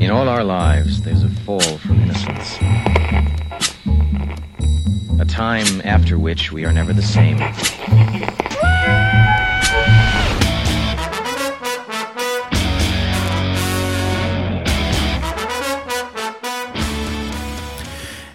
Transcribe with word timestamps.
In 0.00 0.10
all 0.10 0.28
our 0.28 0.44
lives, 0.44 1.02
there's 1.02 1.24
a 1.24 1.28
fall 1.44 1.78
from 1.78 2.02
innocence. 2.02 2.58
A 5.18 5.24
time 5.24 5.82
after 5.84 6.18
which 6.18 6.52
we 6.52 6.64
are 6.64 6.72
never 6.72 6.94
the 6.94 7.02
same. 7.02 7.38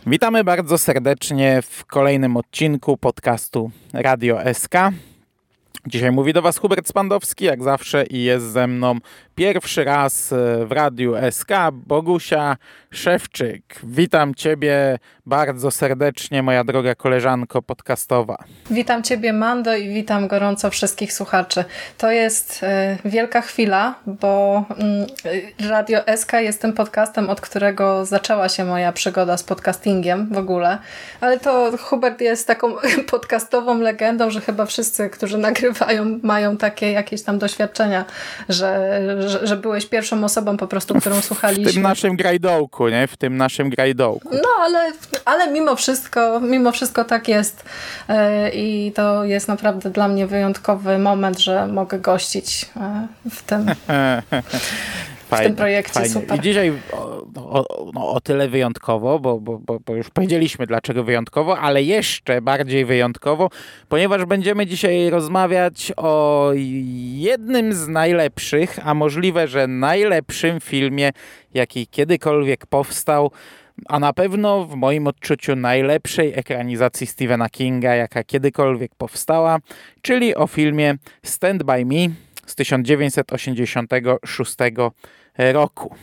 Witamy 0.06 0.44
bardzo 0.44 0.78
serdecznie 0.78 1.62
w 1.62 1.86
kolejnym 1.86 2.38
odcinku 2.38 2.98
podcastu 2.98 3.72
Radio 3.94 4.40
SK. 4.54 4.76
Dzisiaj 5.90 6.12
mówi 6.12 6.34
do 6.34 6.42
Was 6.42 6.58
Hubert 6.58 6.88
Spandowski, 6.88 7.46
jak 7.46 7.64
zawsze, 7.64 8.06
i 8.06 8.24
jest 8.24 8.46
ze 8.46 8.68
mną 8.68 8.98
pierwszy 9.40 9.84
raz 9.84 10.34
e, 10.34 10.66
w 10.66 10.72
Radiu 10.72 11.14
SK 11.32 11.52
Bogusia 11.74 12.58
Szewczyk. 12.92 13.64
Witam 13.84 14.36
Ciebie 14.36 15.00
bardzo 15.26 15.72
serdecznie, 15.72 16.44
moja 16.44 16.64
droga 16.64 16.96
koleżanko 16.96 17.62
podcastowa. 17.62 18.38
Witam 18.72 19.04
Ciebie, 19.04 19.34
Mando, 19.34 19.76
i 19.76 19.90
witam 19.90 20.28
gorąco 20.28 20.70
wszystkich 20.70 21.14
słuchaczy. 21.14 21.64
To 21.98 22.12
jest 22.12 22.64
e, 22.64 22.98
wielka 23.06 23.42
chwila, 23.42 23.96
bo 24.06 24.64
mm, 24.78 25.08
Radio 25.70 26.00
SK 26.16 26.34
jest 26.34 26.62
tym 26.62 26.74
podcastem, 26.74 27.30
od 27.30 27.42
którego 27.42 28.06
zaczęła 28.06 28.50
się 28.50 28.66
moja 28.66 28.92
przygoda 28.92 29.38
z 29.38 29.44
podcastingiem 29.44 30.30
w 30.32 30.38
ogóle. 30.38 30.78
Ale 31.22 31.40
to 31.40 31.72
Hubert 31.80 32.22
jest 32.22 32.48
taką 32.48 32.76
podcastową 33.12 33.80
legendą, 33.80 34.30
że 34.30 34.42
chyba 34.42 34.66
wszyscy, 34.66 35.10
którzy 35.10 35.38
nagrywają, 35.38 36.20
mają 36.24 36.58
takie 36.58 36.92
jakieś 36.92 37.24
tam 37.24 37.40
doświadczenia, 37.40 38.06
że, 38.50 39.02
że, 39.30 39.48
że 39.48 39.58
byłeś 39.58 39.86
pierwszą 39.86 40.24
osobą 40.24 40.58
po 40.58 40.68
prostu, 40.68 40.96
którą 40.96 41.22
słuchaliśmy. 41.22 41.72
W 41.72 41.74
tym 41.74 41.84
naszym 41.84 42.16
grajdołku, 42.16 42.90
nie? 42.90 43.08
W 43.08 43.18
tym 43.18 43.38
naszym 43.38 43.70
grajdołku. 43.70 44.30
No, 44.32 44.50
ale, 44.60 44.92
ale 45.26 45.52
mimo 45.52 45.76
wszystko, 45.76 46.40
mimo 46.40 46.72
wszystko 46.72 47.06
tak 47.06 47.28
jest 47.28 47.64
e, 48.08 48.50
i 48.50 48.92
to 48.92 49.24
jest 49.24 49.48
naprawdę 49.48 49.90
dla 49.90 50.08
mnie 50.08 50.28
wyjątkowy 50.28 50.98
moment, 50.98 51.40
że 51.40 51.68
mogę 51.68 52.00
gościć 52.00 52.70
e, 52.78 53.08
w 53.30 53.44
tym 53.44 53.66
Fajne, 55.30 55.46
w 55.46 55.48
tym 55.48 55.56
projekcie. 55.56 55.94
Fajnie. 55.94 56.10
Super. 56.10 56.38
I 56.38 56.42
dzisiaj 56.42 56.72
o, 56.92 57.26
o, 57.36 57.92
no, 57.94 58.10
o 58.10 58.22
tyle 58.22 58.50
wyjątkowo, 58.50 59.20
bo, 59.20 59.40
bo, 59.40 59.60
bo, 59.60 59.80
bo, 59.86 59.96
już 59.96 60.10
powiedzieliśmy 60.10 60.68
dlaczego 60.68 61.04
wyjątkowo, 61.04 61.60
ale 61.60 61.84
jeszcze 61.84 62.42
bardziej 62.42 62.86
wyjątkowo, 62.86 63.50
ponieważ 63.90 64.26
będziemy 64.26 64.66
dzisiaj 64.66 65.10
rozmawiać 65.10 65.92
o 65.98 66.52
jednym 67.16 67.74
z 67.74 67.88
najlepszych, 67.88 68.80
a 68.84 68.94
możliwe, 68.94 69.48
że 69.48 69.68
najlepszym 69.68 70.60
filmie, 70.60 71.12
jaki 71.54 71.88
kiedykolwiek 71.88 72.66
powstał 72.66 73.32
a 73.86 74.00
na 74.00 74.14
pewno 74.14 74.66
w 74.66 74.76
moim 74.76 75.08
odczuciu 75.08 75.56
najlepszej 75.56 76.34
ekranizacji 76.36 77.08
Stephena 77.08 77.50
Kinga, 77.50 77.96
jaka 77.96 78.24
kiedykolwiek 78.24 78.96
powstała, 78.96 79.58
czyli 80.02 80.36
o 80.36 80.48
filmie 80.48 80.96
Stand 81.24 81.64
By 81.64 81.86
Me 81.86 82.14
z 82.46 82.56
1986 82.56 84.56
roku. 85.40 85.96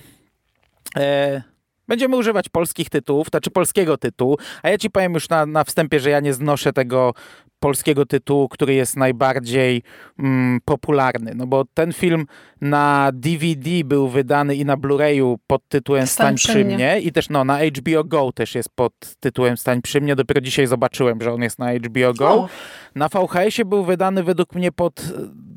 E, 0.97 1.43
będziemy 1.89 2.17
używać 2.17 2.49
polskich 2.49 2.91
tytułów, 2.91 3.29
znaczy 3.29 3.51
polskiego 3.51 3.97
tytułu, 3.97 4.39
a 4.63 4.69
ja 4.69 4.79
ci 4.79 4.91
powiem 4.91 5.15
już 5.15 5.29
na, 5.29 5.47
na 5.47 5.65
wstępie, 5.65 6.01
że 6.01 6.11
ja 6.11 6.21
nie 6.21 6.35
znoszę 6.35 6.73
tego 6.73 7.15
polskiego 7.61 8.07
tytułu, 8.07 8.49
który 8.49 8.75
jest 8.75 8.97
najbardziej 8.97 9.83
mm, 10.19 10.61
popularny. 10.65 11.33
No 11.35 11.47
bo 11.47 11.65
ten 11.75 11.93
film 11.93 12.27
na 12.61 13.11
DVD 13.13 13.71
był 13.85 14.09
wydany 14.09 14.57
i 14.57 14.65
na 14.65 14.77
Blu-rayu 14.77 15.37
pod 15.47 15.69
tytułem 15.69 16.07
Stań, 16.07 16.39
Stań 16.39 16.53
przy 16.53 16.65
mnie. 16.65 16.75
mnie 16.75 17.01
i 17.01 17.13
też 17.13 17.29
no, 17.29 17.45
na 17.45 17.59
HBO 17.59 18.05
Go 18.05 18.33
też 18.33 18.55
jest 18.55 18.69
pod 18.75 18.93
tytułem 19.21 19.57
Stań 19.57 19.83
przy 19.83 20.01
mnie. 20.01 20.17
Dopiero 20.17 20.41
dzisiaj 20.41 20.67
zobaczyłem, 20.67 21.23
że 21.23 21.33
on 21.33 21.43
jest 21.43 21.59
na 21.59 21.75
HBO 21.75 22.15
Go. 22.15 22.29
O. 22.31 22.49
Na 22.95 23.09
VHS-ie 23.09 23.65
był 23.65 23.85
wydany 23.85 24.23
według 24.23 24.55
mnie 24.55 24.73
pod 24.73 25.03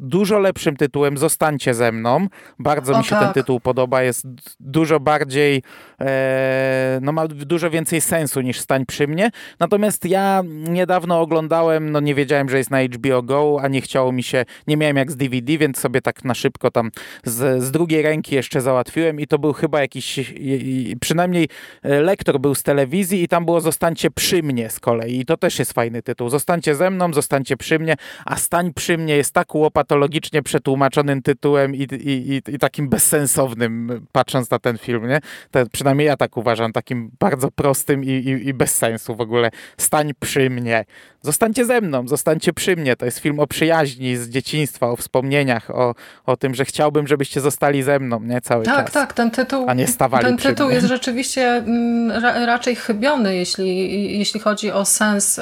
dużo 0.10 0.40
lepszym 0.40 0.76
tytułem 0.76 1.18
Zostańcie 1.18 1.74
ze 1.74 1.92
mną. 1.92 2.28
Bardzo 2.60 2.94
o, 2.94 2.98
mi 2.98 3.04
się 3.04 3.10
tak. 3.10 3.24
ten 3.24 3.34
tytuł 3.34 3.60
podoba. 3.60 4.04
Jest 4.04 4.28
dużo 4.60 5.00
bardziej, 5.00 5.64
e, 6.02 7.00
no 7.02 7.12
ma 7.12 7.28
dużo 7.28 7.70
więcej 7.70 8.02
sensu 8.02 8.42
niż 8.42 8.60
Stań 8.60 8.86
przy 8.86 9.08
mnie. 9.08 9.32
Natomiast 9.60 10.06
ja 10.06 10.42
niedawno 10.46 11.22
oglądałem, 11.22 11.92
no 11.92 12.00
nie 12.00 12.16
wiedziałem, 12.16 12.50
że 12.50 12.58
jest 12.58 12.72
na 12.72 12.84
HBO 12.84 13.24
Go, 13.24 13.58
a 13.62 13.68
nie 13.68 13.82
chciało 13.82 14.12
mi 14.12 14.24
się, 14.24 14.46
nie 14.68 14.78
miałem 14.78 14.98
jak 14.98 15.12
z 15.12 15.16
DVD, 15.16 15.58
więc 15.58 15.78
sobie 15.78 16.02
tak 16.02 16.24
na 16.24 16.34
szybko 16.34 16.72
tam 16.72 16.92
z, 17.24 17.64
z 17.64 17.72
drugiej 17.72 18.02
ręki 18.02 18.36
jeszcze 18.36 18.62
załatwiłem 18.62 19.20
i 19.20 19.28
to 19.28 19.40
był 19.40 19.54
chyba 19.54 19.82
jakiś, 19.82 20.34
przynajmniej 21.02 21.48
e, 21.84 22.02
lektor 22.02 22.40
był 22.40 22.56
z 22.56 22.64
telewizji 22.64 23.24
i 23.24 23.28
tam 23.28 23.46
było 23.46 23.62
Zostańcie 23.62 24.12
przy 24.12 24.44
mnie 24.44 24.70
z 24.70 24.80
kolei. 24.80 25.20
I 25.20 25.26
to 25.26 25.38
też 25.38 25.60
jest 25.60 25.74
fajny 25.74 26.02
tytuł. 26.02 26.30
Zostańcie 26.30 26.76
ze 26.76 26.90
mną, 26.90 27.14
zostańcie 27.14 27.58
przy 27.58 27.80
mnie, 27.80 27.96
a 28.26 28.36
Stań 28.36 28.74
przy 28.74 28.98
mnie 28.98 29.16
jest 29.16 29.34
tak 29.34 29.56
łopatologicznie 30.00 30.44
przetłumaczonym 30.44 31.22
tytułem 31.22 31.76
i, 31.76 31.88
i, 31.94 32.42
i, 32.48 32.60
takim 32.60 32.90
bezsensownym, 32.90 34.06
patrząc 34.12 34.52
na 34.52 34.60
ten 34.60 34.78
film, 34.78 35.08
nie? 35.08 35.20
To, 35.52 35.60
przynajmniej 35.72 36.08
ja 36.08 36.18
tak 36.18 36.38
uważam, 36.38 36.74
takim 36.74 37.12
bardzo 37.20 37.52
prostym 37.52 38.04
i, 38.04 38.08
i, 38.10 38.48
i 38.48 38.54
bez 38.54 38.78
sensu 38.78 39.16
w 39.16 39.22
ogóle. 39.22 39.52
Stań 39.78 40.12
przy 40.20 40.50
mnie. 40.50 40.86
Zostańcie 41.22 41.66
ze 41.66 41.82
mną, 41.82 42.08
zostańcie 42.08 42.54
przy 42.54 42.76
mnie. 42.76 42.96
To 42.96 43.06
jest 43.06 43.20
film 43.20 43.40
o 43.40 43.48
przyjaźni 43.48 44.18
z 44.18 44.30
dzieciństwa, 44.30 44.88
o 44.88 44.96
wspomnieniach, 44.96 45.70
o, 45.70 45.96
o 46.26 46.38
tym, 46.38 46.56
że 46.56 46.66
chciałbym, 46.66 47.08
żebyście 47.08 47.42
zostali 47.42 47.84
ze 47.84 48.00
mną, 48.00 48.20
nie? 48.20 48.42
Cały 48.42 48.66
tak, 48.66 48.76
czas. 48.76 48.94
Tak, 48.94 48.94
tak, 48.94 49.14
ten 49.14 49.32
tytuł, 49.32 49.66
a 49.68 49.74
nie 49.74 49.88
stawali 49.88 50.26
ten 50.26 50.38
tytuł 50.38 50.66
mnie. 50.66 50.76
jest 50.76 50.88
rzeczywiście 50.88 51.48
mm, 51.48 52.24
ra, 52.24 52.46
raczej 52.46 52.76
chybiony, 52.76 53.36
jeśli, 53.36 54.18
jeśli 54.20 54.40
chodzi 54.40 54.72
o 54.72 54.86
sens, 54.86 55.40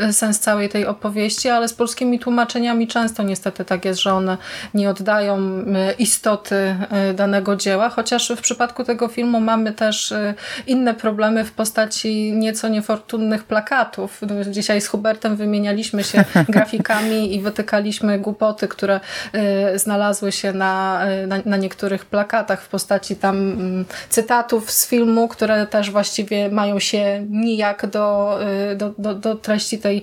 y, 0.00 0.12
sens 0.12 0.40
całej 0.40 0.68
tej 0.68 0.86
opowieści, 0.86 1.48
ale 1.48 1.68
z 1.68 1.74
polskimi 1.74 2.18
tłumaczeniami 2.18 2.88
często 2.88 3.22
niestety 3.22 3.64
tak 3.64 3.84
jest, 3.84 4.00
że 4.00 4.14
one 4.14 4.38
nie 4.74 4.90
oddają 4.90 5.38
y, 5.38 5.64
istoty 5.98 6.76
y, 7.10 7.14
danego 7.14 7.56
dzieła, 7.56 7.88
chociaż 7.88 8.32
w 8.36 8.40
przypadku 8.40 8.84
tego 8.84 9.08
filmu 9.08 9.40
mamy 9.40 9.72
też 9.72 10.14
inne 10.66 10.94
problemy 10.94 11.44
w 11.44 11.52
postaci 11.52 12.32
nieco 12.32 12.68
niefortunnych 12.68 13.44
plakatów. 13.44 14.20
Dzisiaj 14.50 14.80
z 14.86 14.88
Hubertem 14.88 15.36
wymienialiśmy 15.36 16.04
się 16.04 16.24
grafikami 16.48 17.34
i 17.34 17.40
wytykaliśmy 17.40 18.18
głupoty, 18.18 18.68
które 18.68 19.00
y, 19.74 19.78
znalazły 19.78 20.32
się 20.32 20.52
na, 20.52 21.02
y, 21.24 21.26
na, 21.26 21.36
na, 21.44 21.56
niektórych 21.56 22.04
plakatach 22.04 22.62
w 22.62 22.68
postaci 22.68 23.16
tam 23.16 23.36
mm, 23.36 23.84
cytatów 24.08 24.70
z 24.70 24.88
filmu, 24.88 25.28
które 25.28 25.66
też 25.66 25.90
właściwie 25.90 26.48
mają 26.48 26.78
się 26.78 27.26
nijak 27.30 27.86
do, 27.86 28.38
y, 28.72 28.76
do, 28.76 28.94
do, 28.98 29.14
do 29.14 29.34
treści 29.34 29.78
tej, 29.78 30.02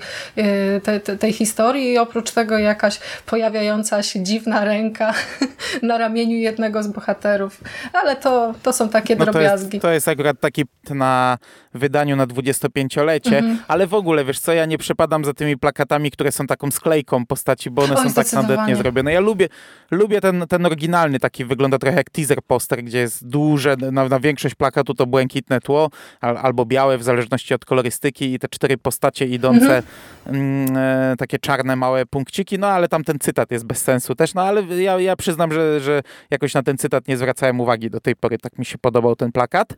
tej, 0.84 1.18
tej 1.20 1.34
historii 1.34 1.92
i 1.92 1.98
oprócz 1.98 2.32
tego 2.32 2.58
jakaś 2.58 3.00
pojawiająca 3.26 4.04
się 4.04 4.24
dziwna 4.24 4.66
ręka 4.66 5.14
na 5.82 5.98
ramieniu 5.98 6.38
jednego 6.38 6.84
z 6.84 6.88
bohaterów. 6.88 7.62
Ale 7.94 8.16
to, 8.16 8.54
to 8.64 8.74
są 8.74 8.90
takie 8.90 9.16
no 9.16 9.26
drobiazgi. 9.26 9.70
To 9.70 9.76
jest, 9.76 9.82
to 9.82 9.92
jest 9.92 10.08
akurat 10.08 10.40
taki 10.40 10.66
na 10.90 11.38
wydaniu 11.74 12.16
na 12.16 12.28
25-lecie, 12.28 13.38
mhm. 13.38 13.58
ale 13.68 13.88
w 13.88 13.94
ogóle, 13.94 14.26
wiesz 14.26 14.40
co, 14.40 14.54
ja 14.54 14.66
nie 14.66 14.73
przepadam 14.78 15.26
za 15.26 15.34
tymi 15.34 15.58
plakatami, 15.58 16.12
które 16.12 16.32
są 16.32 16.48
taką 16.48 16.72
sklejką 16.72 17.26
postaci, 17.26 17.72
bo 17.72 17.84
one 17.84 17.98
są 17.98 18.14
tak 18.14 18.34
nadetnie 18.34 18.76
zrobione. 18.76 19.14
Ja 19.14 19.20
lubię, 19.20 19.48
lubię 19.92 20.22
ten, 20.22 20.46
ten 20.50 20.66
oryginalny, 20.66 21.20
taki 21.20 21.46
wygląda 21.46 21.78
trochę 21.78 21.98
jak 21.98 22.10
teaser 22.10 22.44
poster, 22.48 22.84
gdzie 22.84 23.00
jest 23.00 23.28
duże, 23.28 23.76
na, 23.92 24.10
na 24.10 24.20
większość 24.20 24.56
plakatu 24.56 24.94
to 24.94 25.06
błękitne 25.06 25.60
tło, 25.62 25.90
al, 26.22 26.38
albo 26.38 26.66
białe, 26.66 26.98
w 26.98 27.04
zależności 27.04 27.54
od 27.54 27.66
kolorystyki 27.66 28.34
i 28.34 28.40
te 28.40 28.48
cztery 28.48 28.78
postacie 28.78 29.26
idące, 29.26 29.78
mhm. 29.78 29.86
mm, 30.28 30.78
e, 30.78 31.16
takie 31.18 31.40
czarne, 31.40 31.76
małe 31.76 32.06
punkciki, 32.06 32.60
no 32.60 32.68
ale 32.68 32.88
tam 32.88 33.04
ten 33.04 33.20
cytat 33.20 33.52
jest 33.52 33.66
bez 33.66 33.82
sensu 33.82 34.16
też, 34.16 34.34
no 34.34 34.42
ale 34.42 34.62
ja, 34.62 35.00
ja 35.00 35.16
przyznam, 35.16 35.52
że, 35.52 35.80
że 35.80 36.02
jakoś 36.32 36.54
na 36.54 36.64
ten 36.64 36.78
cytat 36.78 37.08
nie 37.08 37.18
zwracałem 37.18 37.60
uwagi 37.60 37.90
do 37.90 38.00
tej 38.00 38.16
pory, 38.16 38.38
tak 38.38 38.60
mi 38.60 38.66
się 38.66 38.78
podobał 38.78 39.16
ten 39.16 39.32
plakat. 39.32 39.74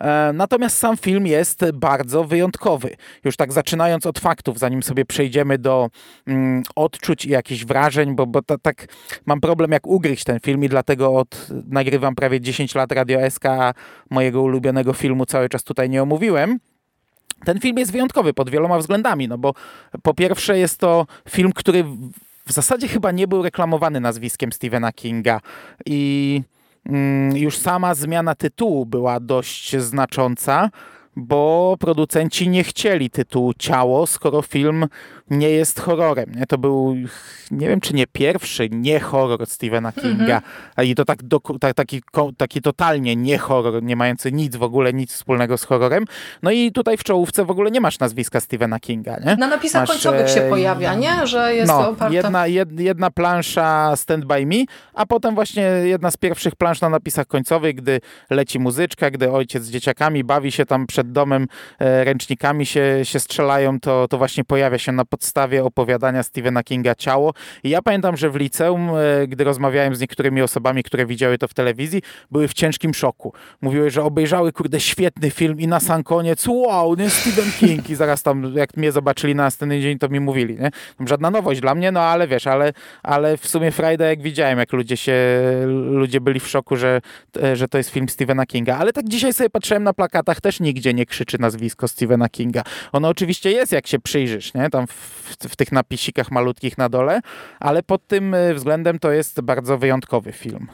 E, 0.00 0.30
natomiast 0.34 0.78
sam 0.78 0.96
film 0.96 1.26
jest 1.26 1.64
bardzo 1.74 2.24
wyjątkowy. 2.24 2.96
Już 3.24 3.36
tak 3.36 3.52
zaczynając 3.52 4.06
od 4.06 4.20
zanim 4.56 4.82
sobie 4.82 5.04
przejdziemy 5.04 5.58
do 5.58 5.90
mm, 6.26 6.62
odczuć 6.76 7.24
i 7.24 7.30
jakichś 7.30 7.64
wrażeń, 7.64 8.14
bo, 8.14 8.26
bo 8.26 8.42
to, 8.42 8.58
tak 8.58 8.86
mam 9.26 9.40
problem 9.40 9.70
jak 9.70 9.86
ugryźć 9.86 10.24
ten 10.24 10.40
film 10.40 10.64
i 10.64 10.68
dlatego 10.68 11.14
od, 11.14 11.48
nagrywam 11.68 12.14
prawie 12.14 12.40
10 12.40 12.74
lat 12.74 12.92
Radio 12.92 13.30
SK, 13.30 13.44
mojego 14.10 14.42
ulubionego 14.42 14.92
filmu 14.92 15.26
cały 15.26 15.48
czas 15.48 15.64
tutaj 15.64 15.90
nie 15.90 16.02
omówiłem. 16.02 16.58
Ten 17.44 17.60
film 17.60 17.78
jest 17.78 17.92
wyjątkowy 17.92 18.34
pod 18.34 18.50
wieloma 18.50 18.78
względami, 18.78 19.28
no 19.28 19.38
bo 19.38 19.54
po 20.02 20.14
pierwsze 20.14 20.58
jest 20.58 20.78
to 20.78 21.06
film, 21.28 21.52
który 21.52 21.84
w 22.46 22.52
zasadzie 22.52 22.88
chyba 22.88 23.10
nie 23.10 23.28
był 23.28 23.42
reklamowany 23.42 24.00
nazwiskiem 24.00 24.52
Stephena 24.52 24.92
Kinga 24.92 25.40
i 25.86 26.42
mm, 26.86 27.36
już 27.36 27.58
sama 27.58 27.94
zmiana 27.94 28.34
tytułu 28.34 28.86
była 28.86 29.20
dość 29.20 29.76
znacząca 29.76 30.70
bo 31.16 31.76
producenci 31.80 32.48
nie 32.48 32.64
chcieli 32.64 33.10
tytułu 33.10 33.54
Ciało, 33.54 34.06
skoro 34.06 34.42
film 34.42 34.86
nie 35.30 35.50
jest 35.50 35.80
horrorem. 35.80 36.32
Nie? 36.34 36.46
To 36.46 36.58
był, 36.58 36.96
nie 37.50 37.68
wiem 37.68 37.80
czy 37.80 37.94
nie 37.94 38.06
pierwszy 38.06 38.68
nie 38.70 39.00
horror 39.00 39.46
Stephena 39.46 39.92
Kinga, 39.92 40.36
mhm. 40.36 40.42
i 40.88 40.94
to 40.94 41.04
tak, 41.04 41.22
do, 41.22 41.40
tak, 41.60 41.74
taki, 41.74 42.02
taki 42.36 42.62
totalnie 42.62 43.16
nie 43.16 43.38
horror, 43.38 43.82
nie 43.82 43.96
mający 43.96 44.32
nic 44.32 44.56
w 44.56 44.62
ogóle, 44.62 44.92
nic 44.92 45.12
wspólnego 45.12 45.58
z 45.58 45.64
horrorem. 45.64 46.04
No 46.42 46.50
i 46.50 46.72
tutaj 46.72 46.96
w 46.96 47.04
czołówce 47.04 47.44
w 47.44 47.50
ogóle 47.50 47.70
nie 47.70 47.80
masz 47.80 47.98
nazwiska 47.98 48.40
Stephena 48.40 48.80
Kinga. 48.80 49.16
Nie? 49.18 49.36
Na 49.36 49.46
napisach 49.46 49.82
masz, 49.82 49.90
końcowych 49.90 50.30
się 50.30 50.42
e, 50.42 50.48
pojawia, 50.48 50.94
nie? 50.94 51.26
Że 51.26 51.54
jest 51.54 51.68
no, 51.72 51.88
oparte... 51.88 52.14
jedna, 52.14 52.46
jed, 52.46 52.80
jedna 52.80 53.10
plansza 53.10 53.96
Stand 53.96 54.24
By 54.24 54.46
Me, 54.46 54.64
a 54.94 55.06
potem 55.06 55.34
właśnie 55.34 55.62
jedna 55.62 56.10
z 56.10 56.16
pierwszych 56.16 56.56
plansz 56.56 56.80
na 56.80 56.88
napisach 56.88 57.26
końcowych, 57.26 57.74
gdy 57.74 58.00
leci 58.30 58.58
muzyczka, 58.58 59.10
gdy 59.10 59.32
ojciec 59.32 59.64
z 59.64 59.70
dzieciakami 59.70 60.24
bawi 60.24 60.52
się 60.52 60.66
tam 60.66 60.86
przed 60.86 61.12
domem, 61.12 61.46
e, 61.78 62.04
ręcznikami 62.04 62.66
się, 62.66 63.00
się 63.02 63.20
strzelają, 63.20 63.80
to, 63.80 64.08
to 64.08 64.18
właśnie 64.18 64.44
pojawia 64.44 64.78
się 64.78 64.92
na 64.92 65.04
podstawie 65.20 65.64
opowiadania 65.64 66.22
Stephena 66.22 66.62
Kinga 66.62 66.94
Ciało. 66.94 67.34
I 67.64 67.70
ja 67.70 67.82
pamiętam, 67.82 68.16
że 68.16 68.30
w 68.30 68.36
liceum, 68.36 68.90
e, 68.90 69.26
gdy 69.26 69.44
rozmawiałem 69.44 69.94
z 69.94 70.00
niektórymi 70.00 70.42
osobami, 70.42 70.82
które 70.82 71.06
widziały 71.06 71.38
to 71.38 71.48
w 71.48 71.54
telewizji, 71.54 72.02
były 72.30 72.48
w 72.48 72.54
ciężkim 72.54 72.94
szoku. 72.94 73.32
Mówiły, 73.60 73.90
że 73.90 74.02
obejrzały, 74.02 74.52
kurde, 74.52 74.80
świetny 74.80 75.30
film 75.30 75.60
i 75.60 75.66
na 75.66 75.80
sam 75.80 76.02
koniec, 76.02 76.46
wow, 76.48 76.94
nie 76.94 77.10
Stephen 77.10 77.52
King. 77.60 77.90
I 77.90 77.94
zaraz 77.94 78.22
tam, 78.22 78.54
jak 78.56 78.76
mnie 78.76 78.92
zobaczyli 78.92 79.34
na 79.34 79.42
następny 79.42 79.80
dzień, 79.80 79.98
to 79.98 80.08
mi 80.08 80.20
mówili, 80.20 80.56
nie? 80.58 80.70
Żadna 81.06 81.30
nowość 81.30 81.60
dla 81.60 81.74
mnie, 81.74 81.92
no 81.92 82.00
ale 82.00 82.28
wiesz, 82.28 82.46
ale, 82.46 82.72
ale 83.02 83.36
w 83.36 83.48
sumie 83.48 83.70
Friday, 83.70 84.08
jak 84.08 84.22
widziałem, 84.22 84.58
jak 84.58 84.72
ludzie 84.72 84.96
się, 84.96 85.16
ludzie 85.90 86.20
byli 86.20 86.40
w 86.40 86.48
szoku, 86.48 86.76
że, 86.76 87.00
e, 87.42 87.56
że 87.56 87.68
to 87.68 87.78
jest 87.78 87.90
film 87.90 88.08
Stephena 88.08 88.46
Kinga. 88.46 88.78
Ale 88.78 88.92
tak 88.92 89.08
dzisiaj 89.08 89.32
sobie 89.32 89.50
patrzyłem 89.50 89.82
na 89.82 89.92
plakatach, 89.92 90.40
też 90.40 90.60
nigdzie 90.60 90.94
nie 90.94 91.06
krzyczy 91.06 91.38
nazwisko 91.40 91.88
Stephena 91.88 92.28
Kinga. 92.28 92.62
Ono 92.92 93.08
oczywiście 93.08 93.50
jest, 93.50 93.72
jak 93.72 93.86
się 93.86 93.98
przyjrzysz, 93.98 94.54
nie? 94.54 94.70
Tam 94.70 94.86
w, 94.86 95.09
w 95.48 95.56
tych 95.56 95.72
napisikach 95.72 96.30
malutkich 96.30 96.78
na 96.78 96.88
dole, 96.88 97.20
ale 97.60 97.82
pod 97.82 98.06
tym 98.06 98.34
e, 98.34 98.54
względem 98.54 98.98
to 98.98 99.12
jest 99.12 99.40
bardzo 99.40 99.78
wyjątkowy 99.78 100.32
film. 100.32 100.68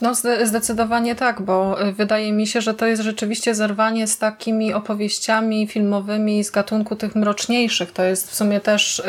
No 0.00 0.14
zdecydowanie 0.44 1.14
tak, 1.14 1.42
bo 1.42 1.82
y, 1.88 1.92
wydaje 1.92 2.32
mi 2.32 2.46
się, 2.46 2.60
że 2.60 2.74
to 2.74 2.86
jest 2.86 3.02
rzeczywiście 3.02 3.54
zerwanie 3.54 4.06
z 4.06 4.18
takimi 4.18 4.74
opowieściami 4.74 5.66
filmowymi 5.66 6.44
z 6.44 6.50
gatunku 6.50 6.96
tych 6.96 7.14
mroczniejszych. 7.14 7.92
To 7.92 8.02
jest 8.02 8.30
w 8.30 8.34
sumie 8.34 8.60
też 8.60 8.98
y, 8.98 9.02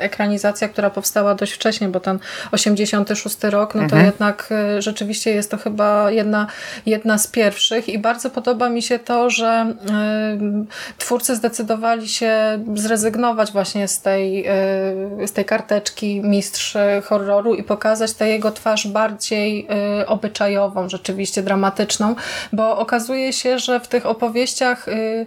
ekranizacja, 0.00 0.68
która 0.68 0.90
powstała 0.90 1.34
dość 1.34 1.52
wcześnie, 1.52 1.88
bo 1.88 2.00
ten 2.00 2.18
86 2.52 3.36
rok, 3.42 3.74
no 3.74 3.80
to 3.80 3.84
mhm. 3.84 4.06
jednak 4.06 4.48
y, 4.78 4.82
rzeczywiście 4.82 5.30
jest 5.30 5.50
to 5.50 5.56
chyba 5.56 6.10
jedna, 6.10 6.46
jedna 6.86 7.18
z 7.18 7.26
pierwszych 7.26 7.88
i 7.88 7.98
bardzo 7.98 8.30
podoba 8.30 8.68
mi 8.68 8.82
się 8.82 8.98
to, 8.98 9.30
że 9.30 9.74
twórcy 10.98 11.36
zdecydowali 11.36 12.08
się 12.08 12.64
zrezygnować 12.74 13.52
właśnie 13.52 13.88
z 13.88 14.00
tej, 14.00 14.46
z 15.26 15.32
tej 15.32 15.44
karteczki 15.44 16.20
mistrz 16.20 16.76
horroru 17.04 17.54
i 17.54 17.62
pokazać 17.62 18.12
tę 18.12 18.28
jego 18.28 18.52
twarz 18.52 18.86
bardziej 18.86 19.68
obyczajową 20.06 20.37
obyczajową, 20.38 20.88
rzeczywiście 20.88 21.42
dramatyczną, 21.42 22.14
bo 22.52 22.78
okazuje 22.78 23.32
się, 23.32 23.58
że 23.58 23.80
w 23.80 23.88
tych 23.88 24.06
opowieściach 24.06 24.88
y, 24.88 25.26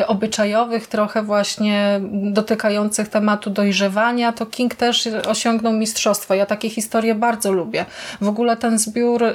y, 0.00 0.06
obyczajowych, 0.06 0.86
trochę 0.86 1.22
właśnie 1.22 2.00
dotykających 2.12 3.08
tematu 3.08 3.50
dojrzewania, 3.50 4.32
to 4.32 4.46
King 4.46 4.74
też 4.74 5.08
osiągnął 5.28 5.72
mistrzostwo. 5.72 6.34
Ja 6.34 6.46
takie 6.46 6.70
historie 6.70 7.14
bardzo 7.14 7.52
lubię. 7.52 7.84
W 8.20 8.28
ogóle 8.28 8.56
ten 8.56 8.78
zbiór, 8.78 9.22
y, 9.22 9.34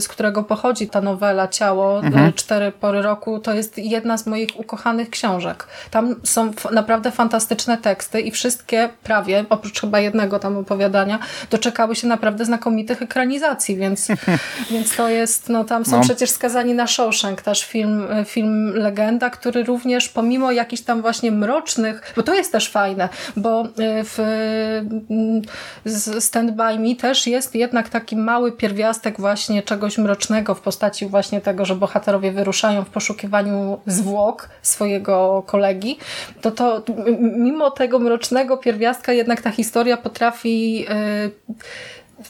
z 0.00 0.08
którego 0.08 0.42
pochodzi 0.42 0.88
ta 0.88 1.00
nowela 1.00 1.48
Ciało, 1.48 2.00
mhm. 2.00 2.32
Cztery 2.32 2.72
pory 2.72 3.02
roku, 3.02 3.38
to 3.38 3.54
jest 3.54 3.78
jedna 3.78 4.16
z 4.18 4.26
moich 4.26 4.48
ukochanych 4.56 5.10
książek. 5.10 5.66
Tam 5.90 6.14
są 6.24 6.52
naprawdę 6.72 7.10
fantastyczne 7.10 7.78
teksty 7.78 8.20
i 8.20 8.30
wszystkie 8.30 8.88
prawie, 9.02 9.44
oprócz 9.50 9.80
chyba 9.80 10.00
jednego 10.00 10.38
tam 10.38 10.56
opowiadania, 10.56 11.18
doczekały 11.50 11.96
się 11.96 12.08
naprawdę 12.08 12.44
znakomitych 12.44 13.02
ekranizacji, 13.02 13.76
więc 13.76 14.08
Więc 14.70 14.96
to 14.96 15.08
jest, 15.08 15.48
no 15.48 15.64
tam 15.64 15.84
są 15.84 15.96
no. 15.96 16.02
przecież 16.02 16.30
skazani 16.30 16.74
na 16.74 16.86
Shawshank, 16.86 17.42
też 17.42 17.64
film, 17.64 18.06
film 18.26 18.72
Legenda, 18.74 19.30
który 19.30 19.64
również 19.64 20.08
pomimo 20.08 20.52
jakichś 20.52 20.82
tam 20.82 21.02
właśnie 21.02 21.32
mrocznych, 21.32 22.12
bo 22.16 22.22
to 22.22 22.34
jest 22.34 22.52
też 22.52 22.70
fajne, 22.70 23.08
bo 23.36 23.64
y, 23.64 23.68
w 24.04 24.20
Stand 26.20 26.50
By 26.50 26.78
Me 26.78 26.96
też 26.96 27.26
jest 27.26 27.54
jednak 27.54 27.88
taki 27.88 28.16
mały 28.16 28.52
pierwiastek 28.52 29.20
właśnie 29.20 29.62
czegoś 29.62 29.98
mrocznego 29.98 30.54
w 30.54 30.60
postaci 30.60 31.06
właśnie 31.06 31.40
tego, 31.40 31.64
że 31.64 31.74
bohaterowie 31.74 32.32
wyruszają 32.32 32.84
w 32.84 32.90
poszukiwaniu 32.90 33.80
zwłok 33.86 34.48
swojego 34.62 35.42
kolegi, 35.46 35.98
to 36.40 36.50
to 36.50 36.82
mimo 37.20 37.70
tego 37.70 37.98
mrocznego 37.98 38.56
pierwiastka 38.56 39.12
jednak 39.12 39.42
ta 39.42 39.50
historia 39.50 39.96
potrafi 39.96 40.80
yy, 40.80 40.86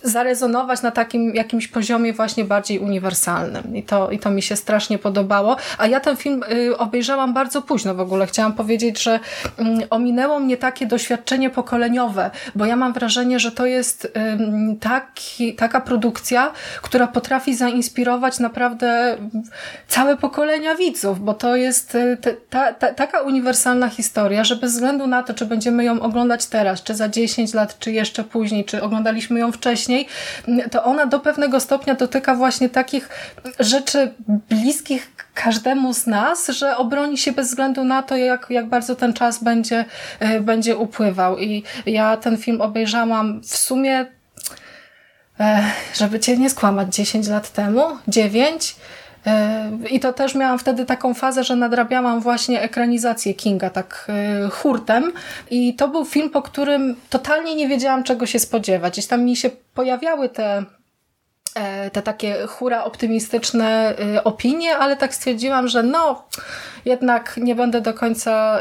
zarezonować 0.03 0.83
na 0.83 0.91
takim 0.91 1.35
jakimś 1.35 1.69
poziomie 1.69 2.13
właśnie 2.13 2.45
bardziej 2.45 2.79
uniwersalnym. 2.79 3.77
I 3.77 3.83
to, 3.83 4.11
I 4.11 4.19
to 4.19 4.31
mi 4.31 4.43
się 4.43 4.57
strasznie 4.57 4.99
podobało. 4.99 5.57
A 5.79 5.87
ja 5.87 6.01
ten 6.01 6.17
film 6.17 6.45
y, 6.53 6.79
obejrzałam 6.79 7.35
bardzo 7.35 7.63
późno 7.63 7.95
w 7.95 8.01
ogóle. 8.01 8.27
Chciałam 8.27 8.53
powiedzieć, 8.53 9.03
że 9.03 9.21
mm, 9.59 9.81
ominęło 9.91 10.41
mnie 10.41 10.57
takie 10.57 10.87
doświadczenie 10.87 11.51
pokoleniowe, 11.51 12.31
bo 12.55 12.67
ja 12.67 12.77
mam 12.77 12.93
wrażenie, 12.93 13.41
że 13.41 13.53
to 13.53 13.67
jest 13.67 14.13
taki, 14.81 15.55
taka 15.55 15.81
produkcja, 15.81 16.53
która 16.83 17.07
potrafi 17.07 17.55
zainspirować 17.55 18.39
naprawdę 18.39 19.17
całe 19.89 20.17
pokolenia 20.17 20.75
widzów, 20.75 21.21
bo 21.21 21.35
to 21.35 21.57
jest 21.57 21.95
y, 21.95 22.17
ta, 22.51 22.73
ta, 22.73 22.95
taka 22.95 23.21
uniwersalna 23.21 23.89
historia, 23.89 24.45
że 24.45 24.57
bez 24.57 24.73
względu 24.73 25.07
na 25.07 25.23
to, 25.23 25.35
czy 25.35 25.47
będziemy 25.47 25.85
ją 25.85 26.01
oglądać 26.01 26.47
teraz, 26.47 26.83
czy 26.83 26.95
za 26.95 27.09
10 27.09 27.55
lat, 27.55 27.79
czy 27.79 27.93
jeszcze 27.93 28.25
później, 28.25 28.65
czy 28.65 28.83
oglądaliśmy 28.83 29.41
ją 29.41 29.53
wcześniej, 29.53 29.76
wcześniej, 29.77 30.07
to 30.71 30.85
ona 30.85 31.07
do 31.07 31.21
pewnego 31.21 31.61
stopnia 31.61 31.95
dotyka 31.95 32.35
właśnie 32.35 32.69
takich 32.69 33.09
rzeczy 33.61 34.15
bliskich 34.49 35.13
każdemu 35.35 35.95
z 35.95 36.07
nas, 36.07 36.49
że 36.49 36.77
obroni 36.77 37.19
się 37.19 37.33
bez 37.33 37.49
względu 37.49 37.85
na 37.85 38.03
to, 38.03 38.17
jak, 38.17 38.47
jak 38.51 38.69
bardzo 38.69 38.97
ten 38.97 39.13
czas 39.13 39.45
będzie, 39.45 39.85
e, 40.21 40.41
będzie 40.41 40.77
upływał. 40.77 41.39
I 41.39 41.63
ja 41.87 42.17
ten 42.17 42.37
film 42.37 42.61
obejrzałam 42.61 43.41
w 43.43 43.57
sumie, 43.57 44.07
e, 45.41 45.63
żeby 45.95 46.21
cię 46.21 46.37
nie 46.37 46.51
skłamać, 46.51 46.95
10 46.95 47.29
lat 47.29 47.53
temu, 47.53 47.83
9 48.09 48.77
E, 48.77 49.06
I 49.91 50.01
to 50.01 50.13
też 50.13 50.35
miałam 50.35 50.59
wtedy 50.59 50.87
taką 50.87 51.15
fazę, 51.15 51.45
że 51.45 51.57
nadrabiałam 51.57 52.21
właśnie 52.21 52.61
ekranizację 52.61 53.35
Kinga 53.35 53.71
tak 53.71 54.07
e, 54.09 54.49
hurtem 54.49 55.13
i 55.51 55.75
to 55.75 55.89
był 55.89 56.05
film, 56.05 56.31
po 56.31 56.43
którym 56.43 56.97
totalnie 57.11 57.55
nie 57.55 57.69
wiedziałam 57.69 58.05
czego 58.05 58.27
się 58.27 58.39
spodziewać. 58.39 58.93
Gdzieś 58.93 59.07
tam 59.07 59.25
mi 59.25 59.37
się 59.37 59.51
pojawiały 59.75 60.29
te 60.29 60.65
e, 61.55 61.91
te 61.91 62.03
takie 62.03 62.47
hura 62.47 62.85
optymistyczne 62.85 63.95
opinie, 64.25 64.77
ale 64.77 64.97
tak 64.97 65.15
stwierdziłam, 65.15 65.69
że 65.69 65.83
no 65.83 66.25
jednak 66.85 67.37
nie 67.37 67.55
będę 67.55 67.81
do 67.81 67.95
końca 67.95 68.61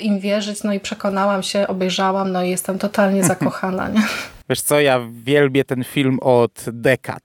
im 0.00 0.18
wierzyć, 0.18 0.62
no 0.62 0.72
i 0.72 0.80
przekonałam 0.80 1.42
się, 1.42 1.66
obejrzałam, 1.66 2.32
no 2.32 2.42
i 2.42 2.50
jestem 2.50 2.78
totalnie 2.78 3.24
zakochana, 3.34 3.88
nie? 3.88 4.02
Wiesz 4.50 4.60
co, 4.60 4.80
ja 4.80 5.00
wielbię 5.12 5.64
ten 5.64 5.84
film 5.84 6.18
od 6.20 6.64
dekad. 6.72 7.22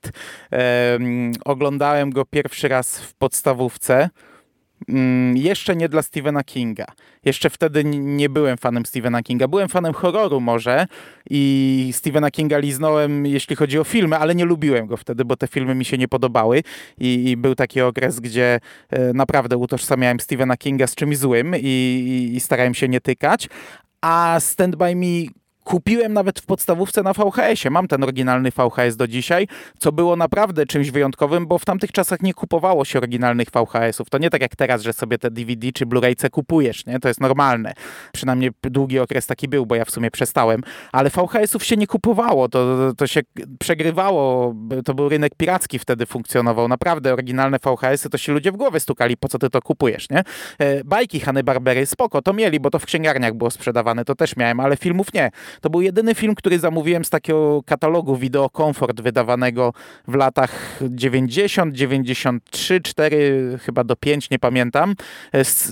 Um, 0.51 1.31
oglądałem 1.45 2.09
go 2.09 2.25
pierwszy 2.25 2.67
raz 2.67 2.99
w 2.99 3.13
podstawówce. 3.13 4.09
Um, 4.87 5.37
jeszcze 5.37 5.75
nie 5.75 5.89
dla 5.89 6.01
Stephena 6.01 6.43
Kinga. 6.43 6.85
Jeszcze 7.25 7.49
wtedy 7.49 7.83
nie 7.83 8.29
byłem 8.29 8.57
fanem 8.57 8.85
Stephena 8.85 9.23
Kinga. 9.23 9.47
Byłem 9.47 9.69
fanem 9.69 9.93
horroru 9.93 10.39
może 10.39 10.87
i 11.29 11.89
Stephena 11.93 12.31
Kinga 12.31 12.57
liznąłem, 12.57 13.25
jeśli 13.25 13.55
chodzi 13.55 13.79
o 13.79 13.83
filmy, 13.83 14.17
ale 14.17 14.35
nie 14.35 14.45
lubiłem 14.45 14.87
go 14.87 14.97
wtedy, 14.97 15.25
bo 15.25 15.35
te 15.35 15.47
filmy 15.47 15.75
mi 15.75 15.85
się 15.85 15.97
nie 15.97 16.07
podobały 16.07 16.63
i, 16.97 17.29
i 17.29 17.37
był 17.37 17.55
taki 17.55 17.81
okres, 17.81 18.19
gdzie 18.19 18.59
e, 18.89 19.13
naprawdę 19.13 19.57
utożsamiałem 19.57 20.19
Stephena 20.19 20.57
Kinga 20.57 20.87
z 20.87 20.95
czymś 20.95 21.17
złym 21.17 21.55
i, 21.55 21.59
i, 21.61 22.35
i 22.35 22.39
starałem 22.39 22.73
się 22.73 22.87
nie 22.87 23.01
tykać. 23.01 23.49
A 24.01 24.37
Stand 24.39 24.75
By 24.75 24.95
Me 24.95 25.39
Kupiłem 25.63 26.13
nawet 26.13 26.39
w 26.39 26.45
podstawówce 26.45 27.03
na 27.03 27.13
VHS-ie. 27.13 27.71
Mam 27.71 27.87
ten 27.87 28.03
oryginalny 28.03 28.51
VHS 28.51 28.95
do 28.95 29.07
dzisiaj, 29.07 29.47
co 29.79 29.91
było 29.91 30.15
naprawdę 30.15 30.65
czymś 30.65 30.91
wyjątkowym, 30.91 31.47
bo 31.47 31.59
w 31.59 31.65
tamtych 31.65 31.91
czasach 31.91 32.21
nie 32.21 32.33
kupowało 32.33 32.85
się 32.85 32.99
oryginalnych 32.99 33.47
VHS-ów. 33.49 34.09
To 34.09 34.17
nie 34.17 34.29
tak 34.29 34.41
jak 34.41 34.55
teraz, 34.55 34.81
że 34.81 34.93
sobie 34.93 35.17
te 35.17 35.31
DVD 35.31 35.71
czy 35.71 35.85
Blu-rayce 35.85 36.29
kupujesz, 36.29 36.85
nie? 36.85 36.99
To 36.99 37.07
jest 37.07 37.21
normalne. 37.21 37.73
Przynajmniej 38.13 38.51
długi 38.61 38.99
okres 38.99 39.27
taki 39.27 39.47
był, 39.47 39.65
bo 39.65 39.75
ja 39.75 39.85
w 39.85 39.91
sumie 39.91 40.11
przestałem. 40.11 40.61
Ale 40.91 41.09
VHS-ów 41.09 41.63
się 41.65 41.77
nie 41.77 41.87
kupowało. 41.87 42.49
To, 42.49 42.93
to 42.97 43.07
się 43.07 43.21
przegrywało. 43.59 44.55
To 44.85 44.93
był 44.93 45.09
rynek 45.09 45.35
piracki 45.35 45.79
wtedy 45.79 46.05
funkcjonował. 46.05 46.67
Naprawdę 46.67 47.13
oryginalne 47.13 47.57
VHS-y 47.59 48.09
to 48.09 48.17
się 48.17 48.33
ludzie 48.33 48.51
w 48.51 48.57
głowę 48.57 48.79
stukali, 48.79 49.17
po 49.17 49.27
co 49.27 49.39
ty 49.39 49.49
to 49.49 49.61
kupujesz, 49.61 50.09
nie? 50.09 50.23
E, 50.59 50.83
bajki 50.83 51.19
Hanny 51.19 51.43
Barbery 51.43 51.85
spoko, 51.85 52.21
to 52.21 52.33
mieli, 52.33 52.59
bo 52.59 52.69
to 52.69 52.79
w 52.79 52.85
księgarniach 52.85 53.33
było 53.33 53.51
sprzedawane, 53.51 54.05
to 54.05 54.15
też 54.15 54.35
miałem, 54.35 54.59
ale 54.59 54.77
filmów 54.77 55.13
nie. 55.13 55.31
To 55.61 55.69
był 55.69 55.81
jedyny 55.81 56.15
film, 56.15 56.35
który 56.35 56.59
zamówiłem 56.59 57.05
z 57.05 57.09
takiego 57.09 57.63
katalogu 57.65 58.15
Video 58.15 58.49
Comfort 58.49 59.01
wydawanego 59.01 59.73
w 60.07 60.15
latach 60.15 60.79
90, 60.81 61.73
93, 61.73 62.81
4, 62.81 63.57
chyba 63.61 63.83
do 63.83 63.95
5, 63.95 64.29
nie 64.29 64.39
pamiętam. 64.39 64.95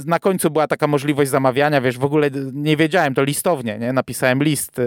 Na 0.06 0.20
końcu 0.20 0.50
była 0.50 0.68
taka 0.68 0.88
możliwość 0.88 1.32
zamawiania, 1.32 1.82
wiesz, 1.82 1.98
w 1.98 2.06
ogóle 2.06 2.30
nie 2.54 2.78
wiedziałem, 2.78 3.14
to 3.14 3.24
listownie, 3.24 3.78
nie? 3.80 3.94
Napisałem 3.94 4.44
list 4.44 4.82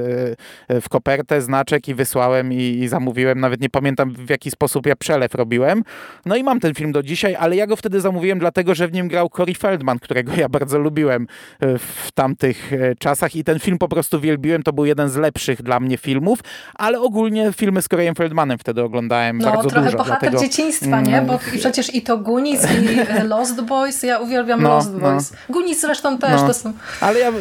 w 0.69 0.89
kopertę, 0.89 1.43
znaczek 1.43 1.89
i 1.89 1.95
wysłałem 1.95 2.53
i, 2.53 2.57
i 2.57 2.89
zamówiłem. 2.89 3.41
Nawet 3.41 3.61
nie 3.61 3.71
pamiętam 3.71 4.11
w 4.11 4.31
jaki 4.31 4.51
sposób 4.51 4.87
ja 4.87 4.97
przelew 4.97 5.35
robiłem. 5.35 5.85
No 6.27 6.37
i 6.37 6.43
mam 6.45 6.61
ten 6.61 6.75
film 6.75 6.93
do 6.93 7.03
dzisiaj, 7.03 7.37
ale 7.37 7.57
ja 7.57 7.67
go 7.67 7.77
wtedy 7.77 8.01
zamówiłem 8.01 8.39
dlatego, 8.39 8.75
że 8.75 8.89
w 8.89 8.93
nim 8.93 9.09
grał 9.09 9.29
Corey 9.29 9.55
Feldman, 9.55 9.99
którego 9.99 10.33
ja 10.37 10.49
bardzo 10.49 10.79
lubiłem 10.79 11.27
e, 11.61 11.79
w 11.79 12.13
tamtych 12.15 12.73
e, 12.73 12.95
czasach 12.95 13.37
i 13.37 13.45
ten 13.45 13.59
film 13.59 13.79
po 13.79 13.89
prostu 13.89 14.21
wielbiłem. 14.21 14.63
To 14.63 14.73
był 14.73 14.80
jeden 14.85 15.09
z 15.09 15.17
lepszych 15.17 15.63
dla 15.63 15.81
mnie 15.81 15.97
filmów, 15.97 16.39
ale 16.75 17.01
ogólnie 17.01 17.53
filmy 17.53 17.83
z 17.83 17.89
Coreyem 17.89 18.15
Feldmanem 18.15 18.59
wtedy 18.59 18.83
oglądałem 18.83 19.39
no, 19.39 19.53
bardzo 19.53 19.69
trochę 19.69 19.87
dużo. 19.87 19.99
bohater 19.99 20.31
dlatego... 20.31 20.43
dzieciństwa, 20.43 21.01
nie? 21.01 21.23
Bo 21.23 21.33
mm. 21.33 21.59
przecież 21.59 21.95
i 21.95 22.03
to 22.03 22.19
Goonies 22.19 22.67
i 22.73 23.01
e, 23.09 23.25
Lost 23.25 23.61
Boys, 23.61 24.03
ja 24.03 24.19
uwielbiam 24.19 24.63
no, 24.63 24.69
Lost 24.69 24.93
no. 24.93 25.01
Boys. 25.01 25.33
No. 25.33 25.55
Goonies 25.55 25.81
zresztą 25.81 26.19
też, 26.19 26.41
no. 26.41 26.47
to 26.47 26.55
są... 26.55 26.73
Ale 27.01 27.19
ja, 27.19 27.33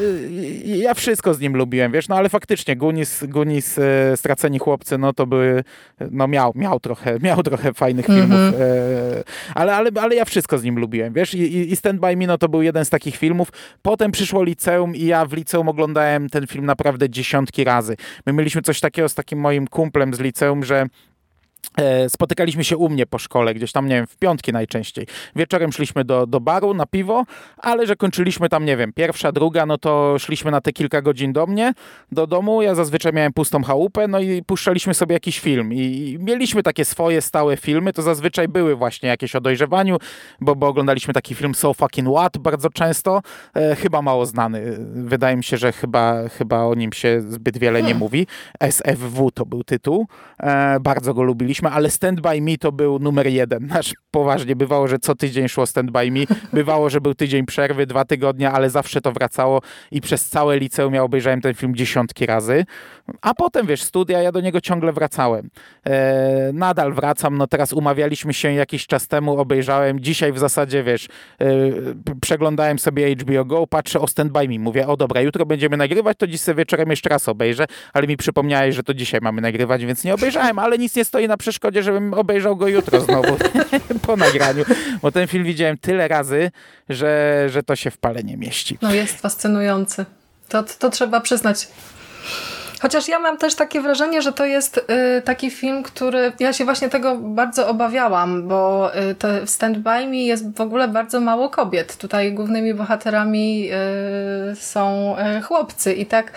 ja 0.64 0.94
wszystko 0.94 1.34
z 1.34 1.40
nim 1.40 1.56
lubiłem, 1.56 1.92
wiesz, 1.92 2.08
no 2.08 2.16
ale 2.16 2.30
faktycznie 2.30 2.76
Goonies, 2.76 3.24
Goonies 3.28 3.80
Straceni 4.16 4.60
Chłopcy, 4.60 4.98
no 4.98 5.14
to 5.14 5.28
były, 5.28 5.64
no 6.12 6.28
miał, 6.28 6.52
miał 6.56 6.80
trochę, 6.80 7.20
miał 7.28 7.44
trochę 7.44 7.74
fajnych 7.74 8.06
filmów, 8.06 8.32
mm 8.32 8.54
-hmm. 8.54 9.24
ale, 9.56 9.76
ale, 9.76 9.90
ale 10.02 10.16
ja 10.16 10.26
wszystko 10.26 10.58
z 10.58 10.64
nim 10.64 10.80
lubiłem, 10.80 11.14
wiesz, 11.14 11.34
i, 11.34 11.72
i 11.72 11.76
Stand 11.76 12.00
By 12.00 12.16
Me 12.16 12.28
no 12.28 12.38
to 12.38 12.50
był 12.50 12.62
jeden 12.62 12.86
z 12.86 12.90
takich 12.90 13.16
filmów. 13.16 13.52
Potem 13.82 14.12
przyszło 14.12 14.44
liceum 14.44 14.96
i 14.96 15.06
ja 15.06 15.26
w 15.26 15.34
liceum 15.34 15.70
oglądałem 15.70 16.30
ten 16.30 16.48
film 16.48 16.66
naprawdę 16.66 17.10
dziesiątki 17.30 17.64
razy. 17.64 17.96
My 18.26 18.34
mieliśmy 18.34 18.62
coś 18.62 18.80
takiego 18.80 19.10
z 19.10 19.16
takim 19.16 19.40
moim 19.40 19.68
kumplem 19.68 20.14
z 20.14 20.20
liceum, 20.20 20.64
że 20.64 20.86
spotykaliśmy 22.10 22.64
się 22.64 22.78
u 22.78 22.90
mnie 22.90 23.06
po 23.06 23.18
szkole, 23.18 23.54
gdzieś 23.54 23.72
tam, 23.72 23.88
nie 23.88 23.96
wiem, 23.96 24.08
w 24.08 24.18
piątki 24.18 24.54
najczęściej. 24.54 25.08
Wieczorem 25.36 25.72
szliśmy 25.72 26.06
do, 26.06 26.28
do 26.28 26.40
baru 26.40 26.74
na 26.74 26.86
piwo, 26.86 27.24
ale 27.58 27.88
że 27.88 27.96
kończyliśmy 27.96 28.50
tam, 28.50 28.66
nie 28.66 28.78
wiem, 28.78 28.94
pierwsza, 28.94 29.32
druga, 29.32 29.66
no 29.66 29.78
to 29.78 30.16
szliśmy 30.20 30.52
na 30.52 30.62
te 30.62 30.72
kilka 30.72 31.02
godzin 31.02 31.34
do 31.34 31.48
mnie, 31.48 31.74
do 32.12 32.28
domu. 32.28 32.62
Ja 32.62 32.76
zazwyczaj 32.76 33.14
miałem 33.14 33.34
pustą 33.34 33.64
chałupę, 33.64 34.08
no 34.08 34.20
i 34.20 34.44
puszczaliśmy 34.44 34.94
sobie 34.94 35.14
jakiś 35.14 35.40
film. 35.40 35.74
I 35.74 36.18
mieliśmy 36.20 36.64
takie 36.64 36.86
swoje 36.86 37.22
stałe 37.22 37.58
filmy, 37.58 37.94
to 37.94 38.02
zazwyczaj 38.02 38.48
były 38.48 38.76
właśnie 38.76 39.10
jakieś 39.10 39.36
o 39.36 39.42
dojrzewaniu, 39.42 39.98
bo, 40.42 40.56
bo 40.56 40.68
oglądaliśmy 40.68 41.14
taki 41.14 41.36
film 41.36 41.56
So 41.56 41.74
Fucking 41.74 42.10
What 42.10 42.38
bardzo 42.38 42.70
często, 42.70 43.22
e, 43.54 43.76
chyba 43.76 44.02
mało 44.02 44.26
znany. 44.26 44.78
Wydaje 44.94 45.36
mi 45.36 45.44
się, 45.44 45.58
że 45.58 45.72
chyba, 45.72 46.30
chyba 46.30 46.64
o 46.64 46.76
nim 46.76 46.94
się 46.94 47.22
zbyt 47.22 47.58
wiele 47.58 47.80
nie 47.80 47.84
hmm. 47.84 48.00
mówi. 48.00 48.28
SFW 48.60 49.32
to 49.32 49.46
był 49.46 49.64
tytuł. 49.64 50.08
E, 50.40 50.80
bardzo 50.80 51.14
go 51.14 51.24
lubiliśmy 51.50 51.70
ale 51.70 51.90
Stand 51.90 52.22
By 52.22 52.42
Me 52.42 52.58
to 52.58 52.72
był 52.72 53.00
numer 53.00 53.28
jeden. 53.28 53.68
Nasz 53.68 53.94
poważnie 54.12 54.56
bywało, 54.56 54.88
że 54.88 55.00
co 55.00 55.16
tydzień 55.16 55.48
szło 55.48 55.66
Stand 55.66 55.92
By 55.92 56.12
Me. 56.12 56.20
Bywało, 56.54 56.90
że 56.90 57.02
był 57.02 57.14
tydzień 57.16 57.46
przerwy, 57.46 57.86
dwa 57.86 58.06
tygodnie, 58.06 58.52
ale 58.52 58.70
zawsze 58.70 59.02
to 59.02 59.12
wracało 59.12 59.62
i 59.92 60.02
przez 60.02 60.30
całe 60.30 60.60
liceum 60.60 60.94
ja 60.94 61.04
obejrzałem 61.04 61.42
ten 61.42 61.54
film 61.54 61.76
dziesiątki 61.76 62.26
razy. 62.26 62.66
A 63.22 63.34
potem, 63.34 63.68
wiesz, 63.68 63.82
studia, 63.82 64.22
ja 64.22 64.32
do 64.32 64.42
niego 64.42 64.62
ciągle 64.62 64.94
wracałem. 64.94 65.50
E, 65.86 66.52
nadal 66.54 66.94
wracam, 66.94 67.38
no 67.38 67.48
teraz 67.48 67.74
umawialiśmy 67.74 68.34
się 68.34 68.54
jakiś 68.54 68.88
czas 68.88 69.08
temu, 69.08 69.38
obejrzałem. 69.38 70.00
Dzisiaj 70.00 70.34
w 70.34 70.40
zasadzie, 70.40 70.84
wiesz, 70.84 71.08
e, 71.42 71.46
przeglądałem 72.22 72.80
sobie 72.80 73.16
HBO 73.16 73.46
Go, 73.46 73.68
patrzę 73.68 74.00
o 74.00 74.08
Stand 74.08 74.32
By 74.32 74.48
Me. 74.48 74.60
Mówię, 74.60 74.88
o 74.88 74.98
dobra, 74.98 75.22
jutro 75.22 75.46
będziemy 75.46 75.78
nagrywać, 75.78 76.18
to 76.18 76.28
dziś 76.28 76.42
sobie 76.42 76.58
wieczorem 76.58 76.90
jeszcze 76.90 77.10
raz 77.10 77.30
obejrzę, 77.30 77.66
ale 77.94 78.08
mi 78.08 78.18
przypomniałeś, 78.18 78.76
że 78.76 78.84
to 78.84 78.94
dzisiaj 78.94 79.20
mamy 79.24 79.42
nagrywać, 79.42 79.86
więc 79.86 80.04
nie 80.04 80.14
obejrzałem, 80.14 80.60
ale 80.60 80.78
nic 80.78 80.96
nie 80.96 81.06
stoi 81.06 81.28
na 81.28 81.39
przeszkodzie, 81.40 81.84
żebym 81.84 82.14
obejrzał 82.14 82.56
go 82.56 82.68
jutro 82.68 83.02
znowu 83.02 83.38
po 84.08 84.18
nagraniu, 84.18 84.64
bo 85.02 85.12
ten 85.12 85.28
film 85.28 85.44
widziałem 85.44 85.78
tyle 85.78 86.08
razy, 86.08 86.52
że, 86.90 87.46
że 87.50 87.64
to 87.64 87.76
się 87.76 87.92
w 87.92 87.98
pale 87.98 88.24
nie 88.24 88.38
mieści. 88.38 88.78
No 88.82 88.94
jest 88.94 89.22
fascynujący. 89.22 90.06
To, 90.50 90.64
to 90.64 90.90
trzeba 90.90 91.22
przyznać. 91.22 91.68
Chociaż 92.80 93.08
ja 93.08 93.20
mam 93.20 93.38
też 93.38 93.56
takie 93.56 93.82
wrażenie, 93.82 94.22
że 94.22 94.32
to 94.32 94.46
jest 94.46 94.78
y, 94.78 95.22
taki 95.22 95.52
film, 95.52 95.84
który. 95.84 96.32
Ja 96.40 96.54
się 96.54 96.66
właśnie 96.66 96.90
tego 96.90 97.16
bardzo 97.16 97.68
obawiałam, 97.68 98.48
bo 98.48 98.92
y, 98.96 99.46
w 99.46 99.50
Stand 99.50 99.78
By 99.78 100.08
Me 100.08 100.18
jest 100.18 100.58
w 100.58 100.62
ogóle 100.62 100.88
bardzo 100.88 101.20
mało 101.20 101.50
kobiet. 101.50 101.98
Tutaj 101.98 102.34
głównymi 102.34 102.74
bohaterami 102.74 103.70
y, 104.52 104.56
są 104.56 105.16
chłopcy. 105.44 105.94
I 105.94 106.06
tak 106.06 106.32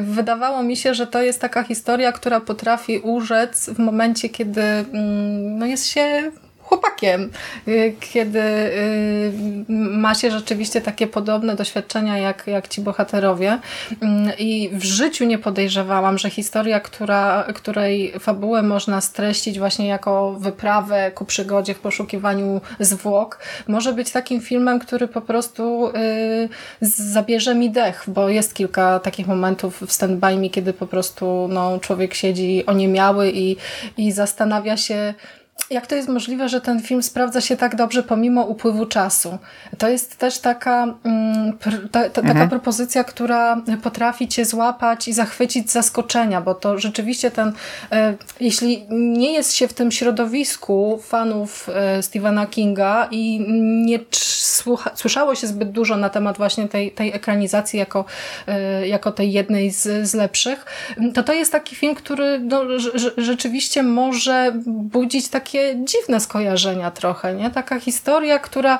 wydawało 0.00 0.62
mi 0.62 0.76
się, 0.76 0.94
że 0.94 1.06
to 1.06 1.22
jest 1.22 1.40
taka 1.40 1.62
historia, 1.62 2.12
która 2.12 2.40
potrafi 2.40 2.98
urzec 2.98 3.70
w 3.70 3.78
momencie, 3.78 4.28
kiedy 4.28 4.62
mm, 4.62 5.58
no 5.58 5.66
jest 5.66 5.86
się 5.86 6.30
chłopakiem, 6.66 7.30
y, 7.68 7.94
kiedy 8.00 8.40
y, 8.40 9.32
ma 9.68 10.14
się 10.14 10.30
rzeczywiście 10.30 10.80
takie 10.80 11.06
podobne 11.06 11.56
doświadczenia 11.56 12.18
jak, 12.18 12.46
jak 12.46 12.68
ci 12.68 12.80
bohaterowie. 12.80 13.58
Mm, 14.00 14.32
I 14.38 14.70
w 14.72 14.84
życiu 14.84 15.24
nie 15.24 15.38
podejrzewałam, 15.38 16.18
że 16.18 16.30
historia, 16.30 16.80
która, 16.80 17.44
której 17.54 18.12
fabułę 18.20 18.62
można 18.62 19.00
streścić 19.00 19.58
właśnie 19.58 19.86
jako 19.86 20.32
wyprawę 20.32 21.10
ku 21.14 21.24
przygodzie 21.24 21.74
w 21.74 21.78
poszukiwaniu 21.78 22.60
zwłok, 22.80 23.38
może 23.68 23.92
być 23.92 24.10
takim 24.10 24.40
filmem, 24.40 24.78
który 24.78 25.08
po 25.08 25.20
prostu 25.20 25.88
y, 25.88 26.48
zabierze 26.80 27.54
mi 27.54 27.70
dech, 27.70 28.04
bo 28.08 28.28
jest 28.28 28.54
kilka 28.54 29.00
takich 29.00 29.26
momentów 29.26 29.82
w 29.86 29.92
Stand 29.92 30.20
By 30.20 30.36
Me, 30.36 30.48
kiedy 30.48 30.72
po 30.72 30.86
prostu 30.86 31.48
no, 31.50 31.78
człowiek 31.78 32.14
siedzi 32.14 32.66
oniemiały 32.66 33.32
i, 33.34 33.56
i 33.96 34.12
zastanawia 34.12 34.76
się, 34.76 35.14
jak 35.70 35.86
to 35.86 35.94
jest 35.94 36.08
możliwe, 36.08 36.48
że 36.48 36.60
ten 36.60 36.82
film 36.82 37.02
sprawdza 37.02 37.40
się 37.40 37.56
tak 37.56 37.76
dobrze 37.76 38.02
pomimo 38.02 38.42
upływu 38.42 38.86
czasu? 38.86 39.38
To 39.78 39.88
jest 39.88 40.16
też 40.16 40.38
taka, 40.38 40.94
mm, 41.04 41.58
ta, 41.92 42.02
ta, 42.02 42.08
taka 42.08 42.28
mhm. 42.28 42.48
propozycja, 42.48 43.04
która 43.04 43.62
potrafi 43.82 44.28
cię 44.28 44.44
złapać 44.44 45.08
i 45.08 45.12
zachwycić 45.12 45.70
z 45.70 45.72
zaskoczenia, 45.72 46.40
bo 46.40 46.54
to 46.54 46.78
rzeczywiście 46.78 47.30
ten, 47.30 47.52
e, 47.92 48.14
jeśli 48.40 48.86
nie 48.90 49.32
jest 49.32 49.52
się 49.52 49.68
w 49.68 49.74
tym 49.74 49.92
środowisku 49.92 51.00
fanów 51.02 51.68
e, 51.74 52.02
Stephena 52.02 52.46
Kinga 52.46 53.08
i 53.10 53.46
nie 53.86 53.98
słucha, 54.12 54.90
słyszało 54.94 55.34
się 55.34 55.46
zbyt 55.46 55.70
dużo 55.70 55.96
na 55.96 56.08
temat 56.08 56.36
właśnie 56.36 56.68
tej, 56.68 56.92
tej 56.92 57.12
ekranizacji 57.14 57.78
jako, 57.78 58.04
e, 58.46 58.88
jako 58.88 59.12
tej 59.12 59.32
jednej 59.32 59.70
z, 59.70 60.08
z 60.08 60.14
lepszych, 60.14 60.64
to 61.14 61.22
to 61.22 61.32
jest 61.32 61.52
taki 61.52 61.76
film, 61.76 61.94
który 61.94 62.38
no, 62.38 62.62
rzeczywiście 63.16 63.82
może 63.82 64.52
budzić 64.66 65.28
takie 65.28 65.45
takie 65.46 65.76
dziwne 65.84 66.20
skojarzenia 66.20 66.90
trochę, 66.90 67.34
nie? 67.34 67.50
Taka 67.50 67.80
historia, 67.80 68.38
która, 68.38 68.78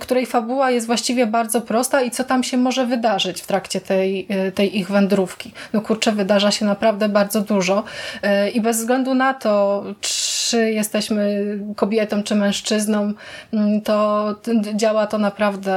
której 0.00 0.26
fabuła 0.26 0.70
jest 0.70 0.86
właściwie 0.86 1.26
bardzo 1.26 1.60
prosta 1.60 2.02
i 2.02 2.10
co 2.10 2.24
tam 2.24 2.44
się 2.44 2.56
może 2.56 2.86
wydarzyć 2.86 3.42
w 3.42 3.46
trakcie 3.46 3.80
tej, 3.80 4.28
tej 4.54 4.78
ich 4.78 4.90
wędrówki. 4.90 5.52
No 5.72 5.80
kurczę, 5.80 6.12
wydarza 6.12 6.50
się 6.50 6.64
naprawdę 6.64 7.08
bardzo 7.08 7.40
dużo 7.40 7.84
e, 8.22 8.50
i 8.50 8.60
bez 8.60 8.76
względu 8.78 9.14
na 9.14 9.34
to, 9.34 9.84
czy 10.00 10.33
jesteśmy 10.52 11.44
kobietą, 11.76 12.22
czy 12.22 12.34
mężczyzną, 12.34 13.12
mm, 13.52 13.80
to 13.80 14.34
działa 14.74 15.06
to 15.06 15.18
naprawdę 15.18 15.74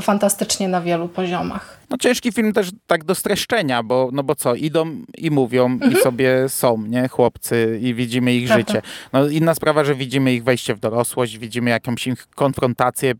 fantastycznie 0.00 0.68
na 0.68 0.80
wielu 0.80 1.08
poziomach. 1.08 1.82
No 1.92 1.98
ciężki 1.98 2.32
film 2.32 2.52
też 2.52 2.70
tak 2.86 3.04
do 3.04 3.14
streszczenia, 3.14 3.82
bo 3.82 4.08
no 4.12 4.22
bo 4.22 4.34
co, 4.34 4.54
idą 4.54 4.96
i 5.18 5.30
mówią 5.30 5.66
mhm. 5.66 5.92
i 5.92 5.96
sobie 5.96 6.48
są, 6.48 6.82
nie, 6.88 7.08
chłopcy 7.08 7.78
i 7.82 7.94
widzimy 7.94 8.34
ich 8.34 8.48
życie. 8.48 8.82
No 9.12 9.28
inna 9.28 9.54
sprawa, 9.54 9.84
że 9.84 9.94
widzimy 9.94 10.34
ich 10.34 10.44
wejście 10.44 10.74
w 10.74 10.80
dorosłość, 10.80 11.38
widzimy 11.38 11.70
jakąś 11.70 12.06
ich 12.06 12.26
konfrontację, 12.26 13.12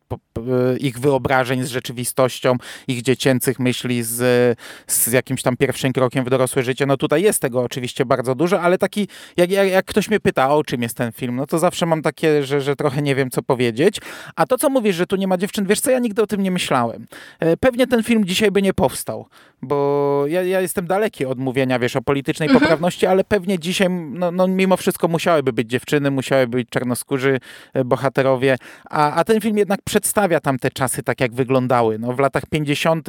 ich 0.79 0.99
wyobrażeń 0.99 1.65
z 1.65 1.69
rzeczywistością, 1.69 2.57
ich 2.89 3.03
dziecięcych 3.03 3.59
myśli 3.59 4.03
z, 4.03 4.59
z 4.87 5.13
jakimś 5.13 5.43
tam 5.43 5.57
pierwszym 5.57 5.93
krokiem 5.93 6.25
w 6.25 6.31
dorosłe 6.31 6.63
życie. 6.63 6.87
No 6.87 6.97
tutaj 6.97 7.23
jest 7.23 7.43
tego 7.43 7.61
oczywiście 7.61 8.05
bardzo 8.05 8.35
dużo, 8.35 8.61
ale 8.61 8.79
taki, 8.79 9.09
jak, 9.37 9.51
jak, 9.51 9.69
jak 9.69 9.85
ktoś 9.85 10.09
mnie 10.09 10.21
pyta, 10.21 10.51
o 10.51 10.57
czym 10.65 10.83
jest 10.83 10.97
ten 10.97 11.13
film, 11.13 11.37
no 11.37 11.47
to 11.47 11.59
zawsze 11.59 11.87
mam 11.87 12.03
takie, 12.03 12.45
że, 12.45 12.61
że 12.61 12.77
trochę 12.77 13.03
nie 13.03 13.15
wiem, 13.15 13.31
co 13.31 13.43
powiedzieć. 13.43 13.97
A 14.37 14.47
to, 14.47 14.59
co 14.59 14.71
mówisz, 14.71 14.97
że 14.97 15.07
tu 15.07 15.17
nie 15.17 15.29
ma 15.29 15.37
dziewczyn, 15.37 15.67
wiesz 15.67 15.81
co, 15.81 15.91
ja 15.91 15.99
nigdy 15.99 16.23
o 16.23 16.27
tym 16.27 16.43
nie 16.43 16.51
myślałem. 16.51 17.07
E, 17.41 17.57
pewnie 17.57 17.87
ten 17.87 18.03
film 18.03 18.25
dzisiaj 18.25 18.51
by 18.51 18.63
nie 18.63 18.75
powstał, 18.75 19.27
bo 19.63 20.25
ja, 20.29 20.43
ja 20.43 20.61
jestem 20.61 20.87
daleki 20.87 21.27
od 21.27 21.39
mówienia, 21.39 21.79
wiesz, 21.79 21.97
o 21.97 22.03
politycznej 22.03 22.49
mhm. 22.49 22.61
poprawności, 22.61 23.07
ale 23.07 23.25
pewnie 23.25 23.59
dzisiaj, 23.59 23.91
no, 23.91 24.31
no, 24.31 24.49
mimo 24.49 24.77
wszystko 24.77 25.09
musiałyby 25.09 25.53
być 25.53 25.71
dziewczyny, 25.71 26.11
musiałyby 26.11 26.57
być 26.57 26.69
czarnoskórzy 26.69 27.41
e, 27.75 27.85
bohaterowie, 27.85 28.57
a, 28.91 29.13
a 29.15 29.25
ten 29.25 29.41
film 29.41 29.59
jednak 29.59 29.83
przedstawia 29.83 30.41
tamte 30.41 30.71
czasy 30.71 31.03
tak, 31.03 31.21
jak 31.21 31.35
wyglądały. 31.35 31.99
No, 31.99 32.13
w 32.13 32.19
latach 32.19 32.47
50. 32.47 33.09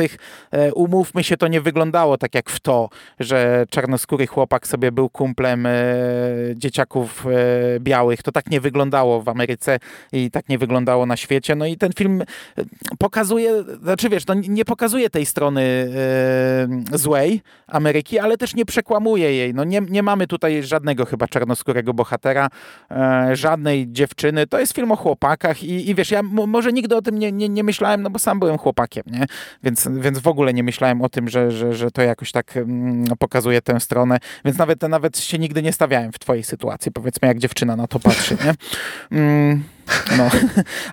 E, 0.52 0.74
umówmy 0.74 1.24
się, 1.24 1.38
to 1.38 1.48
nie 1.48 1.62
wyglądało 1.62 2.18
tak 2.18 2.36
jak 2.36 2.50
w 2.50 2.60
to, 2.60 2.90
że 3.20 3.66
czarnoskóry 3.70 4.28
chłopak 4.28 4.68
sobie 4.68 4.92
był 4.92 5.10
kumplem 5.10 5.66
e, 5.66 5.72
dzieciaków 6.56 7.26
e, 7.26 7.80
białych. 7.80 8.24
To 8.24 8.32
tak 8.32 8.52
nie 8.52 8.62
wyglądało 8.62 9.22
w 9.22 9.30
Ameryce 9.30 9.80
i 10.12 10.32
tak 10.32 10.50
nie 10.50 10.58
wyglądało 10.58 11.06
na 11.06 11.18
świecie. 11.18 11.56
No 11.56 11.66
i 11.66 11.78
ten 11.78 11.94
film 11.94 12.22
e, 12.22 12.26
pokazuje, 13.00 13.64
znaczy 13.84 14.10
wiesz, 14.10 14.28
no, 14.28 14.34
nie 14.34 14.66
pokazuje 14.66 15.10
tej 15.10 15.26
strony, 15.26 15.62
e, 15.62 16.43
złej 16.94 17.42
Ameryki, 17.68 18.20
ale 18.20 18.38
też 18.38 18.56
nie 18.56 18.66
przekłamuje 18.66 19.34
jej. 19.34 19.54
No 19.54 19.64
nie, 19.64 19.82
nie 19.90 20.04
mamy 20.04 20.28
tutaj 20.28 20.64
żadnego 20.64 21.06
chyba 21.06 21.28
czarnoskórego 21.28 21.94
bohatera, 21.94 22.50
e, 22.92 23.30
żadnej 23.36 23.92
dziewczyny. 23.92 24.48
To 24.48 24.60
jest 24.60 24.74
film 24.74 24.92
o 24.92 24.96
chłopakach 24.96 25.64
i, 25.64 25.90
i 25.90 25.96
wiesz, 25.96 26.12
ja 26.12 26.24
może 26.24 26.74
nigdy 26.74 26.96
o 26.96 27.02
tym 27.02 27.20
nie, 27.20 27.32
nie, 27.32 27.50
nie 27.50 27.64
myślałem, 27.64 28.02
no 28.02 28.10
bo 28.10 28.20
sam 28.20 28.40
byłem 28.40 28.58
chłopakiem, 28.58 29.04
nie? 29.08 29.26
Więc, 29.64 29.90
więc 29.92 30.20
w 30.20 30.28
ogóle 30.28 30.54
nie 30.54 30.64
myślałem 30.64 31.02
o 31.02 31.10
tym, 31.10 31.30
że, 31.30 31.52
że, 31.52 31.74
że 31.74 31.92
to 31.92 32.02
jakoś 32.02 32.32
tak 32.32 32.60
pokazuje 33.20 33.62
tę 33.62 33.80
stronę, 33.80 34.18
więc 34.46 34.58
nawet, 34.58 34.82
nawet 34.82 35.18
się 35.20 35.40
nigdy 35.40 35.62
nie 35.62 35.74
stawiałem 35.74 36.12
w 36.12 36.20
twojej 36.20 36.44
sytuacji, 36.44 36.92
powiedzmy, 36.92 37.28
jak 37.28 37.40
dziewczyna 37.40 37.76
na 37.76 37.88
to 37.88 38.00
patrzy, 38.00 38.38
nie? 38.46 38.54
Mm. 39.20 39.64
No. 40.18 40.30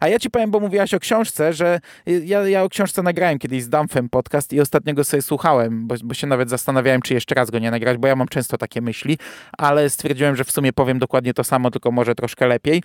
A 0.01 0.09
ja 0.09 0.19
ci 0.19 0.31
powiem, 0.31 0.51
bo 0.51 0.61
mówiłaś 0.61 0.95
o 0.95 1.01
książce, 1.01 1.53
że 1.53 1.81
ja, 2.07 2.49
ja 2.49 2.63
o 2.63 2.69
książce 2.69 3.03
nagrałem 3.03 3.39
kiedyś 3.39 3.63
z 3.63 3.69
Dumphem 3.69 4.09
podcast 4.09 4.53
i 4.53 4.61
ostatniego 4.61 5.05
sobie 5.05 5.23
słuchałem, 5.23 5.87
bo, 5.87 5.95
bo 6.05 6.15
się 6.15 6.27
nawet 6.27 6.51
zastanawiałem, 6.51 7.03
czy 7.03 7.15
jeszcze 7.15 7.35
raz 7.35 7.51
go 7.51 7.59
nie 7.59 7.71
nagrać, 7.71 7.99
bo 7.99 8.09
ja 8.09 8.17
mam 8.17 8.29
często 8.29 8.59
takie 8.59 8.81
myśli, 8.81 9.19
ale 9.59 9.91
stwierdziłem, 9.91 10.37
że 10.37 10.45
w 10.45 10.51
sumie 10.51 10.73
powiem 10.73 10.99
dokładnie 10.99 11.35
to 11.35 11.45
samo, 11.45 11.71
tylko 11.71 11.91
może 11.91 12.15
troszkę 12.15 12.47
lepiej. 12.47 12.83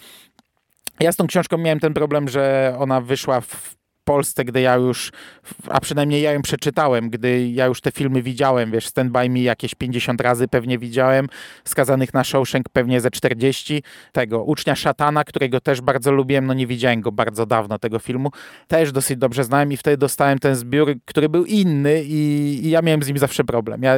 Ja 0.99 1.11
z 1.11 1.15
tą 1.15 1.27
książką 1.27 1.57
miałem 1.57 1.79
ten 1.79 1.93
problem, 1.93 2.29
że 2.29 2.75
ona 2.79 3.01
wyszła 3.01 3.41
w 3.41 3.75
Polsce, 4.05 4.45
gdy 4.45 4.61
ja 4.61 4.75
już, 4.75 5.11
a 5.67 5.79
przynajmniej 5.79 6.21
ja 6.21 6.31
ją 6.31 6.41
przeczytałem, 6.41 7.09
gdy 7.09 7.49
ja 7.49 7.65
już 7.65 7.81
te 7.81 7.91
filmy 7.91 8.21
widziałem, 8.21 8.71
wiesz, 8.71 8.87
Stand 8.87 9.11
By 9.11 9.29
Me 9.29 9.39
jakieś 9.39 9.75
50 9.75 10.21
razy 10.21 10.47
pewnie 10.47 10.79
widziałem, 10.79 11.27
Skazanych 11.63 12.13
na 12.13 12.23
Shawshank 12.23 12.69
pewnie 12.69 13.01
ze 13.01 13.11
40, 13.11 13.83
tego 14.11 14.43
Ucznia 14.43 14.75
Szatana, 14.75 15.23
którego 15.23 15.59
też 15.59 15.81
bardzo 15.81 16.11
lubiłem, 16.11 16.45
no 16.45 16.53
nie 16.53 16.67
widziałem 16.67 17.01
go 17.01 17.11
bardzo 17.11 17.45
dawno, 17.45 17.79
tego 17.79 17.99
filmu, 17.99 18.31
też 18.67 18.91
dosyć 18.91 19.17
dobrze 19.17 19.43
znałem 19.43 19.71
i 19.71 19.77
wtedy 19.77 19.97
dostałem 19.97 20.39
ten 20.39 20.55
zbiór, 20.55 20.93
który 21.05 21.29
był 21.29 21.45
inny 21.45 22.03
i, 22.03 22.59
i 22.63 22.69
ja 22.69 22.81
miałem 22.81 23.03
z 23.03 23.07
nim 23.07 23.17
zawsze 23.17 23.43
problem. 23.43 23.83
Ja, 23.83 23.95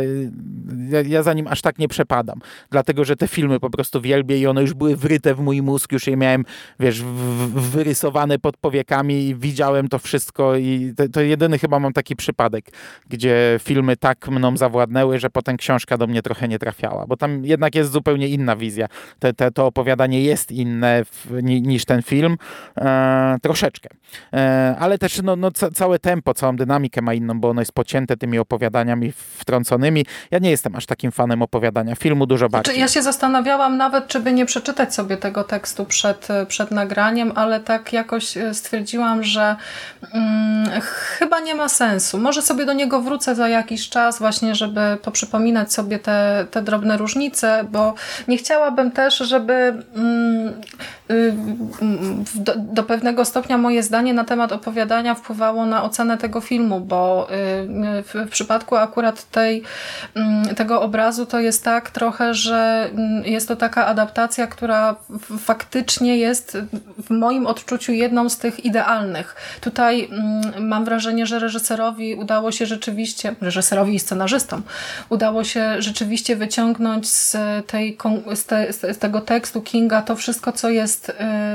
ja, 0.89 1.01
ja, 1.05 1.23
za 1.23 1.33
nim 1.33 1.47
aż 1.47 1.61
tak 1.61 1.79
nie 1.79 1.87
przepadam, 1.87 2.39
dlatego, 2.71 3.05
że 3.05 3.15
te 3.15 3.27
filmy 3.27 3.59
po 3.59 3.69
prostu 3.69 4.01
wielbię 4.01 4.37
i 4.37 4.47
one 4.47 4.61
już 4.61 4.73
były 4.73 4.95
wryte 4.95 5.35
w 5.35 5.39
mój 5.39 5.61
mózg, 5.61 5.91
już 5.91 6.07
je 6.07 6.17
miałem, 6.17 6.45
wiesz, 6.79 7.01
w, 7.01 7.05
w, 7.05 7.69
wyrysowane 7.69 8.39
pod 8.39 8.57
powiekami 8.57 9.27
i 9.27 9.35
widziałem 9.35 9.87
to 9.87 9.96
to 9.97 10.03
wszystko 10.03 10.55
i 10.55 10.93
to, 10.97 11.09
to, 11.09 11.21
jedyny 11.21 11.59
chyba 11.59 11.79
mam 11.79 11.93
taki 11.93 12.15
przypadek, 12.15 12.65
gdzie 13.09 13.59
filmy 13.63 13.97
tak 13.97 14.27
mną 14.27 14.57
zawładnęły, 14.57 15.19
że 15.19 15.29
potem 15.29 15.57
książka 15.57 15.97
do 15.97 16.07
mnie 16.07 16.21
trochę 16.21 16.47
nie 16.47 16.59
trafiała, 16.59 17.07
bo 17.07 17.17
tam 17.17 17.45
jednak 17.45 17.75
jest 17.75 17.91
zupełnie 17.91 18.27
inna 18.27 18.55
wizja. 18.55 18.87
Te, 19.19 19.33
te, 19.33 19.51
to 19.51 19.65
opowiadanie 19.65 20.21
jest 20.21 20.51
inne 20.51 21.05
w, 21.05 21.43
niż 21.43 21.85
ten 21.85 22.01
film, 22.01 22.37
e, 22.77 23.37
troszeczkę. 23.41 23.89
E, 24.33 24.75
ale 24.79 24.97
też 24.97 25.21
no, 25.21 25.35
no, 25.35 25.51
ca, 25.51 25.71
całe 25.71 25.99
tempo, 25.99 26.33
całą 26.33 26.55
dynamikę 26.55 27.01
ma 27.01 27.13
inną, 27.13 27.39
bo 27.39 27.49
ono 27.49 27.61
jest 27.61 27.71
pocięte 27.71 28.17
tymi 28.17 28.39
opowiadaniami 28.39 29.11
wtrąconymi. 29.11 30.05
Ja 30.31 30.39
nie 30.39 30.49
jestem 30.49 30.75
aż 30.75 30.85
takim 30.85 31.11
fanem 31.11 31.41
opowiadania 31.41 31.95
filmu, 31.95 32.25
dużo 32.25 32.49
bardziej. 32.49 32.75
Znaczy, 32.75 32.79
ja 32.79 32.87
się 32.87 33.01
zastanawiałam 33.01 33.77
nawet, 33.77 34.07
czy 34.07 34.19
by 34.19 34.33
nie 34.33 34.45
przeczytać 34.45 34.93
sobie 34.93 35.17
tego 35.17 35.43
tekstu 35.43 35.85
przed, 35.85 36.27
przed 36.47 36.71
nagraniem, 36.71 37.31
ale 37.35 37.59
tak 37.59 37.93
jakoś 37.93 38.37
e, 38.37 38.53
stwierdziłam, 38.53 39.23
że 39.23 39.55
Hmm, 40.11 40.81
chyba 40.81 41.39
nie 41.39 41.55
ma 41.55 41.69
sensu. 41.69 42.17
Może 42.17 42.41
sobie 42.41 42.65
do 42.65 42.73
niego 42.73 43.01
wrócę 43.01 43.35
za 43.35 43.47
jakiś 43.47 43.89
czas, 43.89 44.19
właśnie, 44.19 44.55
żeby 44.55 44.97
poprzypominać 45.01 45.73
sobie 45.73 45.99
te, 45.99 46.47
te 46.51 46.61
drobne 46.61 46.97
różnice, 46.97 47.65
bo 47.71 47.93
nie 48.27 48.37
chciałabym 48.37 48.91
też, 48.91 49.17
żeby 49.17 49.83
hmm, 49.95 50.53
y, 51.11 51.33
do, 52.35 52.53
do, 52.55 52.83
pewnego 52.83 53.25
stopnia 53.25 53.57
moje 53.57 53.83
zdanie 53.83 54.13
na 54.13 54.23
temat 54.23 54.51
opowiadania 54.51 55.15
wpływało 55.15 55.65
na 55.65 55.83
ocenę 55.83 56.17
tego 56.17 56.41
filmu, 56.41 56.79
bo 56.79 57.27
y, 57.31 58.03
w, 58.03 58.13
w 58.27 58.29
przypadku 58.29 58.75
akurat 58.75 59.29
tej, 59.29 59.63
hmm, 60.13 60.55
tego 60.55 60.81
obrazu 60.81 61.25
to 61.25 61.39
jest 61.39 61.63
tak 61.63 61.91
trochę, 61.91 62.33
że 62.33 62.89
jest 63.25 63.47
to 63.47 63.55
taka 63.55 63.85
adaptacja, 63.85 64.47
która 64.47 64.95
faktycznie 65.39 66.17
jest 66.17 66.57
w 66.97 67.09
moim 67.09 67.47
odczuciu 67.47 67.91
jedną 67.91 68.29
z 68.29 68.37
tych 68.37 68.65
idealnych. 68.65 69.35
Tutaj 69.61 69.76
mm, 69.83 70.67
mam 70.67 70.85
wrażenie, 70.85 71.25
że 71.25 71.39
reżyserowi 71.39 72.15
udało 72.15 72.51
się 72.51 72.65
rzeczywiście, 72.65 73.35
reżyserowi 73.41 73.95
i 73.95 73.99
scenarzystom, 73.99 74.63
udało 75.09 75.43
się 75.43 75.81
rzeczywiście 75.81 76.35
wyciągnąć 76.35 77.09
z, 77.09 77.37
tej, 77.67 77.97
z, 78.35 78.45
te, 78.45 78.73
z 78.73 78.97
tego 78.97 79.21
tekstu 79.21 79.61
Kinga 79.61 80.01
to 80.01 80.15
wszystko, 80.15 80.51
co 80.51 80.69
jest, 80.69 81.09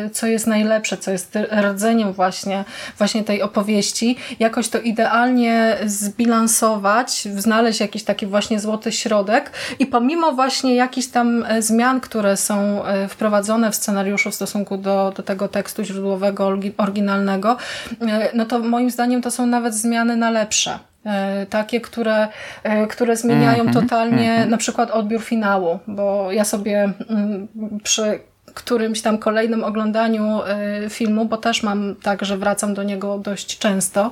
y, 0.07 0.11
co 0.11 0.27
jest 0.27 0.47
najlepsze, 0.47 0.97
co 0.97 1.11
jest 1.11 1.39
rdzeniem 1.63 2.13
właśnie, 2.13 2.65
właśnie 2.99 3.25
tej 3.25 3.43
opowieści, 3.43 4.17
jakoś 4.41 4.69
to 4.69 4.81
idealnie 4.81 5.77
zbilansować, 5.87 7.29
znaleźć 7.37 7.81
jakiś 7.81 8.05
taki 8.05 8.27
właśnie 8.27 8.61
złoty 8.61 8.93
środek 8.93 9.51
i 9.79 9.87
pomimo 9.87 10.33
właśnie 10.33 10.75
jakichś 10.75 11.07
tam 11.07 11.45
e, 11.49 11.63
zmian, 11.63 12.01
które 12.01 12.37
są 12.37 12.85
e, 12.85 13.09
wprowadzone 13.09 13.71
w 13.71 13.77
scenariuszu 13.77 14.31
w 14.31 14.35
stosunku 14.35 14.77
do, 14.77 15.13
do 15.17 15.23
tego 15.23 15.49
tekstu 15.49 15.85
źródłowego, 15.85 16.53
oryginalnego, 16.77 17.57
E, 18.01 18.12
no 18.35 18.45
to 18.45 18.59
moim 18.59 18.91
zdaniem 18.91 19.23
to 19.23 19.31
są 19.31 19.47
nawet 19.47 19.75
zmiany 19.75 20.17
na 20.17 20.31
lepsze. 20.31 20.79
E, 21.07 21.47
takie, 21.47 21.81
które, 21.81 22.29
e, 22.63 22.87
które 22.87 23.17
zmieniają 23.17 23.65
-hmm, 23.65 23.73
totalnie 23.73 24.37
-hmm. 24.39 24.49
na 24.49 24.57
przykład 24.57 24.91
odbiór 24.91 25.23
finału, 25.23 25.79
bo 25.87 26.33
ja 26.33 26.45
sobie 26.45 26.93
mm, 27.09 27.49
przy 27.83 28.21
którymś 28.55 29.03
tam 29.03 29.19
kolejnym 29.19 29.65
oglądaniu 29.65 30.41
y, 30.87 30.91
filmu, 30.91 31.25
bo 31.25 31.37
też 31.37 31.63
mam 31.63 31.95
tak, 32.03 32.25
że 32.25 32.37
wracam 32.37 32.75
do 32.75 32.83
niego 32.83 33.19
dość 33.19 33.59
często. 33.59 34.11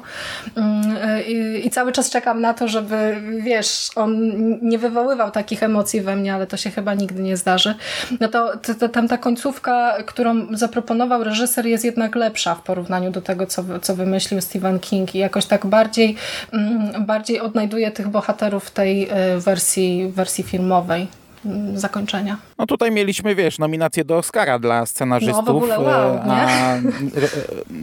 Mm, 0.57 0.97
y, 1.19 1.59
i 1.59 1.71
cały 1.71 1.93
czas 1.93 2.11
czekam 2.11 2.41
na 2.41 2.55
to, 2.55 2.69
żeby 2.69 3.17
wiesz, 3.43 3.91
on 3.97 4.33
nie 4.63 4.79
wywoływał 4.79 5.31
takich 5.31 5.63
emocji 5.63 6.01
we 6.01 6.17
mnie, 6.17 6.35
ale 6.35 6.47
to 6.47 6.57
się 6.57 6.71
chyba 6.71 6.95
nigdy 6.95 7.23
nie 7.23 7.37
zdarzy. 7.37 7.75
No 8.21 8.29
to, 8.29 8.57
to, 8.57 8.75
to 8.75 8.89
tam 8.89 9.09
ta 9.09 9.19
końcówka, 9.19 10.03
którą 10.07 10.47
zaproponował 10.57 11.25
reżyser 11.25 11.67
jest 11.67 11.85
jednak 11.85 12.15
lepsza 12.15 12.55
w 12.55 12.63
porównaniu 12.63 13.11
do 13.11 13.23
tego, 13.23 13.47
co, 13.47 13.65
co 13.83 13.97
wymyślił 13.97 14.41
Stephen 14.41 14.79
King. 14.79 15.15
I 15.15 15.19
jakoś 15.19 15.47
tak 15.47 15.67
bardziej, 15.67 16.17
mm, 16.53 17.07
bardziej 17.07 17.41
odnajduje 17.41 17.91
tych 17.91 18.09
bohaterów 18.09 18.65
w 18.65 18.71
tej 18.71 19.11
y, 19.37 19.41
wersji, 19.41 20.13
wersji 20.15 20.45
filmowej 20.45 21.09
zakończenia. 21.75 22.37
No 22.59 22.67
tutaj 22.67 22.91
mieliśmy, 22.91 23.35
wiesz, 23.35 23.59
nominację 23.59 24.05
do 24.05 24.19
Oscara 24.19 24.59
dla 24.59 24.87
scenarzystów, 24.87 25.47
no, 25.47 25.53
w 25.53 25.57
ogóle 25.57 25.81
wow, 25.81 26.15
e, 26.15 26.23
a 26.25 26.79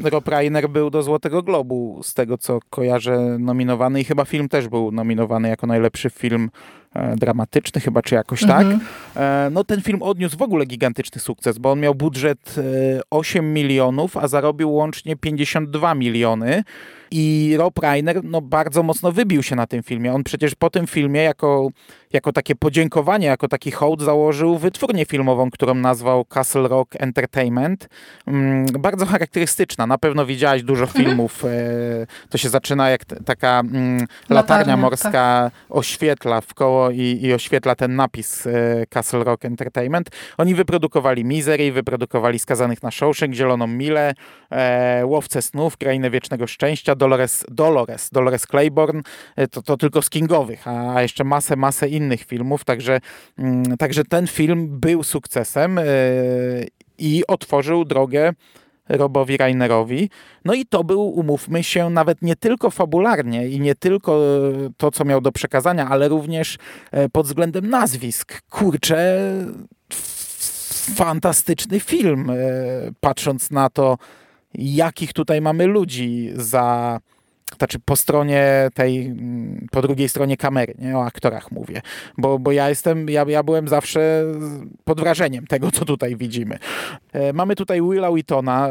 Rob 0.12 0.28
Reiner 0.28 0.70
był 0.70 0.90
do 0.90 1.04
Złotego 1.04 1.44
Globu, 1.44 2.00
z 2.04 2.14
tego 2.14 2.38
co 2.38 2.60
kojarzę, 2.70 3.18
nominowany 3.40 4.02
i 4.02 4.04
chyba 4.04 4.26
film 4.26 4.50
też 4.50 4.68
był 4.68 4.92
nominowany 4.92 5.50
jako 5.50 5.68
najlepszy 5.68 6.10
film 6.10 6.50
e, 6.94 7.16
dramatyczny 7.16 7.82
chyba, 7.82 8.02
czy 8.02 8.16
jakoś 8.16 8.42
tak. 8.42 8.62
mhm. 8.62 8.80
tak. 9.14 9.24
No 9.52 9.64
ten 9.64 9.82
film 9.82 10.02
odniósł 10.02 10.38
w 10.38 10.42
ogóle 10.42 10.66
gigantyczny 10.66 11.22
sukces, 11.22 11.58
bo 11.58 11.72
on 11.72 11.80
miał 11.80 11.96
budżet 11.96 12.56
8 13.10 13.54
milionów, 13.54 14.18
a 14.18 14.28
zarobił 14.28 14.74
łącznie 14.74 15.16
52 15.16 15.96
miliony. 15.96 16.64
I 17.12 17.56
Rob 17.58 17.80
Reiner 17.80 18.24
no, 18.24 18.42
bardzo 18.42 18.84
mocno 18.84 19.12
wybił 19.12 19.44
się 19.44 19.56
na 19.56 19.68
tym 19.68 19.84
filmie. 19.84 20.14
On 20.14 20.24
przecież 20.24 20.56
po 20.56 20.70
tym 20.70 20.88
filmie 20.88 21.22
jako, 21.22 21.70
jako 22.14 22.34
takie 22.34 22.56
podziękowanie, 22.56 23.28
jako 23.28 23.48
taki 23.48 23.72
hołd 23.72 24.02
założył 24.02 24.58
wytwórnię 24.58 25.06
filmową, 25.06 25.52
którą 25.52 25.74
nazwał 25.74 26.26
Castle 26.26 26.68
Rock 26.68 26.96
Entertainment. 27.00 27.90
Mm, 28.28 28.66
bardzo 28.66 29.06
charakterystyczna. 29.06 29.88
Na 29.88 29.98
pewno 29.98 30.26
widziałaś 30.26 30.64
dużo 30.64 30.84
mhm. 30.84 31.06
filmów. 31.06 31.46
E, 31.46 31.50
to 32.30 32.38
się 32.38 32.50
zaczyna 32.50 32.90
jak 32.90 33.06
taka 33.06 33.60
mm, 33.60 34.08
latarnia 34.30 34.78
morska 34.78 35.12
tak. 35.12 35.54
oświetla 35.70 36.42
w 36.42 36.54
koło 36.54 36.92
i, 36.92 37.20
i 37.22 37.34
oświetla 37.34 37.76
ten 37.76 37.96
napis 37.96 38.48
e, 38.48 38.86
Castle 38.90 39.24
Rock 39.24 39.46
Entertainment. 39.46 40.10
Oni 40.38 40.56
wyprodukowali 40.56 41.26
Misery, 41.26 41.72
wyprodukowali 41.72 42.40
Skazanych 42.40 42.84
na 42.84 42.92
Shawshank, 42.92 43.34
Zieloną 43.34 43.68
Milę, 43.68 44.14
e, 44.52 45.06
Łowcę 45.06 45.42
Snów, 45.42 45.78
Krainę 45.78 46.10
Wiecznego 46.10 46.48
Szczęścia, 46.48 46.96
Dolores, 46.98 47.46
Dolores, 47.52 48.10
Dolores 48.12 48.48
Claiborne, 48.48 49.02
e, 49.36 49.48
to, 49.48 49.62
to 49.62 49.78
tylko 49.78 50.02
z 50.02 50.10
Kingowych, 50.10 50.68
a 50.68 51.02
jeszcze 51.02 51.24
masę, 51.24 51.56
masę 51.56 51.90
innych 51.90 52.24
filmów, 52.24 52.64
także, 52.64 53.00
mm, 53.38 53.78
także 53.78 54.04
ten 54.04 54.28
film 54.28 54.80
był 54.80 55.04
sukcesem 55.04 55.80
e, 55.80 55.84
i 56.98 57.24
otworzył 57.28 57.86
drogę 57.86 58.34
Robowi 58.90 59.38
Reinerowi. 59.38 60.10
No 60.46 60.54
i 60.54 60.66
to 60.66 60.84
był, 60.84 61.02
umówmy 61.02 61.64
się, 61.64 61.90
nawet 61.90 62.22
nie 62.22 62.36
tylko 62.36 62.70
fabularnie 62.70 63.48
i 63.48 63.60
nie 63.60 63.76
tylko 63.76 64.22
to, 64.78 64.92
co 64.92 65.06
miał 65.06 65.22
do 65.22 65.32
przekazania, 65.32 65.88
ale 65.90 66.08
również 66.08 66.58
e, 66.92 67.10
pod 67.10 67.26
względem 67.26 67.70
nazwisk. 67.70 68.42
Kurczę, 68.50 69.20
fantastyczny 70.96 71.80
film, 71.80 72.32
patrząc 73.00 73.52
na 73.52 73.70
to, 73.70 73.98
jakich 74.54 75.14
tutaj 75.14 75.42
mamy 75.42 75.66
ludzi 75.66 76.30
za 76.36 77.00
znaczy 77.58 77.80
po 77.80 77.96
stronie 77.96 78.70
tej, 78.74 79.06
mm, 79.06 79.68
po 79.72 79.82
drugiej 79.82 80.10
stronie 80.10 80.38
kamery, 80.38 80.74
nie? 80.80 80.98
o 80.98 81.06
aktorach 81.06 81.52
mówię, 81.52 81.82
bo, 82.18 82.40
bo 82.40 82.52
ja 82.52 82.70
jestem, 82.70 83.10
ja, 83.10 83.26
ja 83.28 83.44
byłem 83.44 83.68
zawsze 83.68 84.24
pod 84.84 85.00
wrażeniem 85.00 85.48
tego, 85.48 85.72
co 85.72 85.86
tutaj 85.86 86.16
widzimy. 86.16 86.60
Mamy 87.34 87.56
tutaj 87.56 87.82
Willa 87.82 88.10
Whitona, 88.10 88.70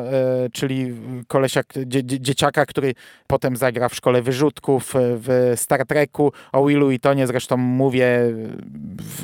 czyli 0.52 0.94
kolesia, 1.28 1.62
dzie, 1.86 2.04
dzieciaka, 2.04 2.66
który 2.66 2.94
potem 3.26 3.56
zagra 3.56 3.88
w 3.88 3.94
Szkole 3.94 4.22
Wyrzutków, 4.22 4.92
w 4.94 5.52
Star 5.56 5.86
Treku. 5.86 6.32
O 6.52 6.66
Willu 6.66 6.86
Whitonie 6.86 7.26
zresztą 7.26 7.56
mówię, 7.56 8.20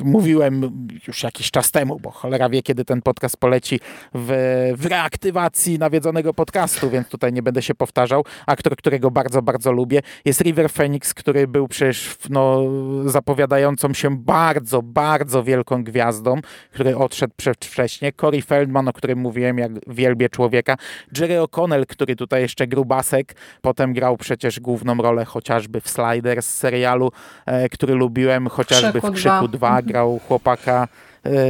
mówiłem 0.03 0.87
już 1.07 1.23
jakiś 1.23 1.51
czas 1.51 1.71
temu, 1.71 1.99
bo 1.99 2.11
cholera 2.11 2.49
wie, 2.49 2.63
kiedy 2.63 2.85
ten 2.85 3.01
podcast 3.01 3.37
poleci 3.37 3.79
w, 4.13 4.73
w 4.77 4.85
reaktywacji 4.85 5.79
nawiedzonego 5.79 6.33
podcastu, 6.33 6.89
więc 6.89 7.07
tutaj 7.07 7.33
nie 7.33 7.43
będę 7.43 7.61
się 7.61 7.75
powtarzał. 7.75 8.25
Aktor, 8.47 8.75
którego 8.75 9.11
bardzo, 9.11 9.41
bardzo 9.43 9.71
lubię, 9.71 10.01
jest 10.25 10.41
River 10.41 10.69
Phoenix, 10.69 11.13
który 11.13 11.47
był 11.47 11.67
przecież 11.67 12.15
no, 12.29 12.63
zapowiadającą 13.05 13.93
się 13.93 14.17
bardzo, 14.17 14.81
bardzo 14.81 15.43
wielką 15.43 15.83
gwiazdą, 15.83 16.41
który 16.71 16.97
odszedł 16.97 17.33
przedwcześnie. 17.37 18.11
Corey 18.13 18.41
Feldman, 18.41 18.87
o 18.87 18.93
którym 18.93 19.19
mówiłem, 19.19 19.57
jak 19.57 19.71
wielbie 19.87 20.29
człowieka. 20.29 20.77
Jerry 21.19 21.39
O'Connell, 21.39 21.85
który 21.85 22.15
tutaj 22.15 22.41
jeszcze 22.41 22.67
grubasek, 22.67 23.35
potem 23.61 23.93
grał 23.93 24.17
przecież 24.17 24.59
główną 24.59 24.95
rolę 24.95 25.25
chociażby 25.25 25.81
w 25.81 25.89
Sliders 25.89 26.47
serialu, 26.47 27.11
e, 27.45 27.69
który 27.69 27.93
lubiłem, 27.93 28.47
chociażby 28.47 28.91
Krzyku 28.91 29.07
w 29.07 29.15
Krzyku 29.15 29.47
2, 29.47 29.47
2 29.47 29.81
grał 29.81 30.19
chłopaka 30.27 30.87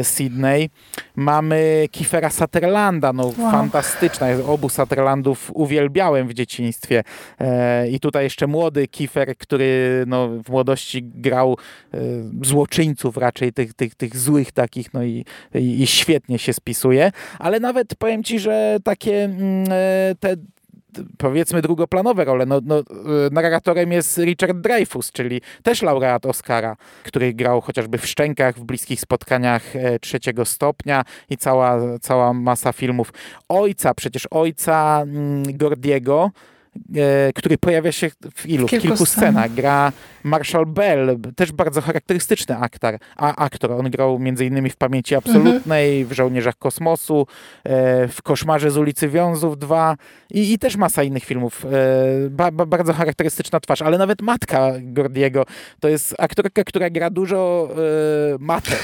Sydney. 0.03 0.69
Mamy 1.15 1.88
Kiefera 1.91 2.29
Sutherlanda, 2.29 3.13
no 3.13 3.23
wow. 3.25 3.51
fantastyczna. 3.51 4.27
Obu 4.47 4.69
Sutherlandów 4.69 5.51
uwielbiałem 5.53 6.27
w 6.27 6.33
dzieciństwie. 6.33 7.03
E, 7.39 7.89
I 7.89 7.99
tutaj 7.99 8.23
jeszcze 8.23 8.47
młody 8.47 8.88
Kiefer, 8.88 9.38
który 9.38 10.03
no, 10.07 10.27
w 10.27 10.49
młodości 10.49 11.03
grał 11.03 11.57
e, 11.93 11.97
złoczyńców 12.41 13.17
raczej, 13.17 13.53
tych, 13.53 13.73
tych, 13.73 13.95
tych 13.95 14.17
złych 14.17 14.51
takich, 14.51 14.93
no 14.93 15.03
i, 15.03 15.25
i, 15.55 15.81
i 15.81 15.88
świetnie 15.88 16.39
się 16.39 16.53
spisuje. 16.53 17.12
Ale 17.39 17.59
nawet 17.59 17.95
powiem 17.95 18.23
ci, 18.23 18.39
że 18.39 18.77
takie 18.83 19.23
mm, 19.23 19.65
te 20.19 20.36
powiedzmy 21.17 21.62
drugoplanowe 21.62 22.25
role. 22.25 22.45
No, 22.45 22.60
no, 22.63 22.84
narratorem 23.32 23.91
jest 23.91 24.17
Richard 24.17 24.58
Dreyfus, 24.58 25.12
czyli 25.12 25.41
też 25.63 25.82
laureat 25.82 26.25
Oscara, 26.25 26.75
który 27.03 27.34
grał 27.34 27.62
chociażby 27.62 27.97
w 27.97 28.08
Szczękach, 28.08 28.56
w 28.56 28.63
Bliskich 28.63 29.01
Spotkaniach 29.01 29.75
e, 29.75 29.99
trzeciego 29.99 30.45
stopnia 30.45 31.03
i 31.29 31.38
cała, 31.38 31.79
cała 32.01 32.34
masa 32.34 32.73
filmów. 32.73 33.13
Ojca, 33.49 33.93
przecież 33.93 34.27
ojca 34.32 35.01
mm, 35.01 35.58
Gordiego, 35.58 36.32
który 37.36 37.57
pojawia 37.57 37.91
się 37.91 38.09
w 38.36 38.45
ilu? 38.45 38.67
W 38.67 38.69
kilku, 38.69 38.88
kilku 38.88 39.05
scenach. 39.05 39.53
Gra 39.53 39.91
Marshall 40.23 40.65
Bell, 40.65 41.17
też 41.36 41.51
bardzo 41.51 41.81
charakterystyczny 41.81 42.57
aktor. 42.57 42.97
A, 43.15 43.36
aktor. 43.36 43.71
On 43.71 43.89
grał 43.89 44.15
m.in. 44.15 44.69
w 44.69 44.75
Pamięci 44.75 45.15
Absolutnej, 45.15 45.91
mhm. 45.91 46.07
w 46.07 46.13
Żołnierzach 46.13 46.57
Kosmosu, 46.57 47.27
e, 47.63 48.07
w 48.07 48.21
Koszmarze 48.21 48.71
z 48.71 48.77
ulicy 48.77 49.09
Wiązów 49.09 49.59
2 49.59 49.95
i, 50.31 50.53
i 50.53 50.59
też 50.59 50.75
masa 50.75 51.03
innych 51.03 51.23
filmów. 51.23 51.65
E, 51.65 52.29
ba, 52.29 52.51
ba, 52.51 52.65
bardzo 52.65 52.93
charakterystyczna 52.93 53.59
twarz, 53.59 53.81
ale 53.81 53.97
nawet 53.97 54.21
matka 54.21 54.71
Gordiego 54.81 55.45
to 55.79 55.88
jest 55.88 56.15
aktorka, 56.19 56.63
która 56.63 56.89
gra 56.89 57.09
dużo 57.09 57.69
matek 58.39 58.79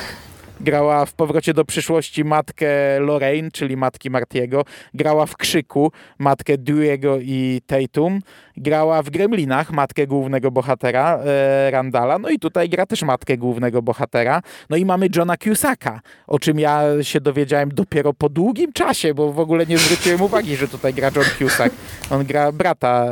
grała 0.59 1.05
w 1.05 1.13
Powrocie 1.13 1.53
do 1.53 1.65
przyszłości 1.65 2.23
matkę 2.23 2.99
Lorraine, 2.99 3.51
czyli 3.51 3.77
matki 3.77 4.09
Martiego, 4.09 4.65
grała 4.93 5.25
w 5.25 5.37
Krzyku 5.37 5.91
matkę 6.19 6.57
Dewey'ego 6.57 7.19
i 7.21 7.61
Tatum, 7.67 8.21
grała 8.59 9.03
w 9.03 9.09
Gremlinach 9.09 9.71
matkę 9.71 10.07
głównego 10.07 10.51
bohatera 10.51 11.19
e, 11.25 11.71
Randala, 11.71 12.19
no 12.19 12.29
i 12.29 12.39
tutaj 12.39 12.69
gra 12.69 12.85
też 12.85 13.03
matkę 13.03 13.37
głównego 13.37 13.81
bohatera. 13.81 14.41
No 14.69 14.77
i 14.77 14.85
mamy 14.85 15.07
Johna 15.15 15.37
Cusacka, 15.37 16.01
o 16.27 16.39
czym 16.39 16.59
ja 16.59 16.81
się 17.01 17.21
dowiedziałem 17.21 17.69
dopiero 17.73 18.13
po 18.13 18.29
długim 18.29 18.73
czasie, 18.73 19.13
bo 19.13 19.33
w 19.33 19.39
ogóle 19.39 19.65
nie 19.65 19.77
zwróciłem 19.77 20.21
uwagi, 20.21 20.55
że 20.55 20.67
tutaj 20.67 20.93
gra 20.93 21.11
John 21.15 21.25
Cusack. 21.39 21.75
On 22.09 22.25
gra 22.25 22.51
brata 22.51 23.05
e, 23.05 23.09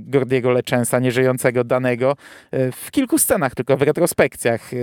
Gordiego 0.00 0.50
Leczensa, 0.50 0.98
nieżyjącego 0.98 1.64
danego, 1.64 2.16
e, 2.50 2.72
w 2.72 2.90
kilku 2.90 3.18
scenach, 3.18 3.54
tylko 3.54 3.76
w 3.76 3.82
retrospekcjach. 3.82 4.74
E, 4.74 4.76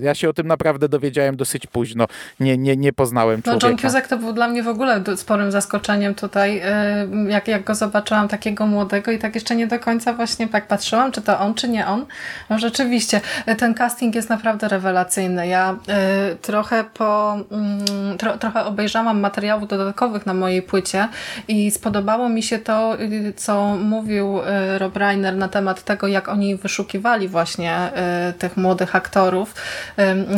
ja 0.00 0.14
się 0.14 0.28
o 0.28 0.32
tym 0.32 0.46
naprawdę 0.46 0.88
dowiedziałem 0.88 1.36
dosyć 1.36 1.66
późno. 1.66 2.06
Nie, 2.40 2.58
nie, 2.58 2.76
nie 2.76 2.92
poznałem 2.92 3.42
człowieka. 3.42 3.66
No 3.66 3.70
John 3.70 3.78
Cusack 3.78 4.08
to 4.08 4.18
był 4.18 4.32
dla 4.32 4.48
mnie 4.48 4.62
w 4.62 4.68
ogóle 4.68 5.02
sporym 5.16 5.52
zaskoczeniem 5.52 6.14
tutaj, 6.14 6.60
e, 6.64 7.08
jak, 7.28 7.48
jak 7.48 7.64
go 7.64 7.74
zobaczyłam 7.74 8.28
takiego 8.28 8.66
młodego 8.66 9.12
i 9.12 9.18
tak 9.18 9.27
jeszcze 9.34 9.56
nie 9.56 9.66
do 9.66 9.78
końca 9.78 10.12
właśnie 10.12 10.48
tak 10.48 10.66
patrzyłam, 10.66 11.12
czy 11.12 11.22
to 11.22 11.38
on, 11.40 11.54
czy 11.54 11.68
nie 11.68 11.86
on. 11.86 12.06
No 12.50 12.58
rzeczywiście, 12.58 13.20
ten 13.58 13.74
casting 13.74 14.14
jest 14.14 14.30
naprawdę 14.30 14.68
rewelacyjny. 14.68 15.46
Ja 15.46 15.76
y, 16.32 16.36
trochę 16.36 16.84
po, 16.84 17.38
y, 18.14 18.18
tro, 18.18 18.38
trochę 18.38 18.64
obejrzałam 18.64 19.20
materiałów 19.20 19.68
dodatkowych 19.68 20.26
na 20.26 20.34
mojej 20.34 20.62
płycie 20.62 21.08
i 21.48 21.70
spodobało 21.70 22.28
mi 22.28 22.42
się 22.42 22.58
to, 22.58 22.96
co 23.36 23.76
mówił 23.76 24.40
Rob 24.78 24.96
Reiner 24.96 25.36
na 25.36 25.48
temat 25.48 25.82
tego, 25.82 26.06
jak 26.06 26.28
oni 26.28 26.56
wyszukiwali 26.56 27.28
właśnie 27.28 27.90
y, 28.30 28.32
tych 28.32 28.56
młodych 28.56 28.96
aktorów, 28.96 29.54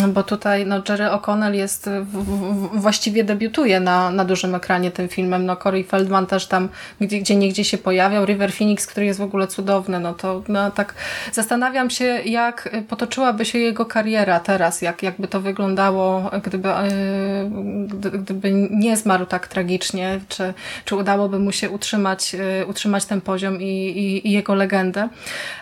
bo 0.09 0.23
tutaj 0.23 0.67
no, 0.67 0.83
Jerry 0.89 1.05
O'Connell 1.05 1.55
jest, 1.55 1.91
w, 2.03 2.25
w, 2.25 2.81
właściwie 2.81 3.25
debiutuje 3.25 3.81
na, 3.81 4.11
na 4.11 4.25
dużym 4.25 4.55
ekranie 4.55 4.91
tym 4.91 5.09
filmem. 5.09 5.47
No, 5.47 5.57
Corey 5.57 5.85
Feldman 5.85 6.27
też 6.27 6.47
tam 6.47 6.69
gdzie, 7.01 7.19
gdzie 7.19 7.37
niegdzie 7.37 7.65
się 7.65 7.79
pojawiał. 7.79 8.25
River 8.25 8.53
Phoenix, 8.53 8.80
który 8.87 9.07
jest 9.07 9.19
w 9.19 9.23
ogóle 9.23 9.47
cudowny. 9.47 10.01
No 10.01 10.15
to 10.15 10.43
no, 10.49 10.71
tak 10.71 10.95
zastanawiam 11.33 11.91
się, 11.91 12.05
jak 12.25 12.69
potoczyłaby 12.89 13.45
się 13.45 13.59
jego 13.59 13.87
kariera 13.87 14.41
teraz, 14.41 14.83
jak, 14.83 15.03
jakby 15.03 15.29
to 15.29 15.41
wyglądało, 15.41 16.31
gdyby, 16.43 16.69
yy, 16.69 18.19
gdyby 18.19 18.53
nie 18.71 18.97
zmarł 18.97 19.27
tak 19.27 19.49
tragicznie, 19.49 20.21
czy, 20.29 20.55
czy 20.85 20.97
udałoby 20.97 21.39
mu 21.39 21.53
się 21.53 21.71
utrzymać, 21.71 22.33
yy, 22.33 22.67
utrzymać 22.67 23.05
ten 23.05 23.21
poziom 23.21 23.63
i, 23.63 23.65
i, 23.65 24.29
i 24.29 24.31
jego 24.33 24.55
legendę 24.55 25.09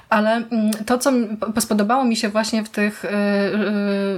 ale 0.09 0.37
mm, 0.37 0.71
to, 0.87 0.99
co 0.99 1.13
spodobało 1.61 2.05
mi 2.05 2.17
się 2.17 2.29
właśnie 2.29 2.65
w 2.65 2.69
tych, 2.69 3.05
y, 3.05 3.09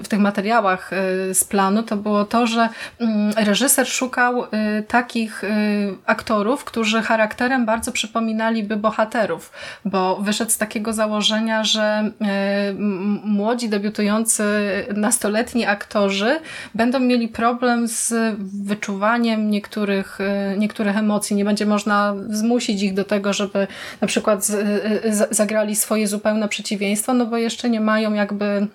w 0.02 0.04
tych 0.08 0.18
materiałach 0.18 0.90
z 1.32 1.44
planu, 1.44 1.82
to 1.82 1.96
było 1.96 2.24
to, 2.24 2.46
że 2.46 2.68
mm, 2.98 3.32
reżyser 3.36 3.86
szukał 3.88 4.46
takich 4.88 5.42
aktorów, 6.06 6.64
którzy 6.64 7.02
charakterem 7.02 7.66
bardzo 7.66 7.92
przypominaliby 7.92 8.76
bohaterów, 8.76 8.89
bo 9.84 10.16
wyszedł 10.16 10.50
z 10.50 10.58
takiego 10.58 10.92
założenia, 10.92 11.64
że 11.64 12.10
młodzi, 13.24 13.68
debiutujący, 13.68 14.44
nastoletni 14.96 15.66
aktorzy 15.66 16.40
będą 16.74 17.00
mieli 17.00 17.28
problem 17.28 17.88
z 17.88 18.14
wyczuwaniem 18.64 19.50
niektórych, 19.50 20.18
niektórych 20.58 20.96
emocji. 20.96 21.36
Nie 21.36 21.44
będzie 21.44 21.66
można 21.66 22.14
zmusić 22.28 22.82
ich 22.82 22.94
do 22.94 23.04
tego, 23.04 23.32
żeby 23.32 23.66
na 24.00 24.08
przykład 24.08 24.46
zagrali 25.30 25.76
swoje 25.76 26.08
zupełne 26.08 26.48
przeciwieństwo, 26.48 27.14
no 27.14 27.26
bo 27.26 27.36
jeszcze 27.36 27.70
nie 27.70 27.80
mają 27.80 28.12
jakby 28.12 28.66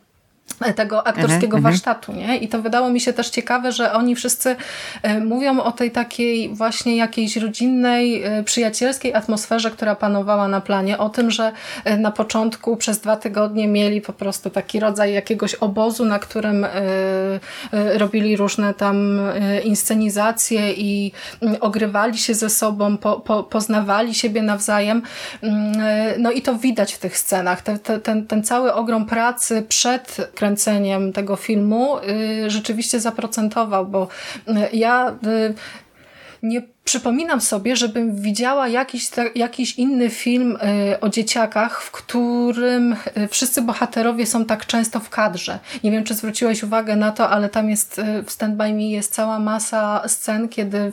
tego 0.76 1.08
aktorskiego 1.08 1.58
mhm, 1.58 1.64
warsztatu, 1.64 2.14
nie? 2.14 2.38
I 2.38 2.48
to 2.48 2.62
wydało 2.62 2.90
mi 2.90 3.00
się 3.00 3.14
też 3.14 3.30
ciekawe, 3.30 3.72
że 3.72 3.94
oni 3.94 4.16
wszyscy 4.16 4.56
e, 5.02 5.20
mówią 5.20 5.60
o 5.60 5.72
tej 5.72 5.92
takiej 5.92 6.56
właśnie 6.56 6.96
jakiejś 6.96 7.38
rodzinnej, 7.38 8.24
e, 8.24 8.44
przyjacielskiej 8.44 9.14
atmosferze, 9.14 9.72
która 9.72 9.96
panowała 9.96 10.48
na 10.48 10.62
planie, 10.62 10.98
o 10.98 11.10
tym, 11.10 11.32
że 11.32 11.52
e, 11.86 11.98
na 11.98 12.12
początku 12.12 12.78
przez 12.78 13.00
dwa 13.00 13.18
tygodnie 13.18 13.68
mieli 13.68 14.02
po 14.02 14.14
prostu 14.14 14.50
taki 14.50 14.80
rodzaj 14.80 15.14
jakiegoś 15.14 15.56
obozu, 15.56 16.06
na 16.06 16.20
którym 16.20 16.66
robili 17.72 18.38
różne 18.38 18.74
tam 18.74 19.20
inscenizacje 19.64 20.74
i 20.74 21.12
mm, 21.42 21.58
ogrywali 21.62 22.18
się 22.18 22.34
ze 22.34 22.50
sobą, 22.50 22.98
po, 22.98 23.20
po, 23.20 23.44
poznawali 23.44 24.16
siebie 24.16 24.42
nawzajem. 24.42 25.02
Mm, 25.42 26.22
no 26.22 26.32
i 26.32 26.42
to 26.42 26.56
widać 26.56 26.94
w 26.94 27.00
tych 27.00 27.18
scenach. 27.18 27.62
Ten, 27.62 27.80
ten, 28.04 28.28
ten 28.28 28.44
cały 28.44 28.74
ogrom 28.74 29.06
pracy 29.06 29.66
przed 29.70 30.32
kręceniem 30.36 31.14
tego 31.14 31.36
filmu 31.36 31.98
y, 31.98 32.50
rzeczywiście 32.50 33.00
zaprocentował, 33.00 33.86
bo 33.86 34.08
y, 34.48 34.54
ja 34.74 35.16
y, 35.28 35.54
nie 36.44 36.62
przypominam 36.84 37.42
sobie, 37.42 37.76
żebym 37.76 38.16
widziała 38.16 38.68
jakiś, 38.68 39.10
jakiś 39.36 39.80
inny 39.80 40.10
film 40.10 40.58
o 41.02 41.10
dzieciakach, 41.10 41.82
w 41.82 41.92
którym 41.92 42.96
wszyscy 43.30 43.62
bohaterowie 43.62 44.26
są 44.26 44.46
tak 44.46 44.66
często 44.66 45.00
w 45.00 45.10
kadrze. 45.10 45.60
Nie 45.84 45.92
wiem, 45.92 46.04
czy 46.04 46.14
zwróciłeś 46.14 46.64
uwagę 46.64 46.96
na 46.96 47.12
to, 47.12 47.30
ale 47.30 47.50
tam 47.50 47.70
jest 47.70 48.02
w 48.26 48.32
Stand 48.32 48.56
By 48.56 48.74
Me 48.74 48.90
jest 48.90 49.14
cała 49.14 49.40
masa 49.40 50.08
scen, 50.08 50.50
kiedy 50.50 50.92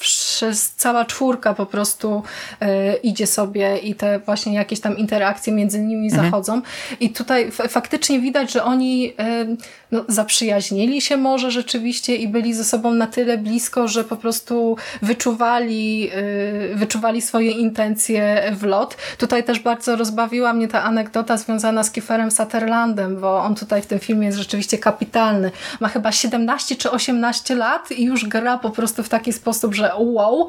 przez 0.00 0.70
cała 0.70 1.04
czwórka 1.04 1.54
po 1.54 1.66
prostu 1.66 2.22
e, 2.60 2.94
idzie 2.96 3.26
sobie 3.26 3.78
i 3.78 3.94
te 3.94 4.18
właśnie 4.18 4.54
jakieś 4.54 4.80
tam 4.80 4.98
interakcje 4.98 5.52
między 5.52 5.80
nimi 5.80 6.06
mhm. 6.06 6.24
zachodzą. 6.24 6.62
I 7.00 7.10
tutaj 7.10 7.50
faktycznie 7.50 8.20
widać, 8.20 8.52
że 8.52 8.64
oni 8.64 9.12
e, 9.18 9.46
no, 9.92 10.04
zaprzyjaźnili 10.08 11.00
się 11.00 11.16
może 11.16 11.50
rzeczywiście 11.50 12.16
i 12.16 12.28
byli 12.28 12.54
ze 12.54 12.64
sobą 12.64 12.92
na 12.92 13.06
tyle 13.06 13.38
blisko, 13.38 13.88
że 13.88 14.04
po 14.04 14.16
prostu 14.16 14.76
wyczuwali, 15.02 16.10
e, 16.12 16.74
wyczuwali 16.74 17.22
swoje 17.22 17.50
intencje 17.50 18.52
w 18.56 18.62
lot. 18.62 18.96
Tutaj 19.18 19.44
też 19.44 19.58
bardzo 19.58 19.96
rozbawiła 19.96 20.52
mnie 20.52 20.68
ta 20.68 20.82
anegdota 20.82 21.36
związana 21.36 21.84
z 21.84 21.90
Kieferem 21.90 22.30
Sutherlandem, 22.30 23.20
bo 23.20 23.42
on 23.42 23.54
tutaj 23.54 23.82
w 23.82 23.86
tym 23.86 23.98
filmie 23.98 24.26
jest 24.26 24.38
rzeczywiście 24.38 24.78
kapitalny. 24.78 25.50
Ma 25.80 25.88
chyba 25.88 26.12
17 26.12 26.76
czy 26.76 26.90
18 26.90 27.54
lat 27.54 27.92
i 27.92 28.04
już 28.04 28.24
gra 28.24 28.58
po 28.58 28.70
prostu 28.70 29.02
w 29.02 29.08
taki 29.08 29.32
sposób, 29.32 29.74
że 29.74 29.89
wow. 29.96 30.48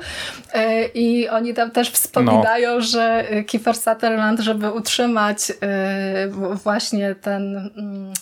E, 0.53 0.85
I 0.85 1.29
oni 1.29 1.53
tam 1.53 1.71
też 1.71 1.89
wspominają, 1.89 2.75
no. 2.75 2.81
że 2.81 3.25
Kiefer 3.47 3.75
Sutherland, 3.75 4.39
żeby 4.39 4.71
utrzymać 4.71 5.51
e, 5.61 6.27
właśnie 6.63 7.15
ten 7.15 7.71
mm, 7.77 8.13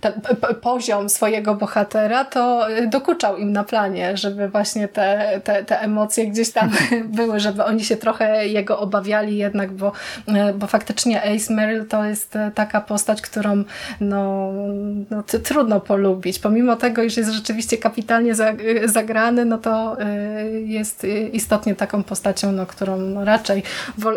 ten 0.00 0.12
poziom 0.60 1.08
swojego 1.08 1.54
bohatera, 1.54 2.24
to 2.24 2.66
dokuczał 2.86 3.36
im 3.36 3.52
na 3.52 3.64
planie, 3.64 4.16
żeby 4.16 4.48
właśnie 4.48 4.88
te, 4.88 5.40
te, 5.44 5.64
te 5.64 5.80
emocje 5.80 6.26
gdzieś 6.26 6.52
tam 6.52 6.70
były, 7.16 7.40
żeby 7.40 7.64
oni 7.64 7.84
się 7.84 7.96
trochę 7.96 8.46
jego 8.46 8.78
obawiali 8.78 9.36
jednak, 9.36 9.72
bo, 9.72 9.92
bo 10.54 10.66
faktycznie 10.66 11.22
Ace 11.22 11.54
Merrill 11.54 11.86
to 11.86 12.04
jest 12.04 12.38
taka 12.54 12.80
postać, 12.80 13.22
którą 13.22 13.64
no, 14.00 14.52
no 15.10 15.22
trudno 15.22 15.80
polubić. 15.80 16.38
Pomimo 16.38 16.76
tego, 16.76 17.02
iż 17.02 17.16
jest 17.16 17.30
rzeczywiście 17.30 17.78
kapitalnie 17.78 18.34
zagrany, 18.84 19.44
no 19.44 19.58
to 19.58 19.96
y, 20.00 20.60
jest 20.60 21.06
istotnie 21.32 21.74
taką 21.74 22.02
postacią, 22.02 22.52
no, 22.52 22.66
którą 22.66 23.24
raczej 23.24 23.62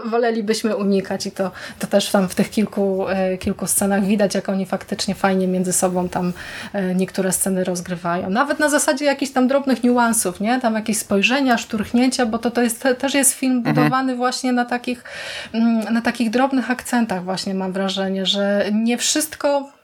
wolelibyśmy 0.06 0.76
unikać 0.76 1.26
i 1.26 1.32
to, 1.32 1.52
to 1.80 1.88
też 1.88 2.12
tam 2.12 2.30
w 2.30 2.36
tych 2.36 2.50
kilku, 2.50 3.06
y, 3.34 3.38
kilku 3.38 3.68
scenach 3.68 4.06
widać, 4.06 4.36
jak 4.36 4.50
oni 4.50 4.66
faktycznie 4.66 5.16
fajnie 5.16 5.39
fajnie 5.40 5.54
między 5.54 5.74
sobą 5.74 6.10
tam 6.10 6.34
e, 6.74 6.96
niektóre 6.96 7.32
sceny 7.32 7.64
rozgrywają. 7.64 8.30
Nawet 8.30 8.60
na 8.60 8.70
zasadzie 8.70 9.06
jakichś 9.06 9.32
tam 9.32 9.48
drobnych 9.48 9.84
niuansów, 9.84 10.40
nie? 10.40 10.60
Tam 10.60 10.76
jakieś 10.76 10.98
spojrzenia, 10.98 11.58
szturchnięcia, 11.58 12.26
bo 12.26 12.38
to, 12.38 12.52
to 12.52 12.62
jest, 12.62 12.88
też 12.98 13.14
jest 13.14 13.34
film 13.34 13.58
mhm. 13.58 13.76
budowany 13.76 14.16
właśnie 14.16 14.52
na 14.52 14.66
takich, 14.66 15.04
mm, 15.54 15.94
na 15.94 16.02
takich 16.02 16.30
drobnych 16.30 16.72
akcentach 16.72 17.24
właśnie 17.24 17.54
mam 17.54 17.72
wrażenie, 17.72 18.26
że 18.26 18.66
nie 18.72 18.98
wszystko 18.98 19.79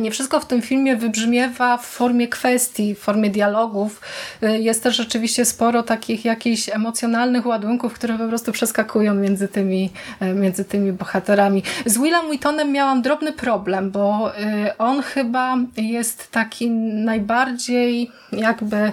nie 0.00 0.10
wszystko 0.10 0.40
w 0.40 0.46
tym 0.46 0.62
filmie 0.62 0.96
wybrzmiewa 0.96 1.76
w 1.76 1.86
formie 1.86 2.28
kwestii, 2.28 2.94
w 2.94 2.98
formie 2.98 3.30
dialogów. 3.30 4.00
Jest 4.42 4.82
też 4.82 4.96
rzeczywiście 4.96 5.44
sporo 5.44 5.82
takich 5.82 6.24
jakichś 6.24 6.68
emocjonalnych 6.68 7.46
ładunków, 7.46 7.94
które 7.94 8.18
po 8.18 8.28
prostu 8.28 8.52
przeskakują 8.52 9.14
między 9.14 9.48
tymi, 9.48 9.90
między 10.34 10.64
tymi 10.64 10.92
bohaterami. 10.92 11.62
Z 11.86 11.98
Willem 11.98 12.26
Wheatonem 12.26 12.72
miałam 12.72 13.02
drobny 13.02 13.32
problem, 13.32 13.90
bo 13.90 14.32
y, 14.38 14.76
on 14.78 15.02
chyba 15.02 15.56
jest 15.76 16.30
taki 16.30 16.70
najbardziej 16.70 18.10
jakby 18.32 18.92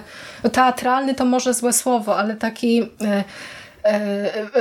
teatralny 0.52 1.14
to 1.14 1.24
może 1.24 1.54
złe 1.54 1.72
słowo, 1.72 2.18
ale 2.18 2.36
taki 2.36 2.82
y, 2.82 2.86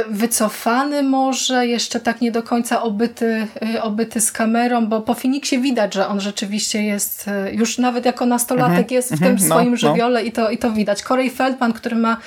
wycofany 0.09 1.03
może, 1.03 1.67
jeszcze 1.67 1.99
tak 1.99 2.21
nie 2.21 2.31
do 2.31 2.43
końca 2.43 2.81
obyty, 2.81 3.47
e, 3.75 3.83
obyty 3.83 4.21
z 4.21 4.31
kamerą, 4.31 4.87
bo 4.87 5.01
po 5.01 5.13
Finiksie 5.13 5.59
widać, 5.59 5.93
że 5.93 6.07
on 6.07 6.21
rzeczywiście 6.21 6.83
jest, 6.83 7.27
e, 7.27 7.53
już 7.53 7.77
nawet 7.77 8.05
jako 8.05 8.25
nastolatek 8.25 8.77
mm 8.77 8.87
-hmm, 8.87 8.91
jest 8.91 9.15
w 9.15 9.21
mm 9.21 9.35
-hmm, 9.35 9.39
tym 9.39 9.49
no, 9.49 9.55
swoim 9.55 9.71
no. 9.71 9.77
żywiole 9.77 10.23
i, 10.23 10.31
to, 10.31 10.49
i 10.49 10.57
to 10.57 10.71
widać. 10.71 11.03
Corey 11.03 11.29
Feldman, 11.29 11.73
który 11.73 11.95
ma 11.95 12.17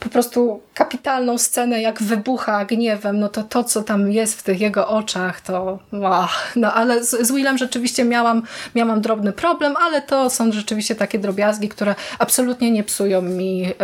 po 0.00 0.08
prostu 0.08 0.60
kapitalną 0.74 1.38
scenę, 1.38 1.82
jak 1.82 2.02
wybucha 2.02 2.64
gniewem, 2.64 3.18
no 3.18 3.28
to 3.28 3.42
to, 3.42 3.64
co 3.64 3.82
tam 3.82 4.12
jest 4.12 4.38
w 4.38 4.42
tych 4.42 4.60
jego 4.60 4.88
oczach, 4.88 5.40
to 5.40 5.78
no 6.56 6.74
ale 6.74 7.04
z, 7.04 7.10
z 7.10 7.32
Willem 7.32 7.58
rzeczywiście 7.58 8.04
miałam, 8.04 8.42
miałam 8.74 9.00
drobny 9.00 9.32
problem, 9.32 9.74
ale 9.76 10.02
to 10.02 10.30
są 10.30 10.52
rzeczywiście 10.52 10.94
takie 10.94 11.18
drobiazgi, 11.18 11.68
które 11.68 11.94
absolutnie 12.18 12.70
nie 12.70 12.84
psują 12.84 13.22
mi, 13.22 13.58
yy, 13.58 13.74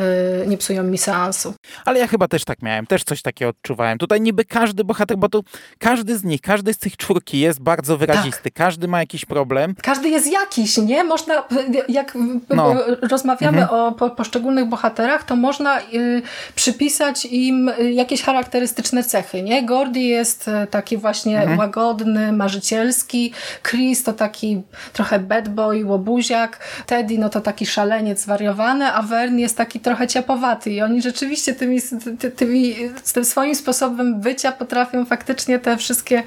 nie 0.46 0.58
psują 0.58 0.82
mi 0.82 0.98
seansu. 0.98 1.54
Ale 1.84 1.98
ja 1.98 2.06
chyba 2.06 2.28
też 2.28 2.44
tak 2.44 2.55
miałem, 2.62 2.86
też 2.86 3.04
coś 3.04 3.22
takiego 3.22 3.48
odczuwałem. 3.48 3.98
Tutaj 3.98 4.20
niby 4.20 4.44
każdy 4.44 4.84
bohater, 4.84 5.16
bo 5.16 5.28
tu 5.28 5.44
każdy 5.78 6.18
z 6.18 6.24
nich, 6.24 6.40
każdy 6.40 6.74
z 6.74 6.78
tych 6.78 6.96
czwórki 6.96 7.40
jest 7.40 7.60
bardzo 7.60 7.96
wyrazisty, 7.96 8.42
tak. 8.42 8.52
każdy 8.52 8.88
ma 8.88 9.00
jakiś 9.00 9.24
problem. 9.24 9.74
Każdy 9.82 10.08
jest 10.08 10.32
jakiś, 10.32 10.76
nie? 10.76 11.04
Można, 11.04 11.44
jak 11.88 12.12
no. 12.50 12.74
rozmawiamy 13.02 13.62
mhm. 13.62 13.80
o 13.80 13.92
po, 13.92 14.10
poszczególnych 14.10 14.68
bohaterach, 14.68 15.24
to 15.24 15.36
można 15.36 15.80
y, 15.80 16.22
przypisać 16.54 17.24
im 17.24 17.70
jakieś 17.92 18.22
charakterystyczne 18.22 19.04
cechy, 19.04 19.42
nie? 19.42 19.66
Gordy 19.66 20.00
jest 20.00 20.48
e, 20.48 20.66
taki 20.66 20.96
właśnie 20.96 21.38
mhm. 21.38 21.58
łagodny, 21.58 22.32
marzycielski, 22.32 23.32
Chris 23.62 24.02
to 24.02 24.12
taki 24.12 24.62
trochę 24.92 25.18
bad 25.18 25.48
boy, 25.48 25.84
łobuziak, 25.84 26.58
Teddy 26.86 27.18
no 27.18 27.28
to 27.28 27.40
taki 27.40 27.66
szaleniec 27.66 28.20
zwariowany, 28.20 28.92
a 28.92 29.02
Vern 29.02 29.38
jest 29.38 29.56
taki 29.56 29.80
trochę 29.80 30.06
ciapowaty 30.06 30.70
i 30.70 30.82
oni 30.82 31.02
rzeczywiście 31.02 31.54
tymi, 31.54 31.78
ty, 32.18 32.30
tymi, 32.46 32.74
z 33.02 33.12
tym 33.12 33.24
swoim 33.24 33.54
sposobem 33.54 34.20
bycia 34.20 34.52
potrafią 34.52 35.04
faktycznie 35.04 35.58
te 35.58 35.76
wszystkie 35.76 36.22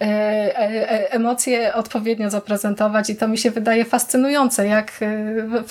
e, 0.00 0.04
e, 0.04 1.12
emocje 1.12 1.74
odpowiednio 1.74 2.30
zaprezentować 2.30 3.10
i 3.10 3.16
to 3.16 3.28
mi 3.28 3.38
się 3.38 3.50
wydaje 3.50 3.84
fascynujące, 3.84 4.66
jak 4.66 4.92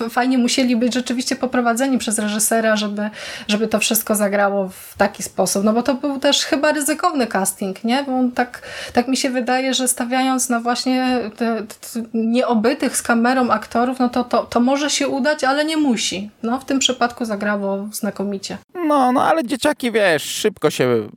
fajnie 0.10 0.38
musieli 0.38 0.76
być 0.76 0.94
rzeczywiście 0.94 1.36
poprowadzeni 1.36 1.98
przez 1.98 2.20
reżysera, 2.20 2.76
żeby, 2.76 3.10
żeby 3.48 3.68
to 3.68 3.80
wszystko 3.80 4.16
zagrało 4.16 4.70
w 4.70 4.98
taki 4.98 5.24
sposób. 5.24 5.64
No 5.64 5.74
bo 5.74 5.84
to 5.84 5.94
był 5.94 6.20
też 6.20 6.46
chyba 6.46 6.72
ryzykowny 6.72 7.28
casting, 7.28 7.84
nie? 7.84 8.04
Bo 8.04 8.12
tak, 8.36 8.62
tak 8.94 9.08
mi 9.08 9.18
się 9.18 9.30
wydaje, 9.30 9.74
że 9.74 9.88
stawiając 9.88 10.50
na 10.50 10.60
właśnie 10.60 11.20
te, 11.38 11.64
te 11.64 12.04
nieobytych 12.14 12.98
z 12.98 13.02
kamerą 13.02 13.50
aktorów, 13.50 14.00
no 14.00 14.10
to, 14.10 14.24
to, 14.24 14.44
to 14.44 14.60
może 14.60 14.90
się 14.90 15.08
udać, 15.08 15.44
ale 15.44 15.66
nie 15.66 15.78
musi. 15.78 16.30
No 16.44 16.60
w 16.60 16.66
tym 16.66 16.80
przypadku 16.80 17.26
zagrało 17.26 17.88
znakomicie. 17.92 18.58
No, 18.88 19.12
no 19.12 19.24
ale 19.24 19.44
dzieciaki, 19.44 19.92
wiesz, 19.94 20.24
szybko 20.24 20.70
się 20.70 21.10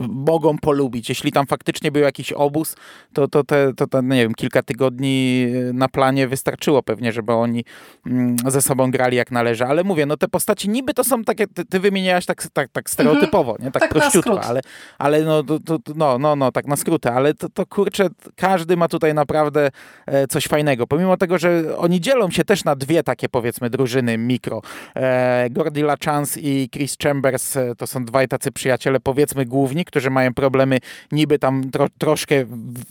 mogą 0.00 0.58
polubić. 0.58 1.08
Jeśli 1.08 1.32
tam 1.32 1.46
faktycznie 1.46 1.92
był 1.92 2.02
jakiś 2.02 2.32
obóz, 2.32 2.76
to, 3.12 3.28
to, 3.28 3.44
te, 3.44 3.74
to, 3.74 3.86
to 3.86 4.00
nie 4.00 4.22
wiem, 4.22 4.34
kilka 4.34 4.62
tygodni 4.62 5.46
na 5.72 5.88
planie 5.88 6.28
wystarczyło 6.28 6.82
pewnie, 6.82 7.12
żeby 7.12 7.32
oni 7.32 7.64
mm, 8.06 8.36
ze 8.46 8.62
sobą 8.62 8.90
grali 8.90 9.16
jak 9.16 9.30
należy. 9.30 9.64
Ale 9.64 9.84
mówię, 9.84 10.06
no 10.06 10.16
te 10.16 10.28
postaci 10.28 10.68
niby 10.68 10.94
to 10.94 11.04
są 11.04 11.24
takie, 11.24 11.46
ty, 11.46 11.64
ty 11.64 11.80
wymieniałaś 11.80 12.26
tak, 12.26 12.46
tak, 12.52 12.68
tak 12.72 12.90
stereotypowo, 12.90 13.50
mhm. 13.50 13.66
nie? 13.66 13.72
Tak, 13.72 13.82
tak 13.82 13.90
prościutko, 13.90 14.40
ale, 14.40 14.60
ale 14.98 15.22
no, 15.22 15.42
to, 15.42 15.60
to, 15.60 15.78
no, 15.94 16.18
no, 16.18 16.36
no, 16.36 16.52
tak 16.52 16.66
na 16.66 16.76
skróty, 16.76 17.10
ale 17.10 17.34
to, 17.34 17.48
to 17.48 17.66
kurczę, 17.66 18.08
każdy 18.36 18.76
ma 18.76 18.88
tutaj 18.88 19.14
naprawdę 19.14 19.70
e, 20.06 20.26
coś 20.26 20.46
fajnego. 20.46 20.86
Pomimo 20.86 21.16
tego, 21.16 21.38
że 21.38 21.76
oni 21.78 22.00
dzielą 22.00 22.30
się 22.30 22.44
też 22.44 22.64
na 22.64 22.76
dwie 22.76 23.02
takie 23.02 23.28
powiedzmy 23.28 23.70
drużyny 23.70 24.18
mikro. 24.18 24.62
E, 24.96 25.50
Gordy 25.50 25.82
LaChance 25.82 26.40
i 26.40 26.68
Chris 26.72 26.96
Chambers 27.02 27.56
e, 27.56 27.74
to 27.74 27.86
są 27.86 28.04
dwaj 28.04 28.28
tacy 28.28 28.52
przyjaciele, 28.52 29.00
powiedzmy 29.00 29.44
główni, 29.44 29.83
którzy 29.84 30.10
mają 30.10 30.34
problemy 30.34 30.78
niby 31.12 31.38
tam 31.38 31.70
tro, 31.70 31.86
troszkę 31.98 32.44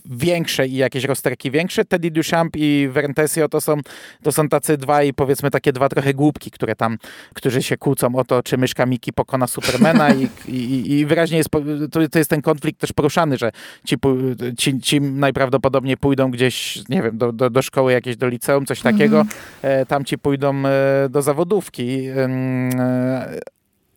większe 0.06 0.68
i 0.68 0.76
jakieś 0.76 1.04
rozterki 1.04 1.52
większe. 1.52 1.86
Teddy 1.86 2.12
Duchamp 2.12 2.56
i 2.56 2.90
Vernetesio 2.92 3.50
to 3.50 3.62
są, 3.62 3.78
to 4.24 4.32
są 4.32 4.50
tacy 4.50 4.78
dwa 4.78 5.04
i 5.04 5.14
powiedzmy 5.14 5.52
takie 5.52 5.74
dwa 5.74 5.90
trochę 5.90 6.14
głupki, 6.14 6.52
które 6.52 6.76
tam, 6.76 6.98
którzy 7.34 7.64
się 7.64 7.78
kłócą 7.78 8.16
o 8.16 8.24
to, 8.24 8.44
czy 8.44 8.58
myszka 8.58 8.86
Miki 8.86 9.14
pokona 9.14 9.48
Supermana 9.48 10.14
i, 10.14 10.28
i, 10.48 10.92
i 10.92 11.06
wyraźnie 11.06 11.38
jest, 11.38 11.50
to, 11.92 12.08
to 12.12 12.18
jest 12.18 12.30
ten 12.30 12.42
konflikt 12.42 12.80
też 12.80 12.94
poruszany, 12.94 13.38
że 13.38 13.52
ci, 13.86 13.96
ci, 14.58 14.80
ci 14.80 15.02
najprawdopodobniej 15.02 15.98
pójdą 15.98 16.32
gdzieś, 16.32 16.84
nie 16.90 17.02
wiem, 17.02 17.18
do, 17.18 17.32
do, 17.32 17.50
do 17.50 17.62
szkoły 17.62 17.92
jakieś, 17.92 18.18
do 18.18 18.28
liceum, 18.28 18.66
coś 18.66 18.82
takiego, 18.82 19.16
mm 19.16 19.28
-hmm. 19.28 19.86
tam 19.86 20.06
ci 20.06 20.18
pójdą 20.18 20.64
e, 20.66 21.10
do 21.10 21.22
zawodówki 21.22 22.08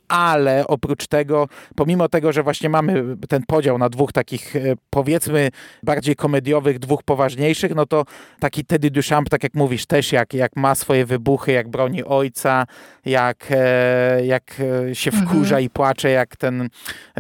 ale 0.09 0.67
oprócz 0.67 1.07
tego, 1.07 1.49
pomimo 1.77 2.09
tego, 2.09 2.33
że 2.33 2.43
właśnie 2.43 2.69
mamy 2.69 3.17
ten 3.29 3.43
podział 3.47 3.79
na 3.79 3.89
dwóch 3.89 4.13
takich, 4.13 4.57
e, 4.57 4.61
powiedzmy, 4.91 5.51
bardziej 5.83 6.17
komediowych, 6.17 6.79
dwóch 6.79 7.03
poważniejszych, 7.03 7.75
no 7.75 7.87
to 7.87 8.05
taki 8.41 8.65
Teddy 8.65 8.91
Duchamp, 8.91 9.29
tak 9.29 9.43
jak 9.43 9.55
mówisz, 9.55 9.87
też 9.87 10.13
jak, 10.13 10.35
jak 10.35 10.57
ma 10.57 10.75
swoje 10.75 11.07
wybuchy, 11.07 11.53
jak 11.53 11.69
broni 11.69 12.05
ojca, 12.05 12.67
jak, 13.05 13.47
e, 13.51 14.27
jak 14.27 14.43
e, 14.91 14.95
się 14.95 15.11
mhm. 15.11 15.29
wkurza 15.29 15.61
i 15.61 15.71
płacze, 15.71 16.11
jak 16.11 16.37
ten 16.37 16.69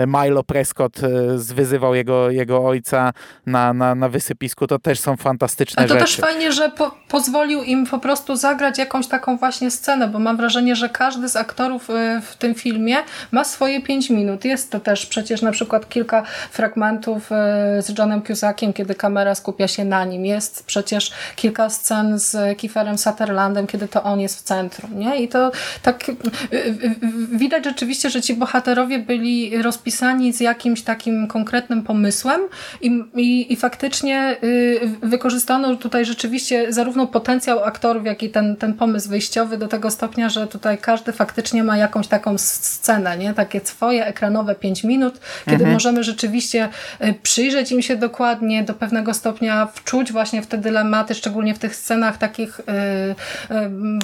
Milo 0.07 0.45
Prescott 0.45 1.01
zwyzywał 1.37 1.95
jego, 1.95 2.31
jego 2.31 2.67
ojca 2.67 3.13
na, 3.47 3.73
na, 3.73 3.95
na 3.95 4.09
wysypisku, 4.09 4.67
to 4.67 4.79
też 4.79 5.01
są 5.01 5.17
fantastyczne 5.17 5.81
Ale 5.81 5.89
to 5.89 5.95
rzeczy. 5.95 6.07
też 6.07 6.21
fajnie, 6.21 6.53
że 6.53 6.71
po, 6.71 6.97
pozwolił 7.09 7.63
im 7.63 7.87
po 7.87 7.99
prostu 7.99 8.37
zagrać 8.37 8.79
jakąś 8.79 9.07
taką 9.07 9.37
właśnie 9.37 9.71
scenę, 9.71 10.09
bo 10.09 10.19
mam 10.19 10.37
wrażenie, 10.37 10.77
że 10.77 10.89
każdy 10.89 11.29
z 11.29 11.37
aktorów 11.37 11.89
w 12.23 12.37
tym 12.37 12.55
filmie 12.55 12.76
filmie 12.77 12.97
ma 13.33 13.45
swoje 13.45 13.83
5 13.83 14.11
minut. 14.11 14.45
Jest 14.45 14.71
to 14.71 14.81
też 14.81 15.07
przecież 15.07 15.43
na 15.43 15.53
przykład 15.53 15.89
kilka 15.89 16.23
fragmentów 16.51 17.33
e, 17.33 17.83
z 17.83 17.99
Johnem 17.99 18.23
Cusackiem, 18.23 18.73
kiedy 18.73 18.95
kamera 18.95 19.35
skupia 19.35 19.69
się 19.69 19.85
na 19.85 20.05
nim. 20.05 20.27
Jest 20.27 20.65
przecież 20.67 21.13
kilka 21.37 21.71
scen 21.71 22.19
z 22.19 22.59
Kieferem 22.59 22.99
Sutherlandem, 22.99 23.67
kiedy 23.67 23.89
to 23.89 24.03
on 24.03 24.21
jest 24.21 24.39
w 24.39 24.43
centrum. 24.43 24.99
Nie? 24.99 25.17
I 25.23 25.29
to 25.29 25.53
tak 25.83 26.05
widać 27.33 27.65
rzeczywiście, 27.65 28.11
że 28.11 28.23
ci 28.23 28.35
bohaterowie 28.35 28.99
byli 28.99 29.63
rozpisani 29.63 30.33
z 30.33 30.41
jakimś 30.41 30.83
takim 30.83 31.29
konkretnym 31.29 31.83
pomysłem 31.83 32.41
i, 32.81 33.05
i, 33.15 33.53
i 33.53 33.57
faktycznie 33.57 34.37
wykorzystano 35.03 35.77
tutaj 35.77 36.05
rzeczywiście 36.05 36.73
zarówno 36.73 37.07
potencjał 37.07 37.65
aktorów, 37.65 38.07
jak 38.07 38.23
i 38.23 38.31
ten, 38.31 38.57
ten 38.57 38.75
pomysł 38.75 39.09
wyjściowy 39.09 39.59
do 39.59 39.69
tego 39.69 39.91
stopnia, 39.91 40.29
że 40.29 40.47
tutaj 40.47 40.79
każdy 40.79 41.13
faktycznie 41.13 41.65
ma 41.65 41.77
jakąś 41.77 42.09
taką 42.09 42.39
scenę, 42.67 43.19
nie? 43.19 43.35
takie 43.35 43.61
swoje 43.61 44.07
ekranowe 44.07 44.55
5 44.55 44.85
minut, 44.85 45.21
kiedy 45.45 45.55
mhm. 45.55 45.73
możemy 45.73 46.05
rzeczywiście 46.05 46.69
y, 47.05 47.15
przyjrzeć 47.23 47.73
im 47.73 47.83
się 47.83 47.97
dokładnie, 47.97 48.65
do 48.65 48.75
pewnego 48.75 49.15
stopnia 49.15 49.67
wczuć 49.67 50.13
właśnie 50.13 50.43
w 50.43 50.47
te 50.47 50.59
dylematy, 50.59 51.15
szczególnie 51.15 51.55
w 51.55 51.59
tych 51.59 51.77
scenach 51.77 52.19
takich 52.19 52.61
y, 52.61 52.65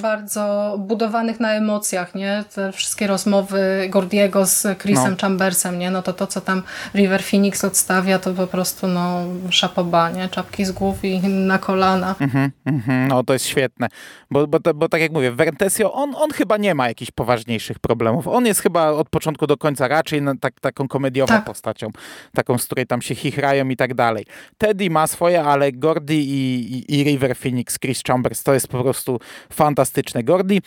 bardzo 0.03 0.77
budowanych 0.79 1.41
na 1.41 1.53
emocjach, 1.53 2.15
nie? 2.15 2.45
Te 2.55 2.73
wszystkie 2.73 3.07
rozmowy 3.07 3.87
Gordiego 3.91 4.47
z 4.47 4.79
Chrisem 4.79 5.11
no. 5.11 5.17
Chambersem, 5.21 5.79
nie? 5.79 5.91
No 5.91 6.03
to 6.03 6.13
to, 6.13 6.27
co 6.27 6.41
tam 6.41 6.63
River 6.95 7.23
Phoenix 7.23 7.65
odstawia, 7.65 8.19
to 8.19 8.33
po 8.35 8.47
prostu 8.47 8.87
no 8.87 9.25
szapoba, 9.51 10.11
nie? 10.11 10.29
Czapki 10.29 10.65
z 10.65 10.73
głów 10.73 11.05
i 11.05 11.19
na 11.29 11.59
kolana. 11.59 12.15
Mhm, 12.21 12.51
mhm. 12.65 13.09
no 13.09 13.25
to 13.25 13.33
jest 13.33 13.47
świetne, 13.47 13.89
bo, 14.31 14.47
bo, 14.47 14.59
bo 14.75 14.89
tak 14.89 15.01
jak 15.01 15.13
mówię, 15.13 15.33
Vertesio, 15.33 15.93
on, 15.93 16.15
on 16.17 16.31
chyba 16.31 16.57
nie 16.57 16.75
ma 16.75 16.89
jakichś 16.89 17.11
poważniejszych 17.11 17.79
problemów. 17.79 18.29
On 18.29 18.47
jest 18.47 18.52
chyba 18.61 18.91
od 18.91 19.09
początku 19.09 19.47
do 19.47 19.57
końca 19.57 19.89
raczej 19.89 20.23
tak, 20.41 20.61
taką 20.61 20.89
komediową 20.89 21.29
tak. 21.29 21.45
postacią, 21.45 21.91
taką, 22.35 22.59
z 22.59 22.67
której 22.67 22.87
tam 22.87 23.03
się 23.03 23.15
chichrają 23.15 23.69
i 23.69 23.77
tak 23.77 23.95
dalej. 23.95 24.27
Teddy 24.59 24.91
ma 24.91 25.07
swoje, 25.07 25.43
ale 25.43 25.73
Gordy 25.73 26.15
i, 26.15 26.75
i, 26.77 27.01
i 27.01 27.05
River 27.05 27.37
Phoenix, 27.37 27.79
Chris 27.79 28.03
Chambers, 28.07 28.43
to 28.43 28.55
jest 28.55 28.69
po 28.69 28.83
prostu 28.83 29.21
fantastyczne. 29.53 30.23
Gordy, 30.23 30.59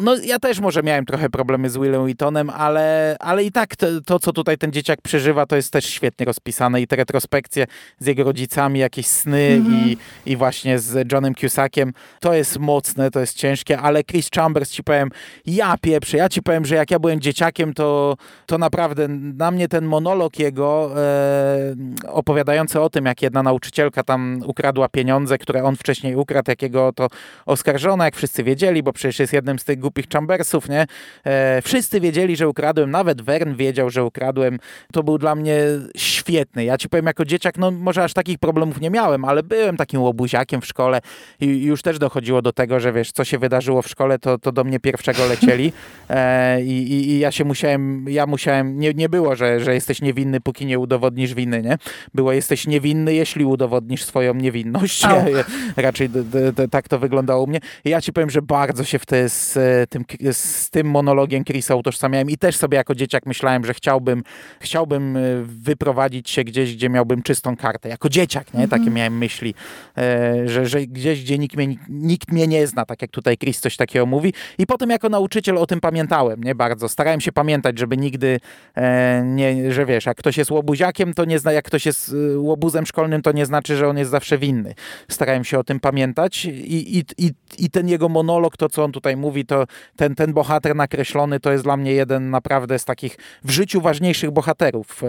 no 0.00 0.16
ja 0.16 0.38
też 0.38 0.60
może 0.60 0.82
miałem 0.82 1.06
trochę 1.06 1.30
problemy 1.30 1.70
z 1.70 1.76
Willem 1.76 2.04
Wheatonem, 2.04 2.50
ale, 2.50 3.16
ale 3.20 3.44
i 3.44 3.52
tak 3.52 3.76
to, 3.76 3.86
to, 4.06 4.18
co 4.18 4.32
tutaj 4.32 4.58
ten 4.58 4.72
dzieciak 4.72 5.02
przeżywa, 5.02 5.46
to 5.46 5.56
jest 5.56 5.72
też 5.72 5.84
świetnie 5.84 6.26
rozpisane 6.26 6.80
i 6.80 6.86
te 6.86 6.96
retrospekcje 6.96 7.66
z 7.98 8.06
jego 8.06 8.24
rodzicami, 8.24 8.80
jakieś 8.80 9.06
sny 9.06 9.62
-hmm. 9.62 9.72
i, 9.72 9.96
i 10.26 10.36
właśnie 10.36 10.78
z 10.78 11.12
Johnem 11.12 11.34
Cusackiem, 11.34 11.92
to 12.20 12.34
jest 12.34 12.58
mocne, 12.58 13.10
to 13.10 13.20
jest 13.20 13.36
ciężkie, 13.36 13.78
ale 13.78 14.04
Chris 14.04 14.30
Chambers 14.34 14.70
ci 14.70 14.84
powiem, 14.84 15.10
ja 15.46 15.76
pieprzę, 15.80 16.16
ja 16.16 16.28
ci 16.28 16.42
powiem, 16.42 16.64
że 16.64 16.74
jak 16.74 16.90
ja 16.90 16.98
byłem 16.98 17.13
dzieciakiem, 17.20 17.74
to, 17.74 18.16
to 18.46 18.58
naprawdę 18.58 19.08
na 19.08 19.50
mnie 19.50 19.68
ten 19.68 19.84
monolog 19.84 20.38
jego 20.38 20.90
e, 20.96 21.74
opowiadający 22.08 22.80
o 22.80 22.90
tym, 22.90 23.04
jak 23.04 23.22
jedna 23.22 23.42
nauczycielka 23.42 24.02
tam 24.02 24.40
ukradła 24.46 24.88
pieniądze, 24.88 25.38
które 25.38 25.64
on 25.64 25.76
wcześniej 25.76 26.16
ukradł, 26.16 26.50
jakiego 26.50 26.92
to 26.92 27.08
oskarżono, 27.46 28.04
jak 28.04 28.16
wszyscy 28.16 28.44
wiedzieli, 28.44 28.82
bo 28.82 28.92
przecież 28.92 29.18
jest 29.18 29.32
jednym 29.32 29.58
z 29.58 29.64
tych 29.64 29.78
głupich 29.78 30.06
Chambersów, 30.12 30.68
nie? 30.68 30.86
E, 31.24 31.62
wszyscy 31.62 32.00
wiedzieli, 32.00 32.36
że 32.36 32.48
ukradłem, 32.48 32.90
nawet 32.90 33.22
Wern 33.22 33.54
wiedział, 33.54 33.90
że 33.90 34.04
ukradłem. 34.04 34.58
To 34.92 35.02
był 35.02 35.18
dla 35.18 35.34
mnie 35.34 35.58
świetny. 35.96 36.64
Ja 36.64 36.78
ci 36.78 36.88
powiem, 36.88 37.06
jako 37.06 37.24
dzieciak, 37.24 37.58
no 37.58 37.70
może 37.70 38.04
aż 38.04 38.12
takich 38.12 38.38
problemów 38.38 38.80
nie 38.80 38.90
miałem, 38.90 39.24
ale 39.24 39.42
byłem 39.42 39.76
takim 39.76 40.02
łobuziakiem 40.02 40.60
w 40.60 40.66
szkole 40.66 41.00
i 41.40 41.64
już 41.64 41.82
też 41.82 41.98
dochodziło 41.98 42.42
do 42.42 42.52
tego, 42.52 42.80
że 42.80 42.92
wiesz, 42.92 43.12
co 43.12 43.24
się 43.24 43.38
wydarzyło 43.38 43.82
w 43.82 43.88
szkole, 43.88 44.18
to, 44.18 44.38
to 44.38 44.52
do 44.52 44.64
mnie 44.64 44.80
pierwszego 44.80 45.26
lecieli 45.26 45.72
e, 46.10 46.62
i, 46.62 47.03
i, 47.10 47.18
ja 47.18 47.32
się 47.32 47.44
musiałem, 47.44 48.04
ja 48.08 48.26
musiałem, 48.26 48.78
nie, 48.78 48.94
nie 48.94 49.08
było, 49.08 49.36
że, 49.36 49.60
że 49.60 49.74
jesteś 49.74 50.02
niewinny, 50.02 50.40
póki 50.40 50.66
nie 50.66 50.78
udowodnisz 50.78 51.34
winy, 51.34 51.62
nie? 51.62 51.78
Było, 52.14 52.32
jesteś 52.32 52.66
niewinny, 52.66 53.14
jeśli 53.14 53.44
udowodnisz 53.44 54.04
swoją 54.04 54.34
niewinność. 54.34 55.04
Ja, 55.14 55.44
raczej 55.76 56.08
d, 56.08 56.24
d, 56.24 56.52
d, 56.52 56.68
tak 56.68 56.88
to 56.88 56.98
wyglądało 56.98 57.42
u 57.42 57.46
mnie. 57.46 57.60
I 57.84 57.90
ja 57.90 58.00
ci 58.00 58.12
powiem, 58.12 58.30
że 58.30 58.42
bardzo 58.42 58.84
się 58.84 58.98
w 58.98 59.06
te, 59.06 59.28
z, 59.28 59.58
tym, 59.90 60.04
z 60.32 60.70
tym 60.70 60.86
monologiem 60.90 61.44
Chrisa 61.44 61.74
utożsamiałem 61.74 62.30
i 62.30 62.38
też 62.38 62.56
sobie 62.56 62.76
jako 62.76 62.94
dzieciak 62.94 63.26
myślałem, 63.26 63.64
że 63.64 63.74
chciałbym, 63.74 64.22
chciałbym 64.60 65.16
e, 65.16 65.20
wyprowadzić 65.44 66.30
się 66.30 66.44
gdzieś, 66.44 66.74
gdzie 66.74 66.88
miałbym 66.88 67.22
czystą 67.22 67.56
kartę. 67.56 67.88
Jako 67.88 68.08
dzieciak, 68.08 68.54
nie? 68.54 68.68
Takie 68.68 68.76
mhm. 68.76 68.94
miałem 68.94 69.18
myśli, 69.18 69.54
e, 69.98 70.48
że, 70.48 70.66
że 70.66 70.80
gdzieś, 70.80 71.22
gdzie 71.22 71.38
nikt 71.38 71.56
mnie, 71.56 71.76
nikt 71.88 72.32
mnie 72.32 72.46
nie 72.46 72.66
zna, 72.66 72.84
tak 72.84 73.02
jak 73.02 73.10
tutaj 73.10 73.38
Chris 73.38 73.60
coś 73.60 73.76
takiego 73.76 74.06
mówi. 74.06 74.32
I 74.58 74.66
potem 74.66 74.90
jako 74.90 75.08
nauczyciel 75.08 75.58
o 75.58 75.66
tym 75.66 75.80
pamiętałem, 75.80 76.44
nie? 76.44 76.54
Bardzo. 76.54 76.88
Starałem 76.94 77.20
się 77.20 77.32
pamiętać, 77.32 77.78
żeby 77.78 77.96
nigdy 77.96 78.40
e, 78.74 79.22
nie, 79.24 79.72
że 79.72 79.86
wiesz, 79.86 80.06
jak 80.06 80.16
ktoś 80.16 80.36
jest 80.36 80.50
łobuziakiem, 80.50 81.14
to 81.14 81.24
nie 81.24 81.38
zna, 81.38 81.52
jak 81.52 81.64
ktoś 81.64 81.86
jest 81.86 82.14
łobuzem 82.36 82.86
szkolnym, 82.86 83.22
to 83.22 83.32
nie 83.32 83.46
znaczy, 83.46 83.76
że 83.76 83.88
on 83.88 83.98
jest 83.98 84.10
zawsze 84.10 84.38
winny. 84.38 84.74
Starałem 85.08 85.44
się 85.44 85.58
o 85.58 85.64
tym 85.64 85.80
pamiętać 85.80 86.44
i, 86.44 86.98
i, 86.98 87.04
i, 87.18 87.30
i 87.58 87.70
ten 87.70 87.88
jego 87.88 88.08
monolog, 88.08 88.56
to 88.56 88.68
co 88.68 88.84
on 88.84 88.92
tutaj 88.92 89.16
mówi, 89.16 89.46
to 89.46 89.64
ten, 89.96 90.14
ten 90.14 90.32
bohater 90.32 90.76
nakreślony, 90.76 91.40
to 91.40 91.52
jest 91.52 91.64
dla 91.64 91.76
mnie 91.76 91.92
jeden 91.92 92.30
naprawdę 92.30 92.78
z 92.78 92.84
takich 92.84 93.16
w 93.44 93.50
życiu 93.50 93.80
ważniejszych 93.80 94.30
bohaterów. 94.30 95.02
E, 95.02 95.06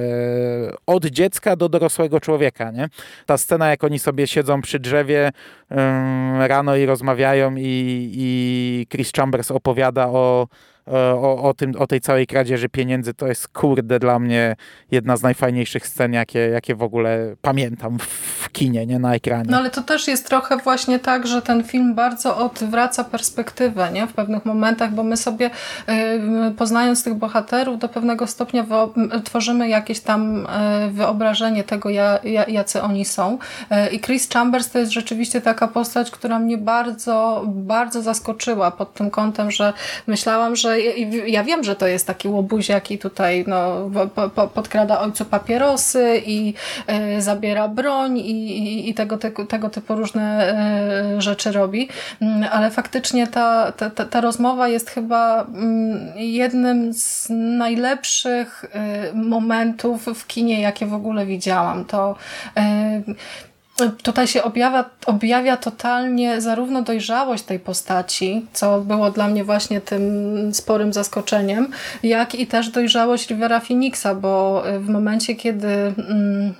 od 0.85 1.05
dziecka 1.05 1.55
do 1.55 1.69
dorosłego 1.69 2.19
człowieka, 2.19 2.71
nie? 2.71 2.89
Ta 3.25 3.37
scena, 3.37 3.69
jak 3.69 3.83
oni 3.83 3.99
sobie 3.99 4.27
siedzą 4.27 4.61
przy 4.61 4.79
drzewie 4.79 5.31
rano 6.39 6.75
i 6.75 6.85
rozmawiają 6.85 7.55
i, 7.55 8.11
i 8.13 8.87
Chris 8.91 9.11
Chambers 9.11 9.51
opowiada 9.51 10.07
o 10.07 10.47
E, 10.47 10.74
o, 10.87 11.43
o, 11.43 11.53
tym, 11.53 11.75
o 11.79 11.87
tej 11.87 12.01
całej 12.01 12.27
kradzieży 12.27 12.69
pieniędzy, 12.69 13.13
to 13.13 13.27
jest 13.27 13.47
kurde 13.47 13.99
dla 13.99 14.19
mnie 14.19 14.55
jedna 14.91 15.17
z 15.17 15.23
najfajniejszych 15.23 15.87
scen, 15.87 16.13
jakie, 16.13 16.39
jakie 16.39 16.75
w 16.75 16.83
ogóle 16.83 17.35
pamiętam 17.41 17.97
w 17.99 18.51
kinie, 18.51 18.85
nie 18.85 18.99
na 18.99 19.15
ekranie. 19.15 19.49
No 19.49 19.57
ale 19.57 19.69
to 19.69 19.81
też 19.81 20.07
jest 20.07 20.27
trochę 20.27 20.57
właśnie 20.57 20.99
tak, 20.99 21.27
że 21.27 21.41
ten 21.41 21.63
film 21.63 21.95
bardzo 21.95 22.37
odwraca 22.37 23.03
perspektywę 23.03 23.91
nie? 23.91 24.07
w 24.07 24.13
pewnych 24.13 24.45
momentach, 24.45 24.93
bo 24.93 25.03
my 25.03 25.17
sobie 25.17 25.49
y, 26.49 26.51
poznając 26.57 27.03
tych 27.03 27.13
bohaterów 27.13 27.79
do 27.79 27.89
pewnego 27.89 28.27
stopnia 28.27 28.65
tworzymy 29.23 29.69
jakieś 29.69 29.99
tam 29.99 30.45
y, 30.45 30.91
wyobrażenie 30.91 31.63
tego, 31.63 31.89
ja, 31.89 32.19
jacy 32.47 32.81
oni 32.81 33.05
są. 33.05 33.37
Y, 33.89 33.95
I 33.95 33.99
Chris 33.99 34.29
Chambers 34.29 34.71
to 34.71 34.79
jest 34.79 34.91
rzeczywiście 34.91 35.41
taka 35.41 35.67
postać, 35.67 36.11
która 36.11 36.39
mnie 36.39 36.57
bardzo, 36.57 37.43
bardzo 37.47 38.01
zaskoczyła 38.01 38.71
pod 38.71 38.93
tym 38.93 39.09
kątem, 39.09 39.51
że 39.51 39.73
myślałam, 40.07 40.55
że 40.55 40.74
ja 41.27 41.43
wiem, 41.43 41.63
że 41.63 41.75
to 41.75 41.87
jest 41.87 42.07
taki 42.07 42.27
łobuziak 42.27 42.91
i 42.91 42.97
tutaj 42.97 43.43
no, 43.47 43.89
po, 44.15 44.29
po, 44.29 44.47
podkrada 44.47 44.99
ojcu 44.99 45.25
papierosy 45.25 46.21
i 46.25 46.53
y, 47.17 47.21
zabiera 47.21 47.67
broń 47.67 48.17
i, 48.17 48.57
i, 48.57 48.89
i 48.89 48.93
tego, 48.93 49.17
tego, 49.17 49.45
tego 49.45 49.69
typu 49.69 49.95
różne 49.95 50.55
y, 51.17 51.21
rzeczy 51.21 51.51
robi, 51.51 51.89
y, 52.21 52.25
ale 52.51 52.71
faktycznie 52.71 53.27
ta, 53.27 53.71
ta, 53.71 53.89
ta, 53.89 54.21
rozmowa 54.21 54.67
jest 54.67 54.89
chyba 54.89 55.43
mm, 55.43 56.13
jednym 56.15 56.93
z 56.93 57.27
najlepszych 57.57 58.65
e, 58.73 59.13
momentów 59.13 60.05
w 60.05 60.27
kinie, 60.27 60.61
jakie 60.61 60.85
w 60.85 60.93
ogóle 60.93 61.25
widziałam. 61.25 61.85
To 61.85 62.15
Tutaj 64.03 64.27
się 64.27 64.43
objawia, 64.43 64.85
objawia 65.05 65.57
totalnie 65.57 66.41
zarówno 66.41 66.81
dojrzałość 66.81 67.43
tej 67.43 67.59
postaci, 67.59 68.45
co 68.53 68.81
było 68.81 69.11
dla 69.11 69.27
mnie 69.27 69.43
właśnie 69.43 69.81
tym 69.81 70.03
sporym 70.53 70.93
zaskoczeniem, 70.93 71.67
jak 72.03 72.35
i 72.35 72.47
też 72.47 72.69
dojrzałość 72.69 73.29
Rivera 73.29 73.59
Phoenixa, 73.59 74.15
bo 74.21 74.63
w 74.79 74.89
momencie, 74.89 75.35
kiedy 75.35 75.67
mm, 75.67 76.53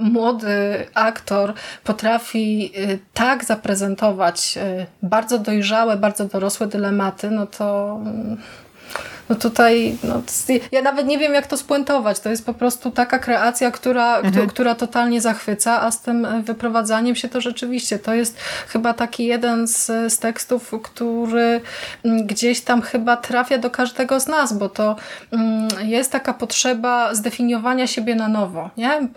młody 0.00 0.86
aktor 0.94 1.54
potrafi 1.84 2.72
y, 2.78 2.98
tak 3.14 3.44
zaprezentować 3.44 4.58
y, 4.82 4.86
bardzo 5.02 5.38
dojrzałe, 5.38 5.96
bardzo 5.96 6.24
dorosłe 6.24 6.66
dylematy, 6.66 7.30
no 7.30 7.46
to 7.46 7.98
mm, 8.02 8.36
no 9.28 9.36
tutaj, 9.36 9.98
no, 10.04 10.22
ja 10.72 10.82
nawet 10.82 11.06
nie 11.06 11.18
wiem 11.18 11.34
jak 11.34 11.46
to 11.46 11.56
spuentować. 11.56 12.20
To 12.20 12.30
jest 12.30 12.46
po 12.46 12.54
prostu 12.54 12.90
taka 12.90 13.18
kreacja, 13.18 13.70
która, 13.70 14.18
mhm. 14.18 14.46
która 14.46 14.74
totalnie 14.74 15.20
zachwyca, 15.20 15.82
a 15.82 15.90
z 15.90 16.00
tym 16.00 16.26
wyprowadzaniem 16.42 17.16
się 17.16 17.28
to 17.28 17.40
rzeczywiście, 17.40 17.98
to 17.98 18.14
jest 18.14 18.38
chyba 18.68 18.94
taki 18.94 19.24
jeden 19.24 19.66
z, 19.68 19.86
z 19.86 20.18
tekstów, 20.18 20.72
który 20.82 21.60
mm, 22.04 22.26
gdzieś 22.26 22.60
tam 22.60 22.82
chyba 22.82 23.16
trafia 23.16 23.58
do 23.58 23.70
każdego 23.70 24.20
z 24.20 24.26
nas, 24.26 24.52
bo 24.52 24.68
to 24.68 24.96
mm, 25.32 25.68
jest 25.82 26.12
taka 26.12 26.34
potrzeba 26.34 27.14
zdefiniowania 27.14 27.86
siebie 27.86 28.14
na 28.14 28.28
nowo, 28.28 28.70
nie? 28.76 29.08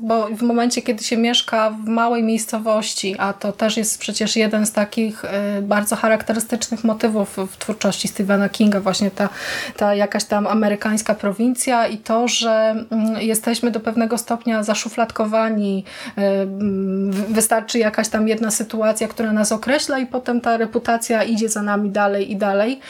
Bo 0.00 0.28
w 0.28 0.42
momencie, 0.42 0.82
kiedy 0.82 1.04
się 1.04 1.16
mieszka 1.16 1.70
w 1.70 1.86
małej 1.86 2.22
miejscowości, 2.22 3.16
a 3.18 3.32
to 3.32 3.52
też 3.52 3.76
jest 3.76 3.98
przecież 3.98 4.36
jeden 4.36 4.66
z 4.66 4.72
takich 4.72 5.24
y, 5.24 5.28
bardzo 5.62 5.96
charakterystycznych 5.96 6.84
motywów 6.84 7.36
w 7.52 7.56
twórczości 7.56 8.08
Stephena 8.08 8.48
Kinga, 8.48 8.80
właśnie 8.80 9.10
ta 9.10 9.28
ta 9.76 9.94
jakaś 9.94 10.24
tam 10.24 10.46
amerykańska 10.46 11.14
prowincja 11.14 11.86
i 11.86 11.98
to, 11.98 12.28
że 12.28 12.84
mm, 12.90 13.20
jesteśmy 13.20 13.70
do 13.70 13.80
pewnego 13.80 14.18
stopnia 14.18 14.62
zaszufladkowani. 14.62 15.84
Wystarczy 17.28 17.78
jakaś 17.78 18.08
tam 18.08 18.28
jedna 18.28 18.50
sytuacja, 18.50 19.08
która 19.08 19.32
nas 19.32 19.52
określa 19.52 19.98
i 19.98 20.06
potem 20.06 20.40
ta 20.40 20.56
reputacja 20.56 21.22
idzie 21.22 21.48
za 21.48 21.62
nami 21.62 21.90
dalej 21.90 22.32
i 22.32 22.36
dalej. 22.36 22.80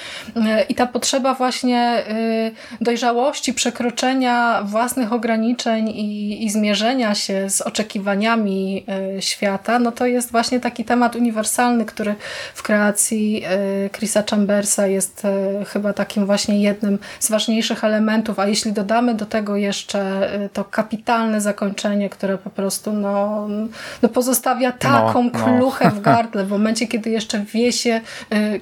I 0.68 0.74
ta 0.74 0.86
potrzeba 0.86 1.34
właśnie 1.34 2.02
dojrzałości, 2.80 3.54
przekroczenia 3.54 4.62
własnych 4.64 5.12
ograniczeń 5.12 5.88
i, 5.88 6.44
i 6.44 6.50
zmierzenia 6.50 7.14
się 7.14 7.50
z 7.50 7.60
oczekiwaniami 7.60 8.86
świata, 9.20 9.78
no 9.78 9.92
to 9.92 10.06
jest 10.06 10.30
właśnie 10.30 10.60
taki 10.60 10.84
temat 10.84 11.16
uniwersalny, 11.16 11.84
który 11.84 12.14
w 12.54 12.62
kreacji 12.62 13.44
Chrisa 13.92 14.22
Chambersa 14.30 14.86
jest 14.86 15.22
chyba 15.66 15.92
takim 15.92 16.26
właśnie 16.26 16.37
jednym 16.46 16.98
z 17.20 17.30
ważniejszych 17.30 17.84
elementów, 17.84 18.38
a 18.38 18.46
jeśli 18.46 18.72
dodamy 18.72 19.14
do 19.14 19.26
tego 19.26 19.56
jeszcze 19.56 20.00
e, 20.34 20.48
to 20.48 20.64
kapitalne 20.64 21.40
zakończenie, 21.40 22.10
które 22.10 22.38
po 22.38 22.50
prostu 22.50 22.92
no, 22.92 23.46
no 24.02 24.08
pozostawia 24.08 24.68
no, 24.70 24.78
taką 24.78 25.22
no, 25.24 25.30
kluchę 25.30 25.90
w 25.90 26.00
gardle 26.10 26.44
w 26.44 26.50
momencie, 26.50 26.86
kiedy 26.86 27.10
jeszcze 27.10 27.40
wie 27.40 27.72
się, 27.72 28.00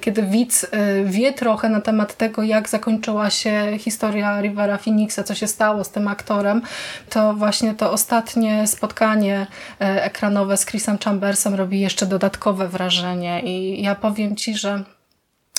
kiedy 0.01 0.23
widz 0.23 0.67
wie 1.05 1.33
trochę 1.33 1.69
na 1.69 1.81
temat 1.81 2.17
tego, 2.17 2.43
jak 2.43 2.69
zakończyła 2.69 3.29
się 3.29 3.77
historia 3.79 4.41
Rivera 4.41 4.77
Phoenixa, 4.77 5.23
co 5.25 5.35
się 5.35 5.47
stało 5.47 5.83
z 5.83 5.89
tym 5.89 6.07
aktorem, 6.07 6.61
to 7.09 7.33
właśnie 7.33 7.73
to 7.73 7.91
ostatnie 7.91 8.67
spotkanie 8.67 9.47
ekranowe 9.79 10.57
z 10.57 10.65
Chrisem 10.65 10.97
Chambersem 10.97 11.55
robi 11.55 11.79
jeszcze 11.79 12.05
dodatkowe 12.05 12.67
wrażenie. 12.67 13.41
I 13.41 13.81
ja 13.81 13.95
powiem 13.95 14.35
Ci, 14.35 14.57
że 14.57 14.83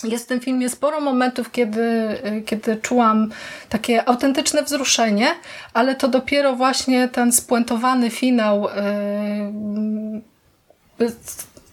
jest 0.05 0.25
w 0.25 0.29
tym 0.29 0.41
filmie 0.41 0.69
sporo 0.69 1.01
momentów, 1.01 1.53
kiedy, 1.53 2.19
kiedy 2.47 2.77
czułam 2.77 3.31
takie 3.69 4.09
autentyczne 4.09 4.63
wzruszenie, 4.63 5.27
ale 5.75 5.95
to 5.95 6.09
dopiero 6.09 6.57
właśnie 6.57 7.09
ten 7.09 7.33
spuentowany 7.33 8.11
finał 8.11 8.69
yy, 10.99 11.13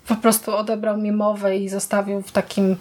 po 0.08 0.16
prostu 0.16 0.56
odebrał 0.56 0.98
mi 0.98 1.12
mowę 1.12 1.58
i 1.58 1.70
zostawił 1.70 2.22
w 2.22 2.32
takim 2.32 2.76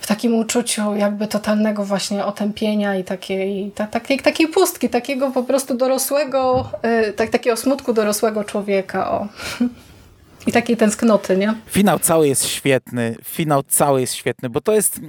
w 0.00 0.06
takim 0.06 0.34
uczuciu 0.34 0.94
jakby 0.96 1.26
totalnego 1.26 1.84
właśnie 1.84 2.24
otępienia 2.24 2.96
i 2.96 3.04
takiej, 3.04 3.70
ta, 3.74 3.86
takiej, 3.86 4.18
takiej 4.18 4.48
pustki, 4.48 4.88
takiego 4.88 5.30
po 5.30 5.42
prostu 5.42 5.74
dorosłego, 5.74 6.70
yy, 6.82 7.12
tak, 7.12 7.30
takiego 7.30 7.56
smutku 7.56 7.92
dorosłego 7.92 8.44
człowieka. 8.44 9.10
O. 9.10 9.28
I 10.46 10.52
takiej 10.52 10.76
tęsknoty, 10.76 11.36
nie? 11.36 11.54
Finał 11.66 11.98
cały 11.98 12.28
jest 12.28 12.46
świetny. 12.46 13.16
Finał 13.24 13.62
cały 13.62 14.00
jest 14.00 14.14
świetny, 14.14 14.50
bo 14.50 14.60
to 14.60 14.72
jest... 14.72 15.00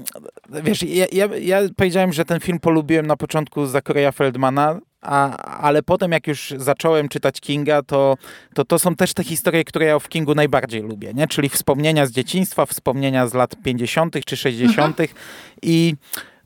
Wiesz, 0.63 0.83
ja, 0.83 1.05
ja, 1.11 1.25
ja 1.41 1.59
powiedziałem, 1.75 2.13
że 2.13 2.25
ten 2.25 2.39
film 2.39 2.59
polubiłem 2.59 3.07
na 3.07 3.17
początku 3.17 3.65
Zakoreja 3.65 4.11
Feldmana, 4.11 4.79
a, 5.01 5.37
ale 5.37 5.83
potem 5.83 6.11
jak 6.11 6.27
już 6.27 6.53
zacząłem 6.57 7.09
czytać 7.09 7.41
Kinga, 7.41 7.81
to, 7.81 8.17
to 8.53 8.65
to 8.65 8.79
są 8.79 8.95
też 8.95 9.13
te 9.13 9.23
historie, 9.23 9.63
które 9.63 9.85
ja 9.85 9.99
w 9.99 10.09
Kingu 10.09 10.35
najbardziej 10.35 10.81
lubię, 10.81 11.13
nie? 11.13 11.27
Czyli 11.27 11.49
wspomnienia 11.49 12.05
z 12.05 12.11
dzieciństwa, 12.11 12.65
wspomnienia 12.65 13.27
z 13.27 13.33
lat 13.33 13.55
50. 13.63 14.25
czy 14.25 14.37
60. 14.37 14.99
Mhm. 14.99 15.19
i 15.61 15.95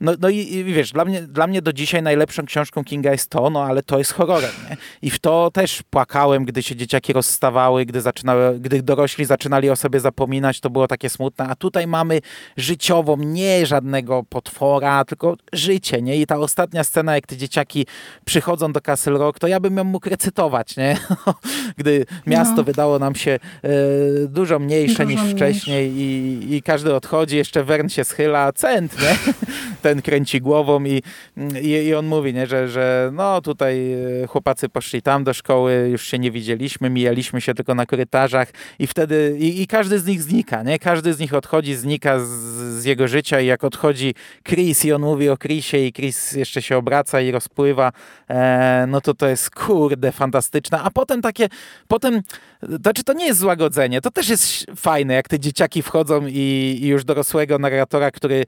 no, 0.02 0.14
no 0.20 0.30
i, 0.30 0.38
i, 0.38 0.64
wiesz, 0.64 0.92
dla 0.92 1.06
mnie, 1.06 1.22
dla 1.22 1.48
mnie 1.48 1.62
do 1.62 1.74
dzisiaj 1.74 2.02
najlepszą 2.04 2.46
książką 2.46 2.84
Kinga 2.84 3.12
jest 3.12 3.30
to, 3.30 3.50
no 3.50 3.64
ale 3.64 3.84
to 3.84 3.98
jest 3.98 4.14
horrorem, 4.14 4.52
nie? 4.70 4.78
I 5.02 5.10
w 5.10 5.20
to 5.20 5.52
też 5.54 5.84
płakałem, 5.90 6.46
gdy 6.46 6.64
się 6.64 6.76
dzieciaki 6.76 7.14
rozstawały, 7.14 7.86
gdy, 7.86 8.02
zaczynały, 8.02 8.60
gdy 8.60 8.84
dorośli 8.84 9.26
zaczynali 9.26 9.70
o 9.70 9.76
sobie 9.76 10.00
zapominać, 10.00 10.60
to 10.60 10.70
było 10.70 10.88
takie 10.88 11.10
smutne, 11.10 11.46
a 11.48 11.56
tutaj 11.56 11.88
mamy 11.88 12.22
życiową, 12.58 13.18
nie 13.18 13.66
żadnego 13.66 14.24
potwora, 14.30 15.06
tylko 15.06 15.36
życie, 15.54 16.02
nie? 16.02 16.18
I 16.18 16.26
ta 16.26 16.38
ostatnia 16.38 16.84
scena, 16.84 17.16
jak 17.16 17.28
te 17.28 17.38
dzieciaki 17.38 17.86
przychodzą 18.26 18.74
do 18.74 18.82
Castle 18.82 19.18
Rock, 19.18 19.40
to 19.40 19.48
ja 19.48 19.60
bym 19.60 19.78
ją 19.78 19.84
mógł 19.84 20.10
recytować, 20.10 20.78
nie? 20.78 20.98
gdy 21.78 22.06
miasto 22.28 22.56
no. 22.56 22.64
wydało 22.64 23.00
nam 23.00 23.16
się 23.16 23.32
e, 23.32 23.70
dużo 24.28 24.60
mniejsze 24.60 25.06
dużo 25.06 25.24
niż 25.24 25.34
wcześniej 25.34 25.92
i, 25.92 26.56
i 26.56 26.62
każdy 26.62 26.96
odchodzi, 26.96 27.38
jeszcze 27.38 27.64
Wern 27.64 27.90
się 27.90 28.04
schyla, 28.04 28.54
cent, 28.54 29.02
nie? 29.02 29.34
ten 29.88 30.02
kręci 30.02 30.42
głową 30.42 30.84
i, 30.84 31.02
i, 31.62 31.70
i, 31.70 31.96
on 31.96 32.06
mówi, 32.06 32.34
nie, 32.34 32.48
że, 32.48 32.68
że 32.68 33.10
no 33.14 33.42
tutaj 33.42 33.94
e, 33.94 34.28
chłopacy 34.28 34.70
poszli 34.70 35.02
tam 35.02 35.24
do 35.24 35.34
szkoły, 35.34 35.90
już 35.92 36.08
się 36.08 36.20
nie 36.20 36.32
widzieliśmy, 36.32 36.90
mijaliśmy 36.90 37.42
się 37.42 37.54
tylko 37.54 37.76
na 37.76 37.86
korytarzach 37.86 38.52
i 38.80 38.88
wtedy 38.88 39.36
i, 39.40 39.62
i 39.62 39.68
każdy 39.68 40.00
z 40.00 40.06
nich 40.06 40.22
znika, 40.22 40.64
nie? 40.64 40.80
Każdy 40.80 41.14
z 41.14 41.20
nich 41.20 41.34
odchodzi, 41.34 41.76
znika 41.76 42.20
z, 42.20 42.30
z, 42.80 42.86
jego 42.86 43.08
życia 43.08 43.40
i 43.40 43.46
jak 43.46 43.64
odchodzi 43.64 44.14
Chris 44.44 44.86
i 44.86 44.94
on 44.94 45.02
mówi 45.02 45.30
o 45.30 45.38
Chrisie 45.38 45.88
i 45.88 45.94
Chris 45.94 46.32
jeszcze 46.32 46.62
się 46.62 46.78
obraca 46.78 47.22
i 47.22 47.32
rozpływa, 47.32 47.92
e, 48.30 48.86
no 48.88 49.02
to 49.02 49.14
to 49.14 49.28
jest 49.28 49.50
kurde 49.50 50.12
fantastyczne, 50.12 50.82
a 50.82 50.92
potem 50.92 51.22
takie, 51.22 51.48
potem, 51.88 52.22
znaczy 52.62 53.04
to 53.04 53.14
nie 53.14 53.26
jest 53.26 53.40
złagodzenie, 53.40 54.02
to 54.02 54.12
też 54.12 54.30
jest 54.30 54.66
fajne, 54.76 55.14
jak 55.14 55.28
te 55.28 55.40
dzieciaki 55.40 55.82
wchodzą 55.82 56.28
i, 56.28 56.80
i 56.82 56.88
już 56.88 57.04
dorosłego 57.04 57.60
narratora, 57.60 58.12
który 58.12 58.36
e, 58.40 58.44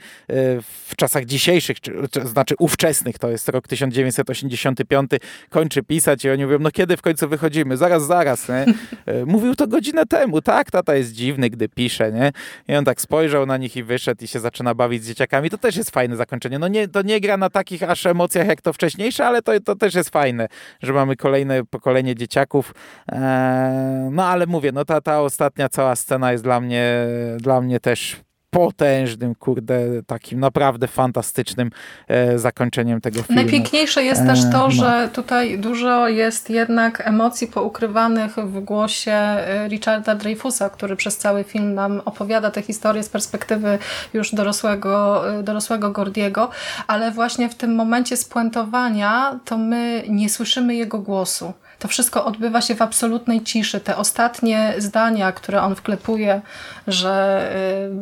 w 0.62 0.96
czasach 0.96 1.26
dzisiejszych, 1.26 1.82
czy, 1.82 1.94
czy, 2.12 2.28
znaczy 2.28 2.56
ówczesnych, 2.60 3.20
to 3.20 3.30
jest 3.30 3.50
rok 3.50 3.68
1985, 3.68 5.12
kończy 5.50 5.84
pisać 5.84 6.26
i 6.26 6.30
oni 6.30 6.46
mówią, 6.46 6.60
no 6.60 6.72
kiedy 6.72 6.98
w 6.98 7.02
końcu 7.02 7.30
wychodzimy? 7.30 7.78
Zaraz, 7.78 8.06
zaraz, 8.06 8.50
nie? 8.50 8.66
E, 9.06 9.26
mówił 9.34 9.56
to 9.56 9.68
godzinę 9.68 10.06
temu, 10.06 10.42
tak? 10.42 10.72
Tata 10.72 10.96
jest 10.96 11.12
dziwny, 11.12 11.50
gdy 11.50 11.70
pisze, 11.70 12.12
nie? 12.12 12.32
I 12.68 12.76
on 12.76 12.86
tak 12.86 13.02
spojrzał 13.02 13.46
na 13.46 13.58
nich 13.58 13.76
i 13.76 13.84
wyszedł 13.84 14.24
i 14.24 14.28
się 14.28 14.40
zaczyna 14.40 14.76
bawić 14.76 15.04
z 15.04 15.08
dzieciakami. 15.08 15.50
To 15.50 15.58
też 15.58 15.76
jest 15.76 15.92
fajne 15.92 16.16
zakończenie. 16.16 16.60
No 16.60 16.68
nie, 16.68 16.88
to 16.88 17.02
nie 17.02 17.22
gra 17.22 17.38
na 17.38 17.50
takich 17.50 17.84
aż 17.84 18.06
emocjach 18.06 18.48
jak 18.48 18.62
to 18.62 18.74
wcześniejsze, 18.74 19.26
ale 19.26 19.42
to, 19.42 19.60
to 19.60 19.76
też 19.76 19.96
jest 19.96 20.10
fajne, 20.10 20.48
że 20.82 20.94
mamy 20.94 21.16
kolejne 21.16 21.66
pokolenie 21.66 22.16
dzieciaków. 22.16 22.74
Eee, 23.08 23.99
no 24.12 24.26
ale 24.26 24.46
mówię, 24.46 24.72
no 24.72 24.86
ta, 24.86 25.02
ta 25.02 25.22
ostatnia 25.22 25.70
cała 25.70 25.96
scena 25.96 26.32
jest 26.32 26.44
dla 26.44 26.60
mnie, 26.60 27.06
dla 27.38 27.62
mnie 27.62 27.80
też 27.80 28.22
potężnym, 28.50 29.36
kurde, 29.36 30.04
takim 30.08 30.40
naprawdę 30.40 30.88
fantastycznym 30.88 31.70
e, 32.08 32.40
zakończeniem 32.40 33.02
tego 33.02 33.24
filmu. 33.24 33.42
Najpiękniejsze 33.42 34.04
jest 34.04 34.26
też 34.26 34.40
to, 34.52 34.68
e, 34.68 34.72
że 34.72 35.10
tutaj 35.14 35.60
dużo 35.60 36.08
jest 36.08 36.50
jednak 36.50 37.08
emocji 37.08 37.48
poukrywanych 37.48 38.36
w 38.36 38.60
głosie 38.60 39.12
e, 39.12 39.68
Richarda 39.68 40.16
Dreyfusa, 40.16 40.70
który 40.70 40.96
przez 40.96 41.18
cały 41.18 41.44
film 41.44 41.74
nam 41.74 42.02
opowiada 42.06 42.52
tę 42.52 42.62
historię 42.62 43.04
z 43.04 43.10
perspektywy 43.10 43.78
już 44.14 44.36
dorosłego, 44.36 45.24
e, 45.40 45.44
dorosłego 45.44 45.92
Gordiego, 45.92 46.50
ale 46.88 47.12
właśnie 47.12 47.50
w 47.50 47.56
tym 47.56 47.76
momencie 47.76 48.18
spuentowania 48.18 49.40
to 49.46 49.58
my 49.58 50.04
nie 50.10 50.30
słyszymy 50.30 50.76
jego 50.76 51.00
głosu 51.00 51.54
to 51.80 51.88
wszystko 51.88 52.26
odbywa 52.26 52.62
się 52.62 52.76
w 52.76 52.82
absolutnej 52.82 53.42
ciszy. 53.42 53.80
Te 53.80 53.98
ostatnie 53.98 54.74
zdania, 54.78 55.32
które 55.32 55.62
on 55.62 55.76
wklepuje, 55.76 56.42
że 56.88 57.46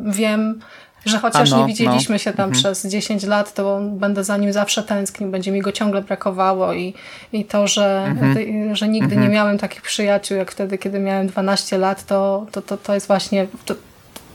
y, 0.06 0.12
wiem, 0.12 0.60
że 1.06 1.18
chociaż 1.18 1.50
no, 1.50 1.58
nie 1.58 1.66
widzieliśmy 1.66 2.14
no. 2.14 2.18
się 2.18 2.32
tam 2.32 2.48
mhm. 2.48 2.52
przez 2.52 2.86
10 2.86 3.24
lat, 3.24 3.54
to 3.54 3.80
będę 3.82 4.24
za 4.24 4.36
nim 4.36 4.52
zawsze 4.52 4.82
tęsknił, 4.82 5.30
będzie 5.30 5.52
mi 5.52 5.60
go 5.60 5.72
ciągle 5.72 6.02
brakowało 6.02 6.72
i, 6.72 6.94
i 7.32 7.44
to, 7.44 7.66
że, 7.66 8.04
mhm. 8.06 8.76
że 8.76 8.88
nigdy 8.88 9.14
mhm. 9.14 9.22
nie 9.22 9.28
miałem 9.34 9.58
takich 9.58 9.82
przyjaciół 9.82 10.38
jak 10.38 10.50
wtedy, 10.50 10.78
kiedy 10.78 10.98
miałem 10.98 11.26
12 11.26 11.78
lat, 11.78 12.06
to, 12.06 12.46
to, 12.52 12.62
to, 12.62 12.76
to 12.76 12.94
jest 12.94 13.06
właśnie, 13.06 13.46
to, 13.64 13.74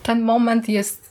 ten 0.04 0.22
moment 0.22 0.70
jest 0.70 1.03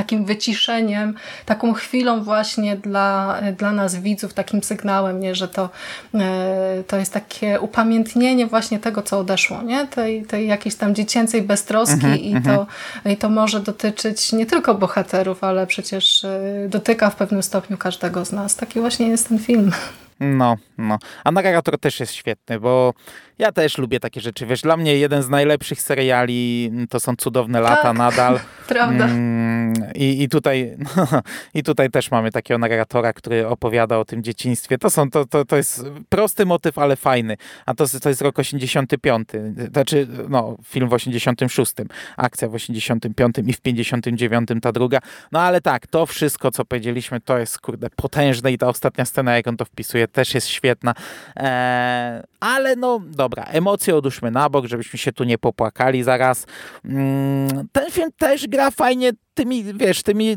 takim 0.00 0.24
wyciszeniem, 0.24 1.14
taką 1.46 1.72
chwilą 1.72 2.24
właśnie 2.24 2.76
dla, 2.76 3.40
dla 3.58 3.72
nas 3.72 3.96
widzów, 3.96 4.34
takim 4.34 4.62
sygnałem, 4.62 5.20
nie, 5.20 5.34
że 5.34 5.48
to, 5.48 5.68
e, 6.14 6.84
to 6.86 6.96
jest 6.96 7.12
takie 7.12 7.60
upamiętnienie 7.60 8.46
właśnie 8.46 8.78
tego, 8.78 9.02
co 9.02 9.18
odeszło, 9.18 9.62
nie? 9.62 9.86
Tej, 9.86 10.22
tej 10.22 10.46
jakiejś 10.46 10.74
tam 10.74 10.94
dziecięcej 10.94 11.42
beztroski 11.42 11.96
-hmm, 11.96 12.40
i, 12.40 12.42
to, 12.42 12.66
i 13.10 13.16
to 13.16 13.28
może 13.28 13.60
dotyczyć 13.60 14.32
nie 14.32 14.46
tylko 14.46 14.74
bohaterów, 14.74 15.44
ale 15.44 15.66
przecież 15.66 16.24
e, 16.24 16.66
dotyka 16.68 17.10
w 17.10 17.16
pewnym 17.16 17.42
stopniu 17.42 17.76
każdego 17.76 18.24
z 18.24 18.32
nas. 18.32 18.56
Taki 18.56 18.80
właśnie 18.80 19.08
jest 19.08 19.28
ten 19.28 19.38
film. 19.38 19.72
No, 20.20 20.56
no. 20.78 20.98
A 21.24 21.30
narrator 21.30 21.78
też 21.78 22.00
jest 22.00 22.12
świetny, 22.12 22.60
bo 22.60 22.94
ja 23.40 23.52
też 23.52 23.78
lubię 23.78 24.00
takie 24.00 24.20
rzeczy. 24.20 24.46
Wiesz, 24.46 24.62
dla 24.62 24.76
mnie 24.76 24.96
jeden 24.96 25.22
z 25.22 25.28
najlepszych 25.28 25.82
seriali 25.82 26.70
to 26.90 27.00
są 27.00 27.16
Cudowne 27.16 27.60
Lata 27.60 27.82
tak, 27.82 27.96
nadal. 27.96 28.40
Prawda. 28.68 29.04
Mm, 29.04 29.74
i, 29.94 30.22
i, 30.22 30.28
tutaj, 30.28 30.76
no, 30.96 31.06
I 31.54 31.62
tutaj 31.62 31.90
też 31.90 32.10
mamy 32.10 32.30
takiego 32.30 32.58
narratora, 32.58 33.12
który 33.12 33.46
opowiada 33.46 33.98
o 33.98 34.04
tym 34.04 34.22
dzieciństwie. 34.22 34.78
To, 34.78 34.90
są, 34.90 35.10
to, 35.10 35.24
to, 35.24 35.44
to 35.44 35.56
jest 35.56 35.84
prosty 36.08 36.46
motyw, 36.46 36.78
ale 36.78 36.96
fajny. 36.96 37.36
A 37.66 37.74
to, 37.74 37.84
to 38.02 38.08
jest 38.08 38.22
rok 38.22 38.38
85. 38.38 39.28
Znaczy, 39.72 40.06
no, 40.28 40.56
film 40.64 40.88
w 40.88 40.92
86. 40.92 41.72
Akcja 42.16 42.48
w 42.48 42.54
85 42.54 43.36
i 43.46 43.52
w 43.52 43.60
59 43.60 44.48
ta 44.62 44.72
druga. 44.72 44.98
No 45.32 45.40
ale 45.40 45.60
tak, 45.60 45.86
to 45.86 46.06
wszystko, 46.06 46.50
co 46.50 46.64
powiedzieliśmy, 46.64 47.20
to 47.20 47.38
jest, 47.38 47.60
kurde, 47.60 47.90
potężne 47.96 48.52
i 48.52 48.58
ta 48.58 48.68
ostatnia 48.68 49.04
scena, 49.04 49.36
jak 49.36 49.46
on 49.46 49.56
to 49.56 49.64
wpisuje, 49.64 50.08
też 50.08 50.34
jest 50.34 50.48
świetna. 50.48 50.94
Eee, 51.36 52.22
ale 52.40 52.76
no, 52.76 53.00
dobra, 53.06 53.29
emocje 53.36 53.96
odłóżmy 53.96 54.30
na 54.30 54.48
bok, 54.48 54.66
żebyśmy 54.66 54.98
się 54.98 55.12
tu 55.12 55.24
nie 55.24 55.38
popłakali 55.38 56.02
zaraz. 56.02 56.46
Mm, 56.84 57.68
ten 57.72 57.90
film 57.90 58.10
też 58.18 58.48
gra 58.48 58.70
fajnie 58.70 59.12
tymi, 59.34 59.64
wiesz, 59.74 60.02
tymi 60.02 60.36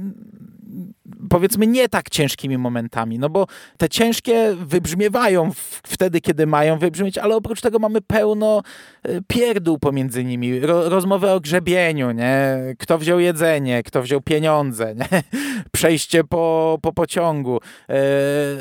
powiedzmy 1.29 1.67
nie 1.67 1.89
tak 1.89 2.09
ciężkimi 2.09 2.57
momentami, 2.57 3.19
no 3.19 3.29
bo 3.29 3.47
te 3.77 3.89
ciężkie 3.89 4.55
wybrzmiewają 4.55 5.51
wtedy, 5.83 6.21
kiedy 6.21 6.47
mają 6.47 6.79
wybrzmieć, 6.79 7.17
ale 7.17 7.35
oprócz 7.35 7.61
tego 7.61 7.79
mamy 7.79 8.01
pełno 8.01 8.61
y, 9.07 9.21
pierdół 9.27 9.79
pomiędzy 9.79 10.23
nimi, 10.23 10.59
Ro, 10.59 10.89
rozmowy 10.89 11.31
o 11.31 11.39
grzebieniu, 11.39 12.11
nie? 12.11 12.57
Kto 12.79 12.97
wziął 12.97 13.19
jedzenie, 13.19 13.83
kto 13.83 14.01
wziął 14.01 14.21
pieniądze, 14.21 14.95
nie? 14.95 15.23
Przejście 15.71 16.23
po, 16.23 16.77
po 16.81 16.93
pociągu, 16.93 17.59
e, 17.89 17.93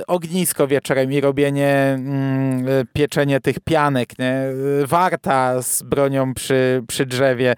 ognisko 0.07 0.67
wieczorem 0.67 1.13
i 1.13 1.21
robienie 1.21 1.97
mm, 1.99 2.87
pieczenie 2.93 3.41
tych 3.41 3.61
pianek, 3.61 4.19
nie? 4.19 4.43
Warta 4.85 5.63
z 5.63 5.83
bronią 5.83 6.35
przy, 6.35 6.83
przy 6.89 7.07
drzewie, 7.07 7.55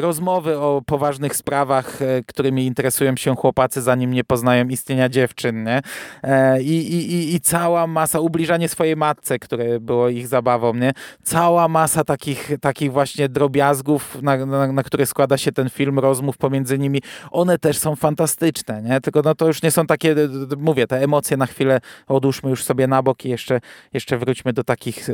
rozmowy 0.00 0.58
o 0.58 0.82
poważnych 0.86 1.36
sprawach, 1.36 1.98
którymi 2.26 2.66
interesują 2.66 3.16
się 3.16 3.36
chłopacy, 3.64 3.82
zanim 3.82 4.12
nie 4.12 4.24
poznają 4.24 4.68
istnienia 4.68 5.08
dziewczyn, 5.08 5.64
nie? 5.64 5.82
E, 6.22 6.62
i, 6.62 6.94
i, 6.94 7.34
I 7.34 7.40
cała 7.40 7.86
masa, 7.86 8.20
ubliżanie 8.20 8.68
swojej 8.68 8.96
matce, 8.96 9.38
które 9.38 9.80
było 9.80 10.08
ich 10.08 10.28
zabawą, 10.28 10.74
nie? 10.74 10.92
Cała 11.22 11.68
masa 11.68 12.04
takich, 12.04 12.50
takich 12.60 12.92
właśnie 12.92 13.28
drobiazgów, 13.28 14.22
na, 14.22 14.46
na, 14.46 14.72
na 14.72 14.82
które 14.82 15.06
składa 15.06 15.38
się 15.38 15.52
ten 15.52 15.70
film, 15.70 15.98
rozmów 15.98 16.36
pomiędzy 16.36 16.78
nimi, 16.78 17.02
one 17.30 17.58
też 17.58 17.78
są 17.78 17.96
fantastyczne, 17.96 18.82
nie? 18.82 19.00
Tylko 19.00 19.22
no 19.24 19.34
to 19.34 19.46
już 19.46 19.62
nie 19.62 19.70
są 19.70 19.86
takie, 19.86 20.14
mówię, 20.56 20.86
te 20.86 21.02
emocje 21.02 21.36
na 21.36 21.46
chwilę 21.46 21.80
odłóżmy 22.06 22.50
już 22.50 22.64
sobie 22.64 22.86
na 22.86 23.02
bok 23.02 23.24
i 23.24 23.28
jeszcze, 23.28 23.60
jeszcze 23.92 24.18
wróćmy 24.18 24.52
do 24.52 24.64
takich, 24.64 25.08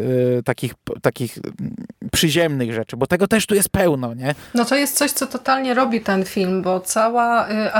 takich, 0.44 0.74
takich 1.02 1.38
przyziemnych 2.12 2.72
rzeczy, 2.72 2.96
bo 2.96 3.06
tego 3.06 3.26
też 3.26 3.46
tu 3.46 3.54
jest 3.54 3.68
pełno, 3.68 4.14
nie? 4.14 4.34
No 4.54 4.64
to 4.64 4.76
jest 4.76 4.96
coś, 4.96 5.10
co 5.12 5.26
totalnie 5.26 5.74
robi 5.74 6.00
ten 6.00 6.24
film, 6.24 6.62
bo 6.62 6.80
cała 6.80 7.48
y, 7.48 7.72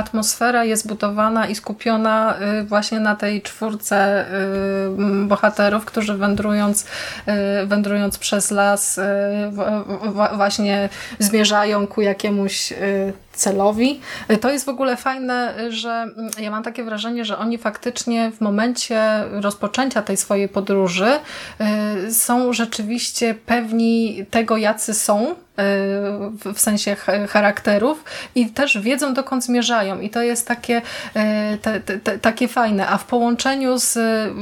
atmosfera 0.51 0.65
jest 0.65 0.87
budowana 0.87 1.47
i 1.47 1.55
skupiona 1.55 2.35
y, 2.59 2.63
właśnie 2.63 2.99
na 2.99 3.15
tej 3.15 3.41
czwórce 3.41 4.25
y, 4.25 5.27
bohaterów, 5.27 5.85
którzy 5.85 6.17
wędrując, 6.17 6.85
wędrując 7.65 8.17
przez 8.17 8.51
las 8.51 8.99
właśnie 10.35 10.89
zmierzają 11.19 11.87
ku 11.87 12.01
jakiemuś 12.01 12.73
celowi. 13.33 13.99
To 14.41 14.49
jest 14.49 14.65
w 14.65 14.69
ogóle 14.69 14.97
fajne, 14.97 15.53
że 15.69 15.91
mm, 15.91 16.31
ja 16.39 16.51
mam 16.51 16.63
takie 16.63 16.83
wrażenie, 16.83 17.25
że 17.25 17.37
oni 17.37 17.57
faktycznie 17.57 18.31
w 18.31 18.41
momencie 18.41 19.01
rozpoczęcia 19.31 20.01
tej 20.01 20.17
swojej 20.17 20.49
podróży 20.49 21.19
są 22.11 22.53
rzeczywiście 22.53 23.35
pewni 23.45 24.25
tego, 24.29 24.57
jacy 24.57 24.93
są 24.93 25.35
w 26.53 26.59
sensie 26.59 26.95
charakterów 27.29 28.03
i 28.35 28.49
też 28.49 28.77
wiedzą 28.77 29.13
dokąd 29.13 29.43
zmierzają 29.43 29.99
i 29.99 30.09
to 30.09 30.21
jest 30.21 30.47
takie, 30.47 30.81
e, 31.13 31.57
te, 31.57 31.79
te, 31.79 32.19
takie 32.19 32.47
fajne, 32.47 32.87
a 32.87 32.97
w 32.97 33.05
połączeniu 33.05 33.77
z 33.77 33.97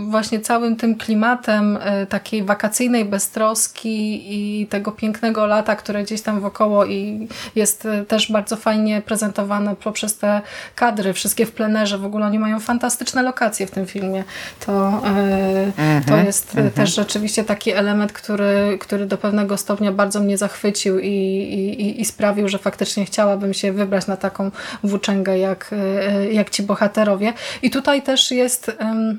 właśnie 0.10 0.40
całym 0.40 0.76
tym 0.76 0.98
klimatem 0.98 1.80
takiej 2.10 2.44
wakacyjnej 2.44 3.06
beztroski 3.06 4.22
i 4.30 4.68
tego 4.68 4.92
pięknego 4.92 5.46
lata, 5.46 5.76
które 5.76 6.04
gdzieś 6.04 6.22
tam 6.22 6.40
wokoło 6.40 6.86
i 6.86 7.28
jest 7.56 7.88
też 8.08 8.32
bardzo 8.32 8.56
fajnie 8.56 8.79
prezentowane 9.06 9.76
poprzez 9.76 10.18
te 10.18 10.42
kadry, 10.76 11.14
wszystkie 11.14 11.46
w 11.46 11.52
plenerze, 11.52 11.98
w 11.98 12.06
ogóle 12.06 12.26
oni 12.26 12.40
mają 12.40 12.60
fantastyczne 12.60 13.24
lokacje 13.24 13.68
w 13.68 13.72
tym 13.72 13.86
filmie. 13.86 14.24
To, 14.66 15.02
mm 15.06 15.72
-hmm, 15.72 16.08
to 16.08 16.18
jest 16.18 16.56
mm 16.58 16.70
-hmm. 16.70 16.74
też 16.74 16.96
rzeczywiście 16.96 17.44
taki 17.44 17.72
element, 17.72 18.14
który, 18.14 18.78
który 18.82 19.06
do 19.06 19.18
pewnego 19.18 19.58
stopnia 19.58 19.92
bardzo 19.92 20.20
mnie 20.20 20.38
zachwycił 20.38 21.00
i, 21.00 21.08
i, 21.08 22.02
i 22.02 22.06
sprawił, 22.06 22.50
że 22.50 22.58
faktycznie 22.58 23.06
chciałabym 23.06 23.54
się 23.54 23.72
wybrać 23.72 24.08
na 24.08 24.18
taką 24.18 24.52
włóczęgę 24.84 25.38
jak, 25.38 25.72
e, 25.72 26.34
jak 26.34 26.50
ci 26.50 26.64
bohaterowie. 26.64 27.34
I 27.62 27.70
tutaj 27.70 28.02
też 28.02 28.32
jest 28.32 28.70
E, 28.80 29.16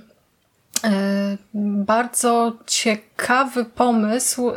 bardzo 1.55 2.53
ciekawy 2.67 3.65
pomysł 3.65 4.51
e, 4.51 4.55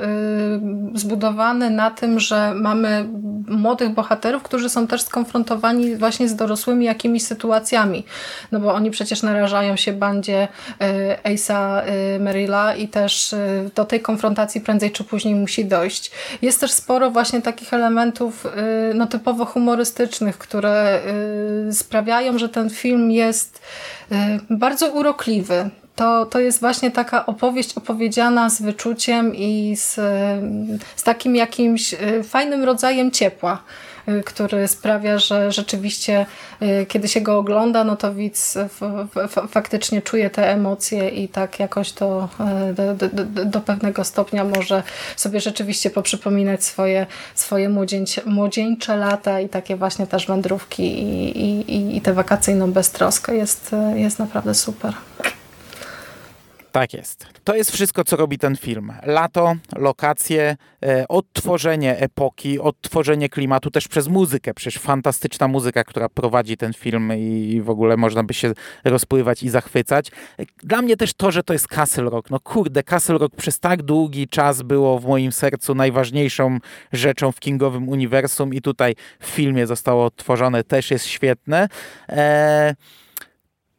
zbudowany 0.95 1.69
na 1.69 1.91
tym, 1.91 2.19
że 2.19 2.53
mamy 2.53 3.05
młodych 3.47 3.89
bohaterów, 3.89 4.43
którzy 4.43 4.69
są 4.69 4.87
też 4.87 5.01
skonfrontowani 5.01 5.95
właśnie 5.95 6.29
z 6.29 6.35
dorosłymi 6.35 6.85
jakimiś 6.85 7.23
sytuacjami. 7.23 8.03
No 8.51 8.59
bo 8.59 8.73
oni 8.73 8.91
przecież 8.91 9.23
narażają 9.23 9.75
się 9.75 9.93
bandzie 9.93 10.47
e, 10.79 11.35
Ace'a 11.35 11.81
Merilla 12.19 12.75
i 12.75 12.87
też 12.87 13.35
do 13.75 13.85
tej 13.85 13.99
konfrontacji 13.99 14.61
prędzej 14.61 14.91
czy 14.91 15.03
później 15.03 15.35
musi 15.35 15.65
dojść. 15.65 16.11
Jest 16.41 16.59
też 16.59 16.71
sporo 16.71 17.11
właśnie 17.11 17.41
takich 17.41 17.73
elementów 17.73 18.47
no 18.95 19.07
typowo 19.07 19.45
humorystycznych, 19.45 20.37
które 20.37 21.01
sprawiają, 21.71 22.37
że 22.37 22.49
ten 22.49 22.69
film 22.69 23.11
jest 23.11 23.61
bardzo 24.49 24.91
urokliwy 24.91 25.69
to, 25.95 26.25
to 26.25 26.39
jest 26.39 26.59
właśnie 26.59 26.91
taka 26.91 27.25
opowieść 27.25 27.77
opowiedziana 27.77 28.49
z 28.49 28.61
wyczuciem 28.61 29.35
i 29.35 29.75
z, 29.75 29.93
z 30.95 31.03
takim 31.03 31.35
jakimś 31.35 31.93
e, 31.93 32.23
fajnym 32.23 32.63
rodzajem 32.63 33.11
ciepła 33.11 33.63
e, 34.07 34.23
który 34.23 34.67
sprawia, 34.67 35.17
że 35.17 35.51
rzeczywiście 35.51 36.25
e, 36.59 36.85
kiedy 36.85 37.07
się 37.07 37.21
go 37.21 37.37
ogląda, 37.37 37.83
no 37.83 37.95
to 37.95 38.13
widz 38.13 38.57
faktycznie 39.49 40.01
czuje 40.01 40.29
te 40.29 40.51
emocje 40.51 41.09
i 41.09 41.27
tak 41.27 41.59
jakoś 41.59 41.91
to 41.91 42.29
do, 42.73 43.07
do, 43.09 43.45
do, 43.45 43.61
pewnego 43.61 44.03
stopnia 44.03 44.43
może 44.43 44.83
sobie 45.15 45.39
rzeczywiście 45.39 45.89
poprzypominać 45.89 46.63
swoje, 46.63 47.05
swoje 47.35 47.69
młodzieńcze, 47.69 48.21
młodzieńcze 48.25 48.97
lata 48.97 49.39
i 49.39 49.49
takie 49.49 49.75
właśnie 49.75 50.07
też 50.07 50.27
wędrówki 50.27 50.83
i, 50.83 51.37
i, 51.75 51.97
i 51.97 52.01
tę 52.01 52.13
wakacyjną 52.13 52.71
beztroskę 52.71 53.35
jest, 53.35 53.71
jest 53.95 54.19
naprawdę 54.19 54.53
super. 54.53 54.93
Tak 56.73 56.93
jest. 56.93 57.27
To 57.43 57.55
jest 57.55 57.71
wszystko, 57.71 58.03
co 58.03 58.15
robi 58.15 58.37
ten 58.37 58.55
film. 58.55 58.93
Lato, 59.03 59.55
lokacje, 59.75 60.57
e, 60.85 61.07
odtworzenie 61.07 61.97
epoki, 61.97 62.59
odtworzenie 62.59 63.29
klimatu 63.29 63.71
też 63.71 63.87
przez 63.87 64.07
muzykę. 64.07 64.53
Przecież 64.53 64.81
fantastyczna 64.81 65.47
muzyka, 65.47 65.83
która 65.83 66.09
prowadzi 66.09 66.57
ten 66.57 66.73
film 66.73 67.11
i 67.17 67.61
w 67.63 67.69
ogóle 67.69 67.97
można 67.97 68.23
by 68.23 68.33
się 68.33 68.53
rozpływać 68.83 69.43
i 69.43 69.49
zachwycać. 69.49 70.11
Dla 70.63 70.81
mnie 70.81 70.97
też 70.97 71.13
to, 71.13 71.31
że 71.31 71.43
to 71.43 71.53
jest 71.53 71.67
Castle 71.67 72.09
Rock. 72.09 72.29
No 72.29 72.39
kurde, 72.39 72.83
Castle 72.83 73.17
Rock 73.17 73.35
przez 73.35 73.59
tak 73.59 73.83
długi 73.83 74.27
czas 74.27 74.61
było 74.61 74.99
w 74.99 75.05
moim 75.05 75.31
sercu 75.31 75.75
najważniejszą 75.75 76.57
rzeczą 76.93 77.31
w 77.31 77.39
Kingowym 77.39 77.89
uniwersum 77.89 78.53
i 78.53 78.61
tutaj 78.61 78.95
w 79.19 79.25
filmie 79.25 79.67
zostało 79.67 80.05
odtworzone, 80.05 80.63
też 80.63 80.91
jest 80.91 81.05
świetne. 81.05 81.67
Eee 82.09 82.73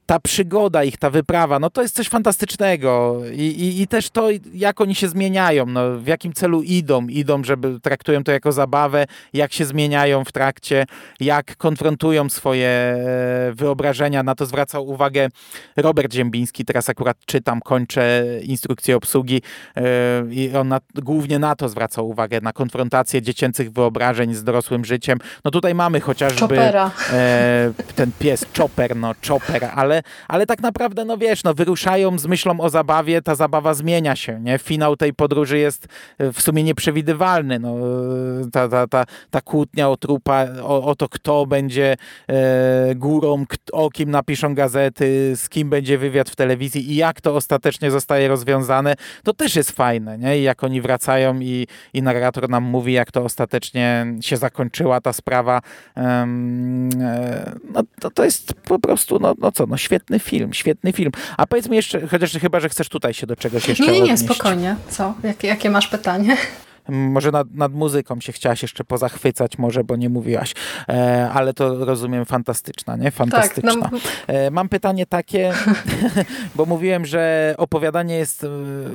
ta 0.07 0.21
przygoda 0.21 0.85
ich, 0.85 0.97
ta 0.97 1.11
wyprawa, 1.11 1.59
no 1.59 1.71
to 1.71 1.83
jest 1.83 1.97
coś 1.97 2.09
fantastycznego. 2.09 3.21
I, 3.33 3.41
i, 3.41 3.83
i, 3.83 3.87
też 3.87 4.11
to, 4.11 4.29
jak 4.55 4.81
oni 4.81 4.95
się 4.95 5.09
zmieniają, 5.09 5.67
no, 5.67 5.99
w 5.99 6.07
jakim 6.07 6.33
celu 6.33 6.63
idą, 6.63 7.07
idą, 7.07 7.45
żeby 7.45 7.81
traktują 7.81 8.25
to 8.25 8.33
jako 8.33 8.53
zabawę, 8.53 9.07
jak 9.33 9.53
się 9.53 9.65
zmieniają 9.65 10.25
w 10.25 10.33
trakcie, 10.33 10.87
jak 11.21 11.57
konfrontują 11.57 12.29
swoje 12.29 12.69
e, 12.69 13.53
wyobrażenia, 13.55 14.23
na 14.23 14.35
to 14.35 14.47
zwracał 14.47 14.89
uwagę 14.89 15.29
Robert 15.77 16.13
Ziembiński, 16.13 16.65
teraz 16.65 16.89
akurat 16.89 17.17
czytam, 17.27 17.61
kończę 17.61 18.25
instrukcję 18.43 18.97
obsługi 18.97 19.43
e, 19.77 19.83
i 20.31 20.57
on 20.57 20.69
na, 20.69 20.81
głównie 20.95 21.39
na 21.39 21.57
to 21.57 21.69
zwracał 21.69 22.09
uwagę, 22.09 22.41
na 22.41 22.53
konfrontację 22.53 23.23
dziecięcych 23.23 23.73
wyobrażeń 23.73 24.35
z 24.35 24.45
dorosłym 24.45 24.85
życiem. 24.85 25.19
No 25.45 25.51
tutaj 25.51 25.75
mamy 25.75 26.01
chociażby 26.01 26.59
e, 26.61 27.73
ten 27.95 28.13
pies 28.19 28.47
Chopper, 28.59 28.97
no 28.97 29.15
Chopper, 29.29 29.71
ale 29.75 29.94
ale, 29.95 30.03
ale 30.29 30.47
tak 30.47 30.63
naprawdę, 30.63 31.05
no 31.05 31.19
wiesz, 31.19 31.45
no 31.45 31.55
wyruszają 31.55 32.19
z 32.19 32.27
myślą 32.27 32.61
o 32.61 32.71
zabawie, 32.71 33.23
ta 33.23 33.35
zabawa 33.35 33.75
zmienia 33.75 34.17
się, 34.17 34.41
nie? 34.41 34.59
Finał 34.59 34.97
tej 34.97 35.13
podróży 35.13 35.59
jest 35.59 35.87
e, 36.19 36.33
w 36.33 36.41
sumie 36.41 36.63
nieprzewidywalny, 36.63 37.59
no, 37.59 37.77
e, 37.79 38.51
ta, 38.53 38.69
ta, 38.69 38.87
ta, 38.87 39.05
ta 39.31 39.41
kłótnia 39.41 39.91
o 39.91 39.97
trupa, 39.97 40.47
o, 40.63 40.85
o 40.85 40.95
to, 40.95 41.09
kto 41.09 41.47
będzie 41.47 41.97
e, 42.29 42.95
górą, 42.95 43.45
o 43.73 43.91
kim 43.91 44.11
napiszą 44.11 44.55
gazety, 44.55 45.33
z 45.37 45.49
kim 45.49 45.71
będzie 45.71 45.99
wywiad 45.99 46.31
w 46.31 46.37
telewizji 46.37 46.93
i 46.93 46.97
jak 46.97 47.21
to 47.21 47.37
ostatecznie 47.37 47.91
zostaje 47.91 48.29
rozwiązane, 48.29 48.95
to 49.25 49.35
też 49.35 49.57
jest 49.57 49.71
fajne, 49.71 50.19
nie? 50.19 50.39
I 50.39 50.43
jak 50.43 50.65
oni 50.65 50.81
wracają 50.81 51.41
i, 51.41 51.67
i 51.93 52.03
narrator 52.03 52.49
nam 52.49 52.65
mówi, 52.65 52.93
jak 52.93 53.13
to 53.13 53.23
ostatecznie 53.23 54.07
się 54.21 54.37
zakończyła 54.37 55.01
ta 55.01 55.13
sprawa, 55.13 55.61
um, 55.97 56.89
no 57.75 57.83
to, 58.01 58.11
to 58.11 58.25
jest 58.25 58.55
po 58.55 58.79
prostu, 58.79 59.19
no, 59.19 59.35
no 59.39 59.53
co, 59.53 59.67
no 59.67 59.77
świetny 59.85 60.19
film, 60.19 60.55
świetny 60.55 60.93
film. 60.93 61.13
A 61.37 61.47
powiedz 61.47 61.69
mi 61.69 61.77
jeszcze, 61.77 62.07
chociaż 62.07 62.33
chyba, 62.33 62.61
że 62.61 62.69
chcesz 62.69 62.89
tutaj 62.89 63.15
się 63.15 63.27
do 63.27 63.37
czegoś 63.37 63.69
jeszcze 63.69 63.85
Nie, 63.85 63.93
nie, 63.93 64.01
nie, 64.01 64.17
spokojnie. 64.17 64.77
Co? 64.89 65.15
Jakie, 65.23 65.49
jakie 65.49 65.71
masz 65.71 65.89
pytanie? 65.89 66.37
Może 66.89 67.31
nad, 67.31 67.55
nad 67.55 67.73
muzyką 67.73 68.21
się 68.21 68.33
chciałaś 68.33 68.63
jeszcze 68.63 68.85
pozachwycać, 68.85 69.59
może, 69.59 69.85
bo 69.85 69.97
nie 69.97 70.09
mówiłaś, 70.09 70.55
e, 70.89 71.31
ale 71.35 71.55
to 71.55 71.85
rozumiem 71.85 72.25
fantastyczna, 72.25 72.97
nie? 72.97 73.11
Fantastyczna. 73.11 73.75
Tak, 73.83 73.93
no... 73.93 73.99
e, 74.27 74.51
mam 74.51 74.69
pytanie 74.69 75.07
takie, 75.07 75.53
bo 76.57 76.67
mówiłem, 76.67 77.07
że 77.07 77.55
opowiadanie 77.59 78.17
jest 78.17 78.45
e, 78.45 78.49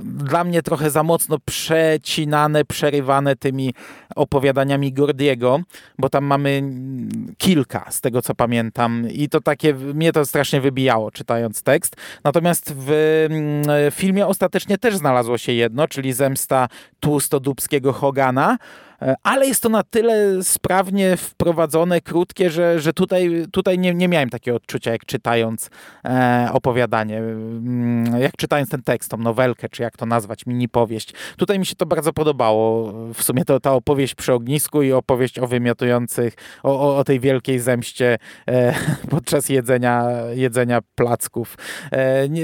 dla 0.03 0.43
mnie 0.43 0.61
trochę 0.61 0.89
za 0.89 1.03
mocno 1.03 1.37
przecinane, 1.45 2.65
przerywane 2.65 3.35
tymi 3.35 3.73
opowiadaniami 4.15 4.93
Gordiego, 4.93 5.59
bo 5.97 6.09
tam 6.09 6.25
mamy 6.25 6.63
kilka, 7.37 7.85
z 7.89 8.01
tego 8.01 8.21
co 8.21 8.35
pamiętam 8.35 9.09
i 9.11 9.29
to 9.29 9.41
takie, 9.41 9.73
mnie 9.73 10.11
to 10.11 10.25
strasznie 10.25 10.61
wybijało 10.61 11.11
czytając 11.11 11.63
tekst. 11.63 11.95
Natomiast 12.23 12.73
w 12.77 13.89
filmie 13.91 14.27
ostatecznie 14.27 14.77
też 14.77 14.97
znalazło 14.97 15.37
się 15.37 15.51
jedno, 15.51 15.87
czyli 15.87 16.13
Zemsta 16.13 16.67
Tłustodubskiego 16.99 17.78
Hogana, 17.87 18.57
E, 18.57 18.88
ale 19.23 19.47
jest 19.47 19.63
to 19.63 19.69
na 19.69 19.83
tyle 19.83 20.43
sprawnie 20.43 21.17
wprowadzone, 21.17 22.01
krótkie, 22.01 22.49
że, 22.49 22.79
że 22.79 22.93
tutaj, 22.93 23.45
tutaj 23.51 23.79
nie, 23.79 23.93
nie 23.93 24.07
miałem 24.07 24.29
takiego 24.29 24.57
odczucia, 24.57 24.91
jak 24.91 25.05
czytając 25.05 25.69
e, 26.05 26.49
opowiadanie, 26.53 27.17
mm, 27.17 28.21
jak 28.21 28.31
czytając 28.37 28.69
ten 28.69 28.83
tekst, 28.83 29.11
tą 29.11 29.17
nowelkę, 29.17 29.69
czy 29.69 29.83
jak 29.83 29.97
to 29.97 30.05
nazwać, 30.05 30.45
mini 30.45 30.69
powieść. 30.69 31.13
Tutaj 31.37 31.59
mi 31.59 31.65
się 31.65 31.75
to 31.75 31.85
bardzo 31.85 32.13
podobało. 32.13 32.93
W 33.13 33.23
sumie 33.23 33.45
to 33.45 33.59
ta 33.59 33.73
opowieść 33.73 34.15
przy 34.15 34.33
ognisku 34.33 34.81
i 34.81 34.91
opowieść 34.91 35.39
o 35.39 35.47
wymiotujących, 35.47 36.33
o, 36.63 36.79
o, 36.79 36.97
o 36.97 37.03
tej 37.03 37.19
wielkiej 37.19 37.59
zemście 37.59 38.17
e, 38.47 38.73
podczas 39.09 39.49
jedzenia, 39.49 40.05
jedzenia 40.35 40.79
placków. 40.95 41.57
E, 41.91 42.29
nie, 42.29 42.43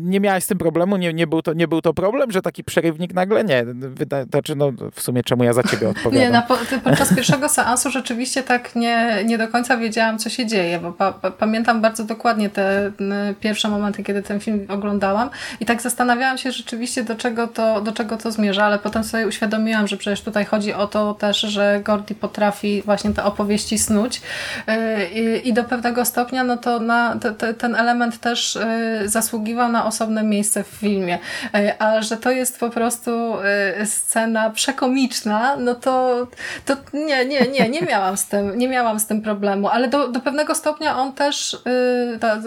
nie 0.00 0.20
miałeś 0.20 0.44
z 0.44 0.46
tym 0.46 0.58
problemu? 0.58 0.96
Nie, 0.96 1.12
nie, 1.12 1.26
był 1.26 1.42
to, 1.42 1.52
nie 1.52 1.68
był 1.68 1.80
to 1.80 1.94
problem, 1.94 2.30
że 2.30 2.42
taki 2.42 2.64
przerywnik 2.64 3.14
nagle? 3.14 3.44
Nie. 3.44 3.64
Wyda, 3.74 4.24
znaczy, 4.24 4.56
no, 4.56 4.72
w 4.92 5.00
sumie 5.00 5.22
czemu 5.22 5.44
ja 5.44 5.52
za 5.52 5.62
ciebie 5.62 5.89
odpowiadam. 5.90 6.20
Nie, 6.20 6.30
na, 6.30 6.42
podczas 6.84 7.14
pierwszego 7.14 7.48
seansu 7.48 7.90
rzeczywiście 7.90 8.42
tak 8.42 8.76
nie, 8.76 9.22
nie 9.24 9.38
do 9.38 9.48
końca 9.48 9.76
wiedziałam, 9.76 10.18
co 10.18 10.30
się 10.30 10.46
dzieje, 10.46 10.78
bo 10.78 10.92
pa, 10.92 11.12
pa, 11.12 11.30
pamiętam 11.30 11.80
bardzo 11.80 12.04
dokładnie 12.04 12.50
te 12.50 12.92
pierwsze 13.40 13.68
momenty, 13.68 14.04
kiedy 14.04 14.22
ten 14.22 14.40
film 14.40 14.66
oglądałam 14.68 15.30
i 15.60 15.66
tak 15.66 15.82
zastanawiałam 15.82 16.38
się 16.38 16.52
rzeczywiście, 16.52 17.04
do 17.04 17.14
czego 17.14 17.48
to, 17.48 17.80
do 17.80 17.92
czego 17.92 18.16
to 18.16 18.32
zmierza, 18.32 18.64
ale 18.64 18.78
potem 18.78 19.04
sobie 19.04 19.26
uświadomiłam, 19.26 19.88
że 19.88 19.96
przecież 19.96 20.20
tutaj 20.20 20.44
chodzi 20.44 20.74
o 20.74 20.86
to 20.86 21.14
też, 21.14 21.40
że 21.40 21.80
Gordy 21.84 22.14
potrafi 22.14 22.82
właśnie 22.82 23.10
te 23.10 23.24
opowieści 23.24 23.78
snuć 23.78 24.16
y, 24.16 25.08
i, 25.14 25.48
i 25.48 25.52
do 25.52 25.64
pewnego 25.64 26.04
stopnia 26.04 26.44
no 26.44 26.56
to 26.56 26.80
na, 26.80 27.16
te, 27.16 27.32
te, 27.32 27.54
ten 27.54 27.74
element 27.74 28.20
też 28.20 28.56
y, 28.56 29.08
zasługiwał 29.08 29.72
na 29.72 29.86
osobne 29.86 30.22
miejsce 30.22 30.64
w 30.64 30.66
filmie, 30.66 31.18
y, 31.56 31.78
a 31.78 32.02
że 32.02 32.16
to 32.16 32.30
jest 32.30 32.60
po 32.60 32.70
prostu 32.70 33.10
scena 33.84 34.50
przekomiczna, 34.50 35.56
no 35.56 35.74
to, 35.80 36.26
to 36.64 36.76
nie, 36.92 37.26
nie, 37.26 37.40
nie, 37.40 37.68
nie 37.68 37.82
miałam 37.82 38.16
z 38.16 38.26
tym, 38.26 38.58
nie 38.58 38.68
miałam 38.68 39.00
z 39.00 39.06
tym 39.06 39.22
problemu, 39.22 39.68
ale 39.68 39.88
do, 39.88 40.08
do 40.08 40.20
pewnego 40.20 40.54
stopnia 40.54 40.98
on 40.98 41.12
też 41.12 41.58
yy, 42.12 42.18
ta 42.18 42.40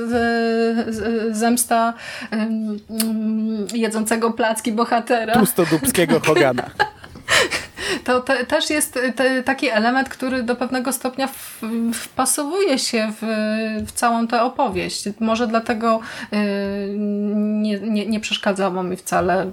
zemsta 1.31 1.93
yy, 2.31 3.79
jedzącego 3.79 4.31
placki 4.31 4.71
bohatera. 4.71 5.33
Pustodubskiego 5.33 6.19
Hogana. 6.19 6.63
to 8.03 8.21
te, 8.21 8.45
też 8.45 8.69
jest 8.69 8.99
te, 9.15 9.43
taki 9.43 9.69
element, 9.69 10.09
który 10.09 10.43
do 10.43 10.55
pewnego 10.55 10.91
stopnia 10.93 11.27
w, 11.27 11.61
wpasowuje 11.93 12.79
się 12.79 13.13
w, 13.21 13.25
w 13.87 13.91
całą 13.91 14.27
tę 14.27 14.43
opowieść. 14.43 15.03
Może 15.19 15.47
dlatego 15.47 15.99
y, 16.33 16.37
nie, 17.37 17.79
nie, 17.79 18.05
nie 18.05 18.19
przeszkadzało 18.19 18.83
mi 18.83 18.95
wcale 18.95 19.45
y, 19.45 19.49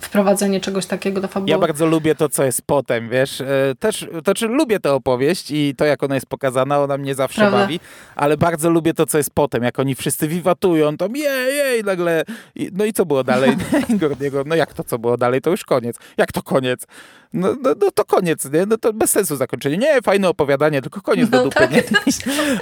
wprowadzenie 0.00 0.60
czegoś 0.60 0.86
takiego 0.86 1.20
do 1.20 1.28
fabuły. 1.28 1.50
Ja 1.50 1.58
bardzo 1.58 1.86
lubię 1.86 2.14
to, 2.14 2.28
co 2.28 2.44
jest 2.44 2.62
potem, 2.66 3.08
wiesz. 3.08 3.40
E, 3.40 3.46
też, 3.78 4.06
to 4.24 4.36
znaczy 4.36 4.46
lubię 4.46 4.80
tę 4.80 4.92
opowieść 4.92 5.50
i 5.50 5.74
to, 5.76 5.84
jak 5.84 6.02
ona 6.02 6.14
jest 6.14 6.26
pokazana, 6.26 6.78
ona 6.78 6.98
mnie 6.98 7.14
zawsze 7.14 7.40
Prawda? 7.40 7.58
bawi, 7.58 7.80
ale 8.16 8.36
bardzo 8.36 8.70
lubię 8.70 8.94
to, 8.94 9.06
co 9.06 9.18
jest 9.18 9.30
potem, 9.34 9.62
jak 9.62 9.78
oni 9.78 9.94
wszyscy 9.94 10.28
wiwatują, 10.28 10.96
to 10.96 11.08
jej, 11.14 11.56
jej, 11.56 11.84
nagle, 11.84 12.24
no 12.72 12.84
i 12.84 12.92
co 12.92 13.06
było 13.06 13.24
dalej? 13.24 13.56
no 14.46 14.54
jak 14.54 14.74
to, 14.74 14.84
co 14.84 14.98
było 14.98 15.16
dalej? 15.16 15.40
To 15.40 15.50
już 15.50 15.64
koniec. 15.64 15.96
Jak 16.16 16.32
to 16.32 16.42
koniec? 16.42 16.65
No, 17.32 17.48
no, 17.62 17.74
no, 17.80 17.90
to 17.90 18.04
koniec, 18.04 18.52
nie? 18.52 18.66
No 18.66 18.78
to 18.78 18.92
bez 18.92 19.10
sensu 19.10 19.36
zakończenie. 19.36 19.78
Nie, 19.78 20.02
fajne 20.02 20.28
opowiadanie, 20.28 20.82
tylko 20.82 21.00
koniec 21.00 21.30
no 21.30 21.38
do 21.38 21.44
dupy. 21.44 21.58
Tak, 21.58 21.70
nie? 21.70 21.82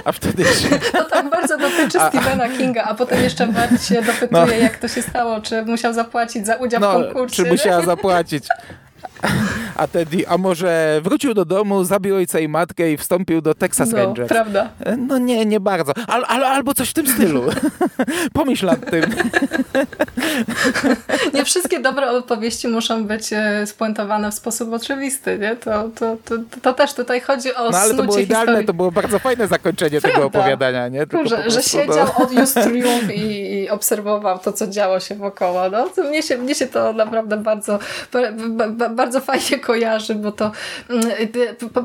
A 0.05 0.11
wtedy 0.11 0.43
się... 0.61 0.69
To 0.91 1.03
tak 1.03 1.29
bardzo 1.29 1.57
dotyczy 1.57 1.99
a, 1.99 2.09
Stephena 2.09 2.49
Kinga, 2.49 2.83
a 2.83 2.95
potem 2.95 3.23
jeszcze 3.23 3.47
Bart 3.47 3.83
się 3.83 4.01
dopytuje, 4.01 4.29
no. 4.31 4.47
jak 4.47 4.77
to 4.77 4.87
się 4.87 5.01
stało, 5.01 5.41
czy 5.41 5.65
musiał 5.65 5.93
zapłacić 5.93 6.45
za 6.45 6.55
udział 6.55 6.81
no, 6.81 6.99
w 6.99 7.03
konkursie. 7.03 7.35
Czy 7.43 7.51
musiała 7.51 7.81
zapłacić. 7.81 8.47
A 9.75 9.87
Teddy, 9.87 10.27
a 10.27 10.37
może 10.37 11.01
wrócił 11.03 11.33
do 11.33 11.45
domu, 11.45 11.83
zabił 11.83 12.15
ojca 12.15 12.39
i 12.39 12.47
matkę 12.47 12.91
i 12.91 12.97
wstąpił 12.97 13.41
do 13.41 13.53
Texas 13.53 13.91
no, 13.91 13.97
Rangers? 13.97 14.29
prawda. 14.29 14.69
No 14.97 15.17
nie, 15.17 15.45
nie 15.45 15.59
bardzo. 15.59 15.93
Al, 16.07 16.25
al, 16.27 16.43
albo 16.43 16.73
coś 16.73 16.89
w 16.89 16.93
tym 16.93 17.07
stylu. 17.07 17.43
Pomyśl 18.33 18.65
nad 18.65 18.89
tym. 18.91 19.03
nie 21.33 21.45
wszystkie 21.45 21.79
dobre 21.79 22.11
opowieści 22.11 22.67
muszą 22.67 23.05
być 23.05 23.33
e, 23.33 23.67
spuentowane 23.67 24.31
w 24.31 24.33
sposób 24.33 24.73
oczywisty, 24.73 25.39
nie? 25.39 25.55
To, 25.55 25.89
to, 25.95 26.17
to, 26.25 26.35
to 26.61 26.73
też 26.73 26.93
tutaj 26.93 27.21
chodzi 27.21 27.55
o 27.55 27.69
No 27.69 27.77
ale 27.77 27.93
to 27.93 28.03
było 28.03 28.17
idealne, 28.17 28.45
historii. 28.45 28.67
to 28.67 28.73
było 28.73 28.91
bardzo 28.91 29.19
fajne 29.19 29.47
zakończenie 29.47 30.01
prawda. 30.01 30.09
tego 30.09 30.27
opowiadania, 30.27 30.87
nie? 30.87 31.07
Tylko 31.07 31.29
że, 31.29 31.49
że 31.49 31.61
siedział, 31.61 32.07
no. 32.35 32.63
triumf 32.63 33.15
i, 33.15 33.53
i, 33.53 33.69
obserwował 33.69 34.39
to, 34.39 34.53
co 34.53 34.67
działo 34.67 34.99
się 34.99 35.15
wokoło. 35.15 35.69
No, 35.69 35.89
to 35.89 36.03
mnie, 36.03 36.23
się, 36.23 36.37
mnie 36.37 36.55
się 36.55 36.67
to 36.67 36.93
naprawdę 36.93 37.37
bardzo, 37.37 37.79
bardzo 38.89 39.04
fajnie 39.21 39.59
kojarzy, 39.59 40.15
bo 40.15 40.31
to 40.31 40.51
mm, 40.89 41.03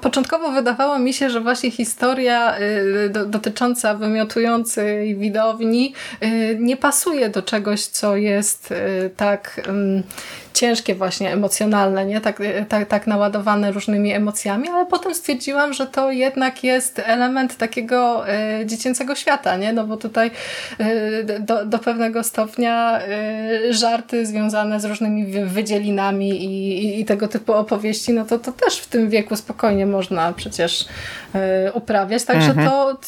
początkowo 0.00 0.52
wydawało 0.52 0.98
mi 0.98 1.12
się, 1.12 1.30
że 1.30 1.40
właśnie 1.40 1.70
historia 1.70 2.58
y, 2.58 3.10
dotycząca 3.26 3.94
wymiotującej 3.94 5.16
widowni 5.16 5.94
y, 6.22 6.56
nie 6.60 6.76
pasuje 6.76 7.28
do 7.28 7.42
czegoś, 7.42 7.86
co 7.86 8.16
jest 8.16 8.72
y, 8.72 9.10
tak 9.16 9.60
mm, 9.68 10.02
ciężkie 10.54 10.94
właśnie, 10.94 11.32
emocjonalne, 11.32 12.06
nie? 12.06 12.20
Tak, 12.20 12.42
tak, 12.68 12.88
tak 12.88 13.06
naładowane 13.06 13.72
różnymi 13.72 14.12
emocjami, 14.12 14.68
ale 14.68 14.86
potem 14.86 15.14
stwierdziłam, 15.14 15.72
że 15.72 15.86
to 15.86 16.10
jednak 16.10 16.64
jest 16.64 17.02
element 17.04 17.56
takiego 17.56 18.24
y, 18.60 18.66
dziecięcego 18.66 19.14
świata, 19.14 19.56
nie? 19.56 19.72
No 19.72 19.86
bo 19.86 19.96
tutaj 19.96 20.30
y, 20.80 21.40
do, 21.40 21.66
do 21.66 21.78
pewnego 21.78 22.24
stopnia 22.24 23.00
y, 23.68 23.74
żarty 23.74 24.26
związane 24.26 24.80
z 24.80 24.84
różnymi 24.84 25.26
wydzielinami 25.46 26.30
i, 26.44 27.00
i, 27.00 27.04
tego 27.04 27.28
typu 27.28 27.52
opowieści, 27.52 28.12
no 28.12 28.24
to, 28.24 28.38
to 28.38 28.52
też 28.52 28.78
w 28.78 28.86
tym 28.86 29.10
wieku 29.10 29.36
spokojnie 29.36 29.86
można 29.86 30.32
przecież 30.32 30.84
uprawiać, 31.74 32.24
także 32.24 32.50
mhm. 32.50 32.68
to 32.68 32.98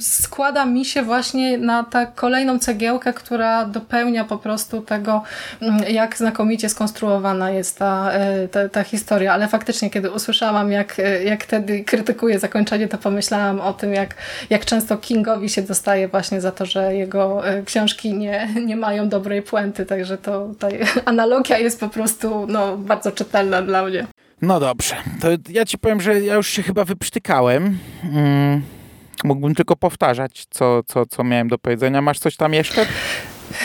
składa 0.00 0.64
mi 0.64 0.84
się 0.84 1.02
właśnie 1.02 1.58
na 1.58 1.84
tę 1.84 2.06
kolejną 2.14 2.58
cegiełkę, 2.58 3.12
która 3.12 3.64
dopełnia 3.64 4.24
po 4.24 4.38
prostu 4.38 4.82
tego, 4.82 5.22
mm, 5.60 5.82
jak 5.88 6.16
znakomicie 6.16 6.68
skonstruowana 6.68 6.91
skonstruowana 6.92 7.50
jest 7.50 7.78
ta, 7.78 8.12
e, 8.12 8.48
ta, 8.48 8.68
ta, 8.68 8.84
historia, 8.84 9.32
ale 9.32 9.48
faktycznie 9.48 9.90
kiedy 9.90 10.10
usłyszałam, 10.10 10.72
jak, 10.72 10.98
e, 10.98 11.24
jak 11.24 11.44
wtedy 11.44 11.84
krytykuje 11.84 12.38
zakończenie, 12.38 12.88
to 12.88 12.98
pomyślałam 12.98 13.60
o 13.60 13.72
tym, 13.72 13.92
jak, 13.92 14.14
jak 14.50 14.64
często 14.64 14.96
Kingowi 14.96 15.48
się 15.48 15.62
dostaje 15.62 16.08
właśnie 16.08 16.40
za 16.40 16.52
to, 16.52 16.66
że 16.66 16.94
jego 16.94 17.48
e, 17.48 17.62
książki 17.62 18.14
nie, 18.14 18.48
nie 18.66 18.76
mają 18.76 19.08
dobrej 19.08 19.42
puenty, 19.42 19.86
także 19.86 20.18
to 20.18 20.48
ta 20.58 20.68
analogia 21.12 21.58
jest 21.58 21.80
po 21.80 21.88
prostu 21.88 22.46
no, 22.48 22.76
bardzo 22.76 23.12
czytelna 23.12 23.62
dla 23.62 23.84
mnie. 23.84 24.06
No 24.42 24.60
dobrze, 24.60 24.94
to 25.20 25.28
ja 25.48 25.64
ci 25.64 25.78
powiem, 25.78 26.00
że 26.00 26.20
ja 26.20 26.34
już 26.34 26.48
się 26.48 26.62
chyba 26.62 26.84
wyprztykałem. 26.84 27.78
Mm, 28.04 28.62
mógłbym 29.24 29.54
tylko 29.54 29.76
powtarzać, 29.76 30.46
co, 30.50 30.82
co, 30.82 31.06
co 31.06 31.24
miałem 31.24 31.48
do 31.48 31.58
powiedzenia. 31.58 32.02
Masz 32.02 32.18
coś 32.18 32.36
tam 32.36 32.54
jeszcze? 32.54 32.86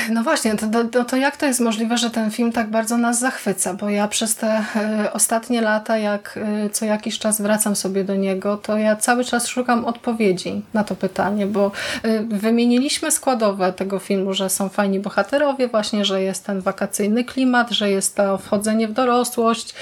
No 0.09 0.23
właśnie, 0.23 0.55
to, 0.55 0.85
to, 0.91 1.05
to, 1.05 1.17
jak 1.17 1.37
to 1.37 1.45
jest 1.45 1.59
możliwe, 1.59 1.97
że 1.97 2.09
ten 2.09 2.31
film 2.31 2.51
tak 2.51 2.69
bardzo 2.69 2.97
nas 2.97 3.19
zachwyca? 3.19 3.73
Bo 3.73 3.89
ja 3.89 4.07
przez 4.07 4.35
te 4.35 4.63
y, 5.05 5.11
ostatnie 5.11 5.61
lata, 5.61 5.97
jak 5.97 6.39
y, 6.65 6.69
co 6.69 6.85
jakiś 6.85 7.19
czas 7.19 7.41
wracam 7.41 7.75
sobie 7.75 8.03
do 8.03 8.15
niego, 8.15 8.57
to 8.57 8.77
ja 8.77 8.95
cały 8.95 9.25
czas 9.25 9.47
szukam 9.47 9.85
odpowiedzi 9.85 10.61
na 10.73 10.83
to 10.83 10.95
pytanie, 10.95 11.45
bo 11.45 11.71
y, 12.05 12.25
wymieniliśmy 12.29 13.11
składowe 13.11 13.73
tego 13.73 13.99
filmu, 13.99 14.33
że 14.33 14.49
są 14.49 14.69
fajni 14.69 14.99
bohaterowie, 14.99 15.67
właśnie, 15.67 16.05
że 16.05 16.21
jest 16.21 16.45
ten 16.45 16.61
wakacyjny 16.61 17.23
klimat, 17.23 17.71
że 17.71 17.91
jest 17.91 18.15
to 18.15 18.37
wchodzenie 18.37 18.87
w 18.87 18.93
dorosłość, 18.93 19.73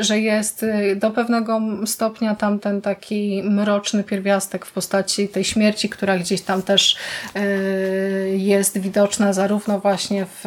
że 0.00 0.20
jest 0.20 0.66
do 0.96 1.10
pewnego 1.10 1.60
stopnia 1.86 2.34
tam 2.34 2.58
ten 2.58 2.80
taki 2.80 3.42
mroczny 3.44 4.04
pierwiastek 4.04 4.66
w 4.66 4.72
postaci 4.72 5.28
tej 5.28 5.44
śmierci, 5.44 5.88
która 5.88 6.18
gdzieś 6.18 6.42
tam 6.42 6.62
też 6.62 6.96
jest 8.36 8.78
widoczna 8.78 9.29
zarówno 9.32 9.80
właśnie 9.80 10.26
w, 10.26 10.44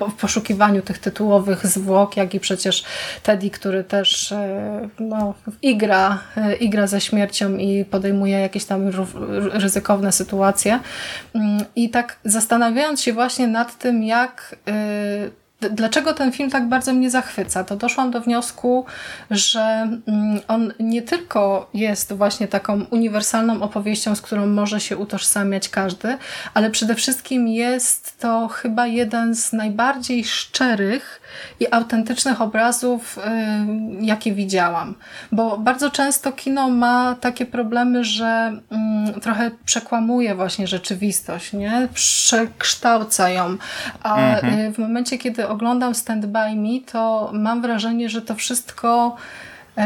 w 0.00 0.12
poszukiwaniu 0.20 0.82
tych 0.82 0.98
tytułowych 0.98 1.66
zwłok, 1.66 2.16
jak 2.16 2.34
i 2.34 2.40
przecież 2.40 2.84
Teddy, 3.22 3.50
który 3.50 3.84
też 3.84 4.32
e, 4.32 4.88
no, 5.00 5.34
igra, 5.62 6.18
e, 6.36 6.56
igra 6.56 6.86
ze 6.86 7.00
śmiercią 7.00 7.56
i 7.56 7.84
podejmuje 7.84 8.40
jakieś 8.40 8.64
tam 8.64 8.90
ryzykowne 9.52 10.12
sytuacje. 10.12 10.80
Mm, 11.34 11.64
I 11.76 11.90
tak 11.90 12.18
zastanawiając 12.24 13.02
się 13.02 13.12
właśnie 13.12 13.46
nad 13.46 13.78
tym, 13.78 14.02
jak 14.02 14.56
e, 14.68 14.72
dlaczego 15.60 16.14
ten 16.14 16.32
film 16.32 16.50
tak 16.50 16.68
bardzo 16.68 16.92
mnie 16.92 17.10
zachwyca, 17.10 17.64
to 17.64 17.76
doszłam 17.76 18.10
do 18.10 18.20
wniosku, 18.20 18.84
że 19.30 19.60
mm, 20.06 20.40
on 20.48 20.72
nie 20.80 21.02
tylko 21.02 21.70
jest 21.74 22.12
właśnie 22.12 22.48
taką 22.48 22.84
uniwersalną 22.90 23.62
opowieścią, 23.62 24.14
z 24.14 24.20
którą 24.20 24.46
może 24.46 24.80
się 24.80 24.96
utożsamiać 24.96 25.68
każdy, 25.68 26.16
ale 26.54 26.70
przede 26.70 26.94
wszystkim 26.94 27.48
jest 27.48 28.18
to 28.18 28.48
chyba 28.48 28.86
jeden 28.86 29.34
z 29.34 29.52
najbardziej 29.52 30.24
szczerych 30.24 31.20
i 31.60 31.72
autentycznych 31.72 32.40
obrazów, 32.40 33.18
y, 33.18 33.20
jakie 34.00 34.32
widziałam. 34.32 34.94
Bo 35.32 35.58
bardzo 35.58 35.90
często 35.90 36.32
kino 36.32 36.70
ma 36.70 37.16
takie 37.20 37.46
problemy, 37.46 38.04
że 38.04 38.60
mm, 38.70 39.20
trochę 39.20 39.50
przekłamuje 39.64 40.34
właśnie 40.34 40.66
rzeczywistość, 40.66 41.52
nie? 41.52 41.88
przekształca 41.94 43.28
ją. 43.28 43.56
A 44.02 44.16
mhm. 44.16 44.58
Y, 44.58 44.72
w 44.72 44.78
momencie, 44.78 45.18
kiedy 45.18 45.47
oglądam 45.48 45.94
Stand 45.94 46.26
By 46.26 46.54
Me, 46.56 46.80
to 46.92 47.30
mam 47.34 47.62
wrażenie, 47.62 48.08
że 48.08 48.22
to 48.22 48.34
wszystko 48.34 49.16
y, 49.78 49.82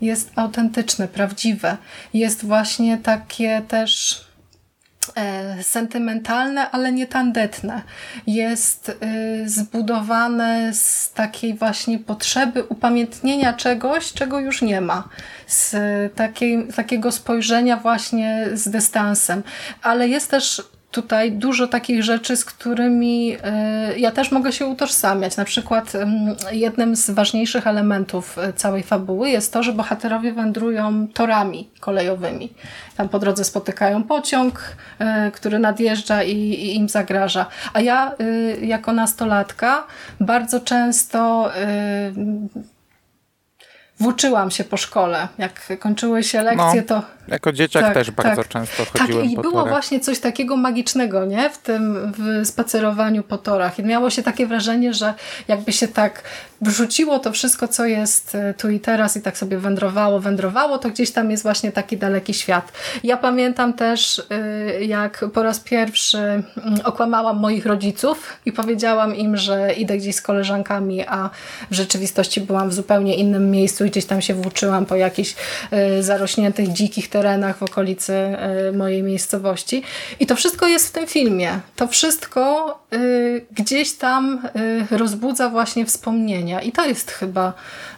jest 0.00 0.32
autentyczne, 0.36 1.08
prawdziwe. 1.08 1.76
Jest 2.14 2.44
właśnie 2.44 2.98
takie 2.98 3.62
też 3.68 4.24
E, 5.14 5.62
sentymentalne, 5.62 6.70
ale 6.70 6.92
nie 6.92 7.06
tandetne. 7.06 7.82
Jest 8.26 8.88
y, 8.88 9.48
zbudowane 9.48 10.74
z 10.74 11.12
takiej 11.12 11.54
właśnie 11.54 11.98
potrzeby 11.98 12.64
upamiętnienia 12.64 13.52
czegoś, 13.52 14.12
czego 14.12 14.40
już 14.40 14.62
nie 14.62 14.80
ma. 14.80 15.08
Z 15.46 15.76
takiej, 16.14 16.66
takiego 16.76 17.12
spojrzenia 17.12 17.76
właśnie 17.76 18.46
z 18.52 18.68
dystansem. 18.68 19.42
Ale 19.82 20.08
jest 20.08 20.30
też 20.30 20.62
tutaj 20.94 21.32
dużo 21.32 21.68
takich 21.68 22.02
rzeczy, 22.02 22.36
z 22.36 22.44
którymi 22.44 23.36
e, 23.44 23.98
ja 23.98 24.10
też 24.10 24.30
mogę 24.32 24.52
się 24.52 24.66
utożsamiać. 24.66 25.36
Na 25.36 25.44
przykład 25.44 25.92
jednym 26.52 26.96
z 26.96 27.10
ważniejszych 27.10 27.66
elementów 27.66 28.38
e, 28.38 28.52
całej 28.52 28.82
fabuły 28.82 29.30
jest 29.30 29.52
to, 29.52 29.62
że 29.62 29.72
bohaterowie 29.72 30.32
wędrują 30.32 31.08
torami 31.08 31.68
kolejowymi. 31.80 32.52
Tam 32.96 33.08
po 33.08 33.18
drodze 33.18 33.44
spotykają 33.44 34.02
pociąg, 34.02 34.76
e, 34.98 35.30
który 35.30 35.58
nadjeżdża 35.58 36.22
i, 36.22 36.76
im 36.76 36.88
zagraża. 36.88 37.46
A 37.72 37.80
ja 37.80 38.14
jako 38.62 38.92
nastolatka 38.92 39.86
bardzo 40.20 40.60
często 40.60 41.50
włóczyłam 44.00 44.50
się 44.50 44.64
po 44.64 44.76
szkole. 44.76 45.28
Jak 45.38 45.78
kończyły 45.78 46.22
się 46.22 46.42
lekcje, 46.42 46.84
no, 46.88 47.00
to... 47.00 47.02
Jako 47.28 47.52
dzieciak 47.52 47.84
tak, 47.84 47.94
też 47.94 48.10
bardzo 48.10 48.42
tak. 48.42 48.48
często 48.48 48.84
chodziłem 48.84 49.22
tak, 49.22 49.32
i 49.32 49.36
po 49.36 49.42
było 49.42 49.52
torach. 49.52 49.68
właśnie 49.68 50.00
coś 50.00 50.20
takiego 50.20 50.56
magicznego, 50.56 51.24
nie? 51.24 51.50
W 51.50 51.58
tym 51.58 52.12
w 52.18 52.46
spacerowaniu 52.46 53.22
po 53.22 53.38
torach. 53.38 53.78
I 53.78 53.82
miało 53.82 54.10
się 54.10 54.22
takie 54.22 54.46
wrażenie, 54.46 54.94
że 54.94 55.14
jakby 55.48 55.72
się 55.72 55.88
tak 55.88 56.22
wrzuciło 56.60 57.18
to 57.18 57.32
wszystko, 57.32 57.68
co 57.68 57.86
jest 57.86 58.34
e, 58.34 58.54
tu 58.54 58.70
i 58.70 58.80
teraz 58.80 59.16
i 59.16 59.22
tak 59.22 59.38
sobie 59.38 59.58
wędrowało, 59.58 60.20
wędrowało, 60.20 60.78
to 60.78 60.90
gdzieś 60.90 61.10
tam 61.10 61.30
jest 61.30 61.42
właśnie 61.42 61.72
taki 61.72 61.96
daleki 61.96 62.34
świat. 62.34 62.72
Ja 63.04 63.16
pamiętam 63.16 63.72
też, 63.72 64.22
e, 64.30 64.84
jak 64.84 65.24
po 65.34 65.42
raz 65.42 65.60
pierwszy 65.60 66.18
mm, 66.18 66.44
okłamałam 66.84 67.40
moich 67.40 67.66
rodziców 67.66 68.36
i 68.46 68.52
powiedziałam 68.52 69.16
im, 69.16 69.36
że 69.36 69.72
idę 69.72 69.96
gdzieś 69.96 70.16
z 70.16 70.22
koleżankami, 70.22 71.06
a 71.08 71.30
w 71.70 71.74
rzeczywistości 71.74 72.40
byłam 72.40 72.70
w 72.70 72.74
zupełnie 72.74 73.14
innym 73.14 73.50
miejscu 73.50 73.83
i 73.84 73.90
gdzieś 73.90 74.04
tam 74.04 74.22
się 74.22 74.34
włóczyłam 74.34 74.86
po 74.86 74.96
jakichś 74.96 75.34
e, 75.70 76.02
zarośniętych, 76.02 76.72
dzikich 76.72 77.08
terenach 77.08 77.58
w 77.58 77.62
okolicy 77.62 78.14
mojej 78.72 79.02
miejscowości. 79.02 79.82
I 80.20 80.26
to 80.26 80.36
wszystko 80.36 80.66
jest 80.66 80.88
w 80.88 80.92
tym 80.92 81.06
filmie. 81.06 81.60
To 81.76 81.88
wszystko 81.88 82.44
gdzieś 83.52 83.92
tam 83.92 84.48
rozbudza 84.90 85.48
właśnie 85.48 85.86
wspomnienia 85.86 86.60
i 86.60 86.72
to 86.72 86.86
jest 86.86 87.10
chyba, 87.10 87.52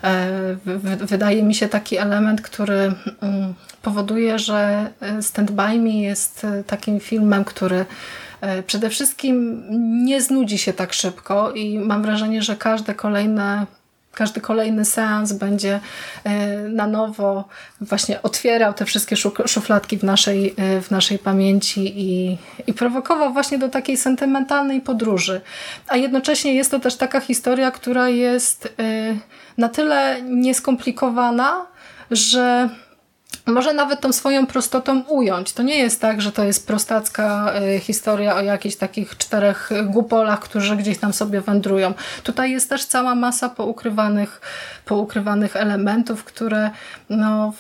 e, 0.05 0.57
wydaje 1.01 1.43
mi 1.43 1.55
się, 1.55 1.69
taki 1.69 1.97
element, 1.97 2.41
który 2.41 2.93
mm, 3.21 3.55
powoduje, 3.83 4.39
że 4.39 4.91
e, 5.01 5.23
Stand 5.23 5.51
By 5.51 5.79
Me 5.79 5.91
jest 5.91 6.45
e, 6.45 6.65
takim 6.65 7.01
filmem, 7.01 7.45
który 7.45 7.87
przede 8.67 8.91
wszystkim 8.91 9.65
nie 10.05 10.23
znudzi 10.23 10.59
się 10.59 10.73
tak 10.73 10.93
szybko 10.93 11.53
i 11.53 11.79
mam 11.79 12.03
wrażenie, 12.03 12.43
że 12.43 12.57
każde 12.57 12.95
kolejne 12.95 13.67
każdy 14.17 14.41
kolejny 14.41 14.85
seans 14.85 15.33
będzie 15.33 15.81
e, 16.25 16.57
na 16.59 16.87
nowo 16.87 17.45
właśnie 17.81 18.23
otwierał 18.23 18.75
te 18.75 18.85
wszystkie 18.85 19.17
szufladki 19.47 19.99
w 19.99 20.03
naszej, 20.05 20.55
e, 20.57 20.81
w 20.81 20.91
naszej 20.91 21.19
pamięci 21.19 22.01
i, 22.01 22.39
i 22.67 22.73
prowokował 22.73 23.33
właśnie 23.33 23.59
do 23.59 23.69
takiej 23.69 23.97
sentymentalnej 23.97 24.81
podróży. 24.81 25.41
A 25.89 25.97
jednocześnie 25.97 26.55
jest 26.55 26.71
to 26.71 26.81
też 26.81 26.97
taka 26.97 27.21
historia, 27.21 27.71
która 27.71 28.09
jest 28.09 28.75
e, 28.79 29.17
na 29.59 29.69
tyle 29.69 30.23
nieskomplikowana, 30.23 31.67
że 32.11 32.69
może 33.47 33.73
nawet 33.73 34.01
tą 34.01 34.13
swoją 34.13 34.47
prostotą 34.47 35.01
ująć. 35.01 35.53
To 35.53 35.63
nie 35.63 35.79
jest 35.79 36.01
tak, 36.01 36.23
że 36.23 36.33
to 36.33 36.45
jest 36.45 36.67
prostacka 36.67 37.53
e, 37.53 37.79
historia 37.79 38.37
o 38.37 38.41
jakichś 38.41 38.77
takich 38.77 39.17
czterech 39.17 39.71
głupolach, 39.85 40.41
którzy 40.41 40.77
gdzieś 40.77 40.99
tam 40.99 41.13
sobie 41.13 41.41
wędrują. 41.41 41.95
Tutaj 42.23 42.51
jest 42.51 42.69
też 42.69 42.85
cała 42.85 43.15
masa 43.15 43.49
poukrywanych, 43.49 44.41
poukrywanych 44.85 45.57
elementów, 45.57 46.25
które 46.25 46.71
no, 47.11 47.53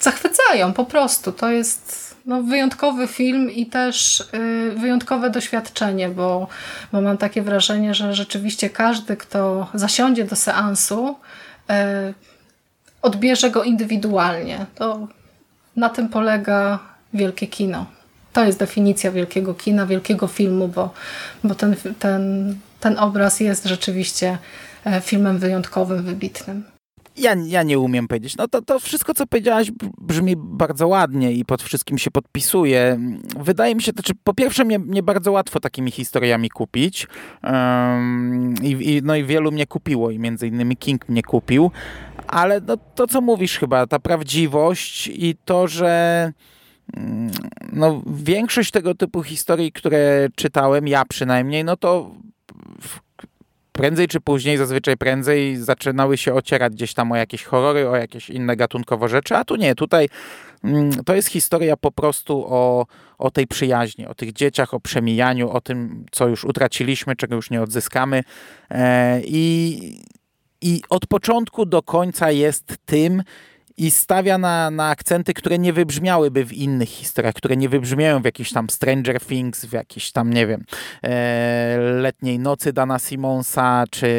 zachwycają 0.00 0.72
po 0.72 0.84
prostu. 0.84 1.32
To 1.32 1.50
jest 1.50 2.10
no, 2.26 2.42
wyjątkowy 2.42 3.06
film 3.06 3.50
i 3.50 3.66
też 3.66 4.20
y, 4.20 4.74
wyjątkowe 4.76 5.30
doświadczenie, 5.30 6.08
bo, 6.08 6.48
bo 6.92 7.00
mam 7.00 7.18
takie 7.18 7.42
wrażenie, 7.42 7.94
że 7.94 8.14
rzeczywiście 8.14 8.70
każdy, 8.70 9.16
kto 9.16 9.66
zasiądzie 9.74 10.24
do 10.24 10.36
seansu, 10.36 11.16
y, 11.70 12.14
odbierze 13.02 13.50
go 13.50 13.64
indywidualnie. 13.64 14.66
To 14.74 15.08
na 15.76 15.88
tym 15.88 16.08
polega 16.08 16.78
wielkie 17.14 17.46
kino. 17.46 17.86
To 18.32 18.44
jest 18.44 18.58
definicja 18.58 19.12
wielkiego 19.12 19.54
kina, 19.54 19.86
wielkiego 19.86 20.26
filmu, 20.26 20.68
bo, 20.68 20.90
bo 21.44 21.54
ten, 21.54 21.76
ten, 21.98 22.54
ten 22.80 22.98
obraz 22.98 23.40
jest 23.40 23.64
rzeczywiście 23.64 24.38
e, 24.84 25.00
filmem 25.00 25.38
wyjątkowym, 25.38 26.02
wybitnym. 26.02 26.64
Ja, 27.16 27.34
ja 27.46 27.62
nie 27.62 27.78
umiem 27.78 28.08
powiedzieć. 28.08 28.36
No 28.36 28.48
to, 28.48 28.62
to 28.62 28.78
wszystko, 28.78 29.14
co 29.14 29.26
powiedziałaś, 29.26 29.70
brzmi 29.98 30.34
bardzo 30.36 30.88
ładnie 30.88 31.32
i 31.32 31.44
pod 31.44 31.62
wszystkim 31.62 31.98
się 31.98 32.10
podpisuje. 32.10 32.98
Wydaje 33.40 33.74
mi 33.74 33.82
się, 33.82 33.92
to, 33.92 34.02
czy 34.02 34.12
po 34.24 34.34
pierwsze, 34.34 34.64
mnie, 34.64 34.78
mnie 34.78 35.02
bardzo 35.02 35.32
łatwo 35.32 35.60
takimi 35.60 35.90
historiami 35.90 36.50
kupić. 36.50 37.06
Um, 37.44 38.54
i, 38.62 38.70
i, 38.70 39.00
no 39.02 39.16
i 39.16 39.24
wielu 39.24 39.52
mnie 39.52 39.66
kupiło, 39.66 40.10
i 40.10 40.18
między 40.18 40.48
innymi 40.48 40.76
King 40.76 41.08
mnie 41.08 41.22
kupił. 41.22 41.70
Ale 42.30 42.60
no, 42.60 42.76
to, 42.76 43.06
co 43.06 43.20
mówisz 43.20 43.58
chyba, 43.58 43.86
ta 43.86 43.98
prawdziwość 43.98 45.06
i 45.06 45.36
to, 45.44 45.68
że 45.68 46.32
mm, 46.96 47.30
no, 47.72 48.02
większość 48.06 48.70
tego 48.70 48.94
typu 48.94 49.22
historii, 49.22 49.72
które 49.72 50.28
czytałem, 50.36 50.88
ja 50.88 51.04
przynajmniej, 51.04 51.64
no 51.64 51.76
to 51.76 52.10
prędzej 53.72 54.08
czy 54.08 54.20
później, 54.20 54.56
zazwyczaj 54.56 54.96
prędzej, 54.96 55.56
zaczynały 55.56 56.16
się 56.16 56.34
ocierać 56.34 56.72
gdzieś 56.72 56.94
tam 56.94 57.12
o 57.12 57.16
jakieś 57.16 57.44
horrory, 57.44 57.88
o 57.88 57.96
jakieś 57.96 58.30
inne 58.30 58.56
gatunkowo 58.56 59.08
rzeczy, 59.08 59.36
a 59.36 59.44
tu 59.44 59.56
nie, 59.56 59.74
tutaj 59.74 60.08
mm, 60.64 60.90
to 61.04 61.14
jest 61.14 61.28
historia 61.28 61.76
po 61.76 61.92
prostu 61.92 62.44
o, 62.48 62.86
o 63.18 63.30
tej 63.30 63.46
przyjaźni, 63.46 64.06
o 64.06 64.14
tych 64.14 64.32
dzieciach, 64.32 64.74
o 64.74 64.80
przemijaniu, 64.80 65.50
o 65.50 65.60
tym, 65.60 66.06
co 66.10 66.28
już 66.28 66.44
utraciliśmy, 66.44 67.16
czego 67.16 67.36
już 67.36 67.50
nie 67.50 67.62
odzyskamy. 67.62 68.22
E, 68.70 69.20
i 69.24 69.80
i 70.62 70.82
od 70.88 71.06
początku 71.06 71.66
do 71.66 71.82
końca 71.82 72.30
jest 72.30 72.76
tym 72.84 73.22
i 73.76 73.90
stawia 73.90 74.38
na, 74.38 74.70
na 74.70 74.88
akcenty, 74.88 75.34
które 75.34 75.58
nie 75.58 75.72
wybrzmiałyby 75.72 76.44
w 76.44 76.52
innych 76.52 76.88
historiach, 76.88 77.34
które 77.34 77.56
nie 77.56 77.68
wybrzmiają 77.68 78.22
w 78.22 78.24
jakiś 78.24 78.52
tam 78.52 78.70
Stranger 78.70 79.20
Things, 79.20 79.64
w 79.64 79.72
jakiś 79.72 80.12
tam, 80.12 80.32
nie 80.32 80.46
wiem, 80.46 80.64
e, 81.02 81.78
Letniej 81.78 82.38
Nocy 82.38 82.72
Dana 82.72 82.98
Simonsa, 82.98 83.84
czy 83.90 84.10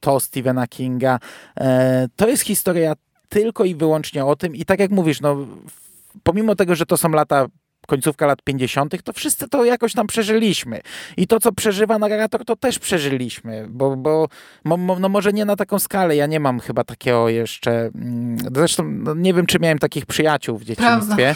to 0.00 0.20
Stephena 0.20 0.66
Kinga. 0.66 1.18
E, 1.60 2.08
to 2.16 2.28
jest 2.28 2.42
historia 2.42 2.94
tylko 3.28 3.64
i 3.64 3.74
wyłącznie 3.74 4.24
o 4.24 4.36
tym 4.36 4.56
i 4.56 4.64
tak 4.64 4.80
jak 4.80 4.90
mówisz, 4.90 5.20
no 5.20 5.46
pomimo 6.22 6.54
tego, 6.54 6.74
że 6.74 6.86
to 6.86 6.96
są 6.96 7.08
lata 7.08 7.46
końcówka 7.86 8.26
lat 8.26 8.42
50., 8.42 9.02
to 9.02 9.12
wszyscy 9.12 9.48
to 9.48 9.64
jakoś 9.64 9.92
tam 9.92 10.06
przeżyliśmy. 10.06 10.80
I 11.16 11.26
to, 11.26 11.40
co 11.40 11.52
przeżywa 11.52 11.98
narrator, 11.98 12.44
to 12.44 12.56
też 12.56 12.78
przeżyliśmy, 12.78 13.66
bo, 13.68 13.96
bo 13.96 14.28
no 14.64 15.08
może 15.08 15.32
nie 15.32 15.44
na 15.44 15.56
taką 15.56 15.78
skalę. 15.78 16.16
Ja 16.16 16.26
nie 16.26 16.40
mam 16.40 16.60
chyba 16.60 16.84
takiego 16.84 17.28
jeszcze. 17.28 17.90
Mm, 17.94 18.36
zresztą 18.54 18.84
no 18.84 19.14
nie 19.14 19.34
wiem, 19.34 19.46
czy 19.46 19.58
miałem 19.58 19.78
takich 19.78 20.06
przyjaciół 20.06 20.58
w 20.58 20.64
dzieciństwie 20.64 21.34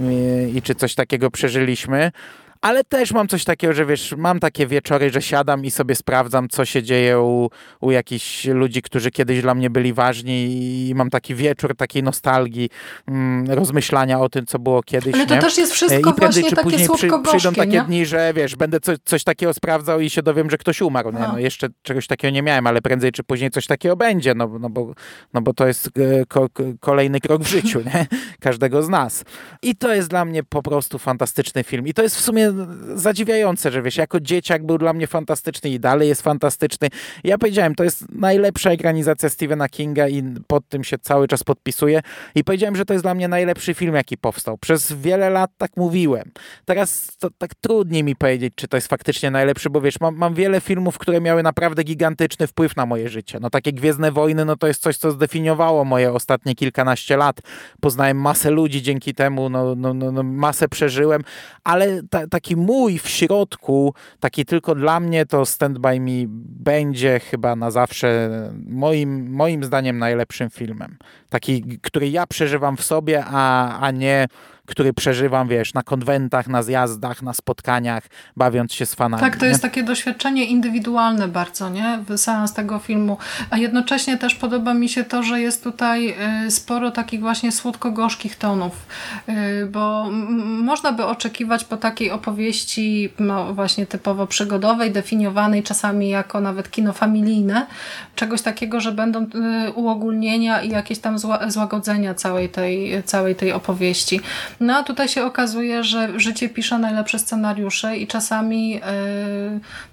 i, 0.00 0.56
i 0.56 0.62
czy 0.62 0.74
coś 0.74 0.94
takiego 0.94 1.30
przeżyliśmy 1.30 2.12
ale 2.60 2.84
też 2.84 3.12
mam 3.12 3.28
coś 3.28 3.44
takiego, 3.44 3.74
że 3.74 3.86
wiesz, 3.86 4.14
mam 4.18 4.40
takie 4.40 4.66
wieczory, 4.66 5.10
że 5.10 5.22
siadam 5.22 5.64
i 5.64 5.70
sobie 5.70 5.94
sprawdzam, 5.94 6.48
co 6.48 6.64
się 6.64 6.82
dzieje 6.82 7.20
u, 7.20 7.50
u 7.80 7.90
jakichś 7.90 8.44
ludzi, 8.44 8.82
którzy 8.82 9.10
kiedyś 9.10 9.42
dla 9.42 9.54
mnie 9.54 9.70
byli 9.70 9.92
ważni 9.92 10.48
i 10.88 10.94
mam 10.94 11.10
taki 11.10 11.34
wieczór 11.34 11.76
takiej 11.76 12.02
nostalgii, 12.02 12.70
mm, 13.08 13.50
rozmyślania 13.50 14.20
o 14.20 14.28
tym, 14.28 14.46
co 14.46 14.58
było 14.58 14.82
kiedyś. 14.82 15.14
Ale 15.14 15.26
to 15.26 15.34
nie? 15.34 15.40
też 15.40 15.58
jest 15.58 15.72
wszystko 15.72 16.10
I 16.10 16.14
prędzej 16.14 16.42
właśnie 16.42 16.50
czy 16.50 16.56
takie 16.56 16.70
później 16.70 16.88
przy, 16.88 17.22
przyjdą 17.22 17.54
takie 17.54 17.70
nie? 17.70 17.82
dni, 17.82 18.06
że 18.06 18.32
wiesz, 18.34 18.56
będę 18.56 18.80
coś, 18.80 18.98
coś 19.04 19.24
takiego 19.24 19.54
sprawdzał 19.54 20.00
i 20.00 20.10
się 20.10 20.22
dowiem, 20.22 20.50
że 20.50 20.58
ktoś 20.58 20.82
umarł. 20.82 21.12
No. 21.12 21.18
No, 21.18 21.38
jeszcze 21.38 21.68
czegoś 21.82 22.06
takiego 22.06 22.34
nie 22.34 22.42
miałem, 22.42 22.66
ale 22.66 22.82
prędzej 22.82 23.12
czy 23.12 23.24
później 23.24 23.50
coś 23.50 23.66
takiego 23.66 23.96
będzie, 23.96 24.34
no, 24.34 24.58
no, 24.60 24.70
bo, 24.70 24.92
no 25.34 25.40
bo 25.40 25.54
to 25.54 25.66
jest 25.66 25.86
e, 25.86 26.26
ko, 26.26 26.48
kolejny 26.80 27.20
krok 27.20 27.42
w 27.42 27.48
życiu 27.48 27.80
nie? 27.80 28.06
każdego 28.40 28.82
z 28.82 28.88
nas. 28.88 29.24
I 29.62 29.76
to 29.76 29.94
jest 29.94 30.08
dla 30.08 30.24
mnie 30.24 30.42
po 30.42 30.62
prostu 30.62 30.98
fantastyczny 30.98 31.64
film. 31.64 31.86
I 31.86 31.94
to 31.94 32.02
jest 32.02 32.16
w 32.16 32.20
sumie 32.20 32.47
zadziwiające, 32.94 33.70
że 33.70 33.82
wiesz, 33.82 33.96
jako 33.96 34.20
dzieciak 34.20 34.66
był 34.66 34.78
dla 34.78 34.92
mnie 34.92 35.06
fantastyczny 35.06 35.70
i 35.70 35.80
dalej 35.80 36.08
jest 36.08 36.22
fantastyczny. 36.22 36.88
Ja 37.24 37.38
powiedziałem, 37.38 37.74
to 37.74 37.84
jest 37.84 38.04
najlepsza 38.12 38.70
ekranizacja 38.70 39.28
Stephena 39.28 39.68
Kinga 39.68 40.08
i 40.08 40.22
pod 40.46 40.68
tym 40.68 40.84
się 40.84 40.98
cały 40.98 41.28
czas 41.28 41.44
podpisuję. 41.44 42.00
I 42.34 42.44
powiedziałem, 42.44 42.76
że 42.76 42.84
to 42.84 42.92
jest 42.92 43.04
dla 43.04 43.14
mnie 43.14 43.28
najlepszy 43.28 43.74
film, 43.74 43.94
jaki 43.94 44.18
powstał. 44.18 44.58
Przez 44.58 44.92
wiele 44.92 45.30
lat 45.30 45.50
tak 45.58 45.76
mówiłem. 45.76 46.30
Teraz 46.64 47.16
to 47.18 47.28
tak 47.38 47.54
trudniej 47.54 48.04
mi 48.04 48.16
powiedzieć, 48.16 48.52
czy 48.56 48.68
to 48.68 48.76
jest 48.76 48.88
faktycznie 48.88 49.30
najlepszy, 49.30 49.70
bo 49.70 49.80
wiesz, 49.80 50.00
mam, 50.00 50.16
mam 50.16 50.34
wiele 50.34 50.60
filmów, 50.60 50.98
które 50.98 51.20
miały 51.20 51.42
naprawdę 51.42 51.84
gigantyczny 51.84 52.46
wpływ 52.46 52.76
na 52.76 52.86
moje 52.86 53.08
życie. 53.08 53.38
No 53.40 53.50
takie 53.50 53.72
Gwiezdne 53.72 54.12
Wojny, 54.12 54.44
no 54.44 54.56
to 54.56 54.66
jest 54.66 54.82
coś, 54.82 54.96
co 54.96 55.10
zdefiniowało 55.10 55.84
moje 55.84 56.12
ostatnie 56.12 56.54
kilkanaście 56.54 57.16
lat. 57.16 57.40
Poznałem 57.80 58.20
masę 58.20 58.50
ludzi 58.50 58.82
dzięki 58.82 59.14
temu, 59.14 59.48
no, 59.48 59.74
no, 59.74 59.94
no, 59.94 60.12
no 60.12 60.22
masę 60.22 60.68
przeżyłem, 60.68 61.22
ale 61.64 62.02
ta, 62.10 62.26
taki 62.38 62.56
mój 62.56 62.98
w 62.98 63.08
środku, 63.08 63.94
taki 64.20 64.44
tylko 64.44 64.74
dla 64.74 65.00
mnie, 65.00 65.26
to 65.26 65.46
Stand 65.46 65.78
By 65.78 66.00
Me 66.00 66.24
będzie 66.28 67.20
chyba 67.20 67.56
na 67.56 67.70
zawsze 67.70 68.30
moim, 68.66 69.30
moim 69.30 69.64
zdaniem 69.64 69.98
najlepszym 69.98 70.50
filmem. 70.50 70.96
Taki, 71.28 71.78
który 71.82 72.08
ja 72.08 72.26
przeżywam 72.26 72.76
w 72.76 72.82
sobie, 72.82 73.24
a, 73.26 73.78
a 73.80 73.90
nie 73.90 74.26
który 74.68 74.92
przeżywam, 74.92 75.48
wiesz, 75.48 75.74
na 75.74 75.82
konwentach, 75.82 76.48
na 76.48 76.62
zjazdach, 76.62 77.22
na 77.22 77.34
spotkaniach, 77.34 78.02
bawiąc 78.36 78.72
się 78.72 78.86
z 78.86 78.94
fanami. 78.94 79.20
Tak, 79.20 79.36
to 79.36 79.44
nie? 79.44 79.48
jest 79.48 79.62
takie 79.62 79.82
doświadczenie 79.82 80.44
indywidualne 80.44 81.28
bardzo, 81.28 81.68
nie? 81.68 81.98
Seans 82.16 82.52
tego 82.52 82.78
filmu. 82.78 83.18
A 83.50 83.58
jednocześnie 83.58 84.18
też 84.18 84.34
podoba 84.34 84.74
mi 84.74 84.88
się 84.88 85.04
to, 85.04 85.22
że 85.22 85.40
jest 85.40 85.64
tutaj 85.64 86.14
y, 86.46 86.50
sporo 86.50 86.90
takich 86.90 87.20
właśnie 87.20 87.52
słodko-gorzkich 87.52 88.36
tonów, 88.36 88.86
y, 89.28 89.66
bo 89.66 90.10
można 90.42 90.92
by 90.92 91.04
oczekiwać 91.04 91.64
po 91.64 91.76
takiej 91.76 92.10
opowieści 92.10 93.12
no 93.18 93.54
właśnie 93.54 93.86
typowo 93.86 94.26
przygodowej, 94.26 94.92
definiowanej 94.92 95.62
czasami 95.62 96.08
jako 96.08 96.40
nawet 96.40 96.70
kino 96.70 96.92
familijne, 96.92 97.66
czegoś 98.14 98.42
takiego, 98.42 98.80
że 98.80 98.92
będą 98.92 99.22
y, 99.22 99.72
uogólnienia 99.72 100.62
i 100.62 100.70
jakieś 100.70 100.98
tam 100.98 101.18
zła, 101.18 101.50
złagodzenia 101.50 102.14
całej 102.14 102.48
tej, 102.48 103.02
całej 103.02 103.34
tej 103.34 103.52
opowieści. 103.52 104.20
No 104.60 104.76
a 104.76 104.82
tutaj 104.82 105.08
się 105.08 105.24
okazuje, 105.24 105.84
że 105.84 106.20
życie 106.20 106.48
pisze 106.48 106.78
najlepsze 106.78 107.18
scenariusze 107.18 107.96
i 107.96 108.06
czasami 108.06 108.70
yy, 108.70 108.80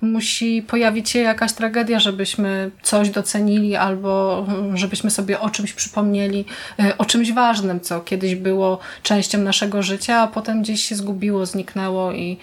musi 0.01 0.61
pojawić 0.61 1.09
się 1.09 1.19
jakaś 1.19 1.53
tragedia, 1.53 1.99
żebyśmy 1.99 2.71
coś 2.81 3.09
docenili 3.09 3.75
albo 3.75 4.45
żebyśmy 4.73 5.11
sobie 5.11 5.39
o 5.39 5.49
czymś 5.49 5.73
przypomnieli, 5.73 6.45
yy, 6.77 6.97
o 6.97 7.05
czymś 7.05 7.31
ważnym, 7.31 7.79
co 7.79 8.01
kiedyś 8.01 8.35
było 8.35 8.79
częścią 9.03 9.37
naszego 9.37 9.83
życia, 9.83 10.19
a 10.19 10.27
potem 10.27 10.61
gdzieś 10.61 10.85
się 10.85 10.95
zgubiło, 10.95 11.45
zniknęło 11.45 12.11
i, 12.11 12.37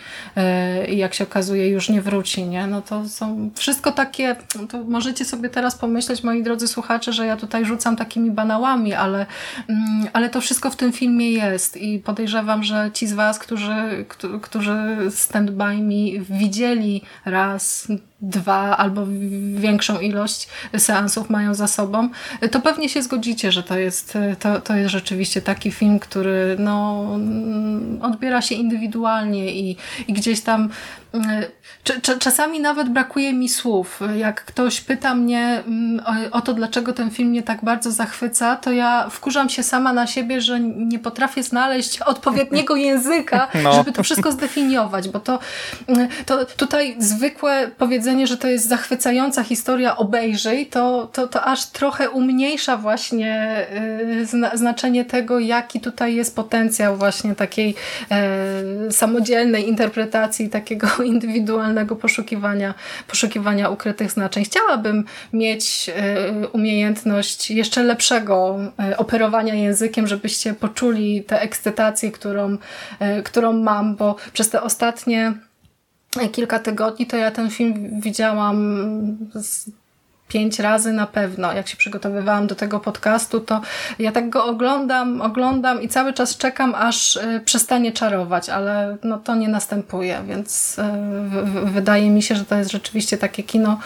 yy, 0.86 0.94
jak 0.94 1.14
się 1.14 1.24
okazuje 1.24 1.68
już 1.68 1.88
nie 1.88 2.02
wróci. 2.02 2.44
Nie? 2.44 2.66
No 2.66 2.82
to 2.82 3.08
są 3.08 3.50
wszystko 3.54 3.92
takie, 3.92 4.36
to 4.68 4.84
możecie 4.84 5.24
sobie 5.24 5.48
teraz 5.48 5.74
pomyśleć, 5.74 6.22
moi 6.22 6.42
drodzy 6.42 6.68
słuchacze, 6.68 7.12
że 7.12 7.26
ja 7.26 7.36
tutaj 7.36 7.64
rzucam 7.64 7.96
takimi 7.96 8.30
banałami, 8.30 8.94
ale, 8.94 9.26
mm, 9.68 10.08
ale 10.12 10.28
to 10.30 10.40
wszystko 10.40 10.70
w 10.70 10.76
tym 10.76 10.92
filmie 10.92 11.32
jest 11.32 11.76
i 11.76 11.98
podejrzewam, 12.12 12.64
że 12.64 12.90
ci 12.94 13.06
z 13.06 13.12
Was, 13.12 13.38
którzy, 13.38 14.04
którzy 14.42 14.76
Stand 15.10 15.50
By 15.50 15.78
Me 15.78 16.24
widzieli 16.38 17.02
raz, 17.24 17.88
dwa 18.22 18.76
albo 18.76 19.06
większą 19.54 20.00
ilość 20.00 20.48
seansów 20.78 21.30
mają 21.30 21.54
za 21.54 21.66
sobą, 21.66 22.08
to 22.50 22.60
pewnie 22.60 22.88
się 22.88 23.02
zgodzicie, 23.02 23.52
że 23.52 23.62
to 23.62 23.78
jest, 23.78 24.18
to, 24.38 24.60
to 24.60 24.76
jest 24.76 24.90
rzeczywiście 24.90 25.42
taki 25.42 25.70
film, 25.70 25.98
który 25.98 26.56
no, 26.58 27.06
odbiera 28.02 28.42
się 28.42 28.54
indywidualnie 28.54 29.52
i, 29.54 29.76
i 30.08 30.12
gdzieś 30.12 30.40
tam 30.40 30.68
czasami 32.18 32.60
nawet 32.60 32.88
brakuje 32.88 33.32
mi 33.32 33.48
słów. 33.48 34.00
Jak 34.16 34.44
ktoś 34.44 34.80
pyta 34.80 35.14
mnie 35.14 35.62
o, 36.04 36.36
o 36.36 36.40
to, 36.40 36.54
dlaczego 36.54 36.92
ten 36.92 37.10
film 37.10 37.28
mnie 37.28 37.42
tak 37.42 37.64
bardzo 37.64 37.90
zachwyca, 37.90 38.56
to 38.56 38.72
ja 38.72 39.08
wkurzam 39.10 39.48
się 39.48 39.62
sama 39.62 39.92
na 39.92 40.06
siebie, 40.06 40.40
że 40.40 40.60
nie 40.60 40.98
potrafię 40.98 41.42
znaleźć 41.42 42.00
odpowiedniego 42.00 42.76
języka, 42.76 43.48
no. 43.62 43.72
żeby 43.72 43.92
to 43.92 44.02
wszystko 44.02 44.32
zdefiniować, 44.32 45.08
bo 45.08 45.20
to, 45.20 45.38
to 46.26 46.46
tutaj 46.46 46.96
zwykłe 46.98 47.70
powiedzenie, 47.78 48.11
że 48.26 48.36
to 48.36 48.48
jest 48.48 48.68
zachwycająca 48.68 49.44
historia, 49.44 49.96
obejrzyj, 49.96 50.66
to, 50.66 51.08
to, 51.12 51.28
to 51.28 51.44
aż 51.44 51.66
trochę 51.66 52.10
umniejsza 52.10 52.76
właśnie 52.76 53.66
y, 54.52 54.56
znaczenie 54.56 55.04
tego, 55.04 55.38
jaki 55.38 55.80
tutaj 55.80 56.14
jest 56.14 56.36
potencjał 56.36 56.96
właśnie 56.96 57.34
takiej 57.34 57.74
e, 58.10 58.90
samodzielnej 58.90 59.68
interpretacji, 59.68 60.48
takiego 60.48 60.88
indywidualnego 61.04 61.96
poszukiwania, 61.96 62.74
poszukiwania 63.08 63.68
ukrytych 63.68 64.10
znaczeń. 64.10 64.44
Chciałabym 64.44 65.04
mieć 65.32 65.90
y, 66.42 66.48
umiejętność 66.48 67.50
jeszcze 67.50 67.82
lepszego 67.82 68.58
y, 68.92 68.96
operowania 68.96 69.54
językiem, 69.54 70.06
żebyście 70.06 70.54
poczuli 70.54 71.22
tę 71.24 71.40
ekscytację, 71.40 72.10
którą, 72.12 72.58
którą 73.24 73.52
mam, 73.52 73.96
bo 73.96 74.16
przez 74.32 74.50
te 74.50 74.62
ostatnie 74.62 75.32
kilka 76.32 76.58
tygodni 76.58 77.06
to 77.06 77.16
ja 77.16 77.30
ten 77.30 77.50
film 77.50 78.00
widziałam 78.00 78.56
z 79.34 79.70
pięć 80.28 80.58
razy 80.58 80.92
na 80.92 81.06
pewno. 81.06 81.52
Jak 81.52 81.68
się 81.68 81.76
przygotowywałam 81.76 82.46
do 82.46 82.54
tego 82.54 82.80
podcastu, 82.80 83.40
to 83.40 83.60
ja 83.98 84.12
tak 84.12 84.30
go 84.30 84.44
oglądam, 84.44 85.20
oglądam 85.20 85.82
i 85.82 85.88
cały 85.88 86.12
czas 86.12 86.36
czekam, 86.36 86.74
aż 86.74 87.18
przestanie 87.44 87.92
czarować, 87.92 88.48
ale 88.48 88.96
no 89.04 89.18
to 89.18 89.34
nie 89.34 89.48
następuje, 89.48 90.22
więc 90.28 90.76
wydaje 91.64 92.10
mi 92.10 92.22
się, 92.22 92.34
że 92.34 92.44
to 92.44 92.54
jest 92.54 92.70
rzeczywiście 92.70 93.18
takie 93.18 93.42
kino, 93.42 93.78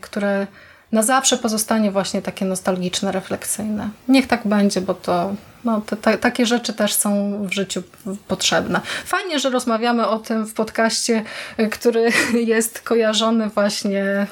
które 0.00 0.46
na 0.92 1.02
zawsze 1.02 1.38
pozostanie 1.38 1.90
właśnie 1.90 2.22
takie 2.22 2.44
nostalgiczne, 2.44 3.12
refleksyjne. 3.12 3.88
Niech 4.08 4.26
tak 4.26 4.46
będzie, 4.46 4.80
bo 4.80 4.94
to 4.94 5.34
no, 5.66 5.80
te, 5.80 5.96
te, 5.96 6.18
takie 6.18 6.46
rzeczy 6.46 6.72
też 6.72 6.94
są 6.94 7.38
w 7.46 7.52
życiu 7.52 7.82
potrzebne. 8.28 8.80
Fajnie, 9.04 9.38
że 9.38 9.50
rozmawiamy 9.50 10.06
o 10.06 10.18
tym 10.18 10.46
w 10.46 10.54
podcaście, 10.54 11.22
który 11.70 12.10
jest 12.54 12.80
kojarzony 12.80 13.48
właśnie 13.48 14.26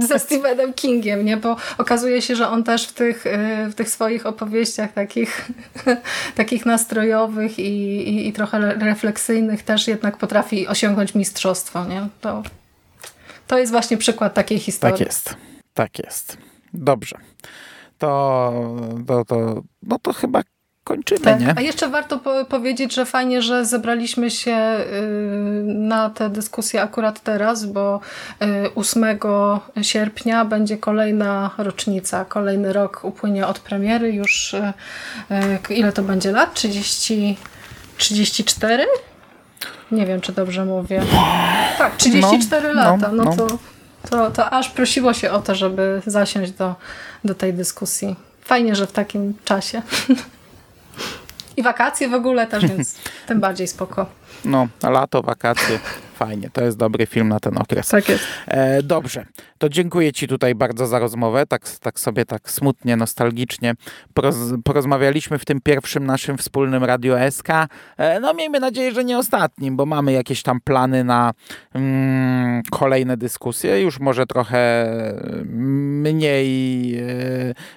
ze 0.00 0.18
Stephenem 0.24 0.74
Kingiem, 0.74 1.24
nie? 1.24 1.36
bo 1.36 1.56
okazuje 1.78 2.22
się, 2.22 2.36
że 2.36 2.48
on 2.48 2.64
też 2.64 2.86
w 2.86 2.92
tych, 2.92 3.24
w 3.70 3.74
tych 3.74 3.90
swoich 3.90 4.26
opowieściach 4.26 4.92
takich, 4.92 5.50
takich 6.36 6.66
nastrojowych 6.66 7.58
i, 7.58 7.62
i, 8.08 8.28
i 8.28 8.32
trochę 8.32 8.74
refleksyjnych 8.74 9.62
też 9.62 9.88
jednak 9.88 10.16
potrafi 10.16 10.68
osiągnąć 10.68 11.14
mistrzostwo. 11.14 11.84
Nie? 11.84 12.08
To, 12.20 12.42
to 13.46 13.58
jest 13.58 13.72
właśnie 13.72 13.96
przykład 13.96 14.34
takiej 14.34 14.58
historii. 14.58 14.98
Tak 14.98 15.06
jest. 15.06 15.55
Tak 15.76 15.98
jest. 15.98 16.38
Dobrze. 16.74 17.18
To, 17.98 18.52
to, 19.06 19.24
to, 19.24 19.62
no 19.82 19.98
to 19.98 20.12
chyba 20.12 20.42
kończymy, 20.84 21.20
tak. 21.20 21.40
nie? 21.40 21.54
A 21.56 21.60
jeszcze 21.60 21.88
warto 21.88 22.18
po 22.18 22.44
powiedzieć, 22.44 22.94
że 22.94 23.06
fajnie, 23.06 23.42
że 23.42 23.64
zebraliśmy 23.64 24.30
się 24.30 24.56
y, 24.56 25.62
na 25.64 26.10
tę 26.10 26.30
dyskusję 26.30 26.82
akurat 26.82 27.20
teraz, 27.20 27.66
bo 27.66 28.00
8 28.74 29.04
y, 29.04 29.84
sierpnia 29.84 30.44
będzie 30.44 30.76
kolejna 30.76 31.50
rocznica, 31.58 32.24
kolejny 32.24 32.72
rok 32.72 33.00
upłynie 33.04 33.46
od 33.46 33.58
premiery, 33.58 34.12
już 34.12 34.54
y, 34.54 34.72
ile 35.70 35.92
to 35.92 36.02
będzie 36.02 36.32
lat? 36.32 36.54
30, 36.54 37.36
34? 37.96 38.86
Nie 39.90 40.06
wiem, 40.06 40.20
czy 40.20 40.32
dobrze 40.32 40.64
mówię. 40.64 41.02
Tak, 41.78 41.96
34 41.96 42.68
no, 42.68 42.74
lata. 42.74 43.12
No, 43.12 43.24
no 43.24 43.36
to 43.36 43.58
to, 44.10 44.30
to 44.30 44.50
aż 44.50 44.68
prosiło 44.68 45.14
się 45.14 45.30
o 45.30 45.42
to, 45.42 45.54
żeby 45.54 46.02
zasiąść 46.06 46.52
do, 46.52 46.74
do 47.24 47.34
tej 47.34 47.54
dyskusji. 47.54 48.16
Fajnie, 48.42 48.76
że 48.76 48.86
w 48.86 48.92
takim 48.92 49.34
czasie. 49.44 49.82
I 51.56 51.62
wakacje 51.62 52.08
w 52.08 52.14
ogóle 52.14 52.46
też, 52.46 52.66
więc 52.66 52.94
tym 53.28 53.40
bardziej 53.40 53.68
spoko. 53.68 54.06
No, 54.44 54.68
lato, 54.82 55.22
wakacje. 55.22 55.78
fajnie. 56.16 56.50
To 56.52 56.64
jest 56.64 56.76
dobry 56.76 57.06
film 57.06 57.28
na 57.28 57.40
ten 57.40 57.58
okres. 57.58 57.88
Tak 57.88 58.08
jest. 58.08 58.24
E, 58.46 58.82
dobrze, 58.82 59.26
to 59.58 59.68
dziękuję 59.68 60.12
Ci 60.12 60.28
tutaj 60.28 60.54
bardzo 60.54 60.86
za 60.86 60.98
rozmowę. 60.98 61.46
Tak, 61.46 61.68
tak 61.80 62.00
sobie 62.00 62.24
tak 62.24 62.50
smutnie, 62.50 62.96
nostalgicznie 62.96 63.74
poroz, 64.14 64.36
porozmawialiśmy 64.64 65.38
w 65.38 65.44
tym 65.44 65.60
pierwszym 65.60 66.06
naszym 66.06 66.38
wspólnym 66.38 66.84
Radio 66.84 67.30
SK. 67.30 67.48
E, 67.96 68.20
no 68.20 68.34
miejmy 68.34 68.60
nadzieję, 68.60 68.92
że 68.92 69.04
nie 69.04 69.18
ostatnim, 69.18 69.76
bo 69.76 69.86
mamy 69.86 70.12
jakieś 70.12 70.42
tam 70.42 70.60
plany 70.60 71.04
na 71.04 71.32
mm, 71.74 72.62
kolejne 72.70 73.16
dyskusje. 73.16 73.82
Już 73.82 74.00
może 74.00 74.26
trochę 74.26 74.86
mniej 75.44 76.98
e, 76.98 77.04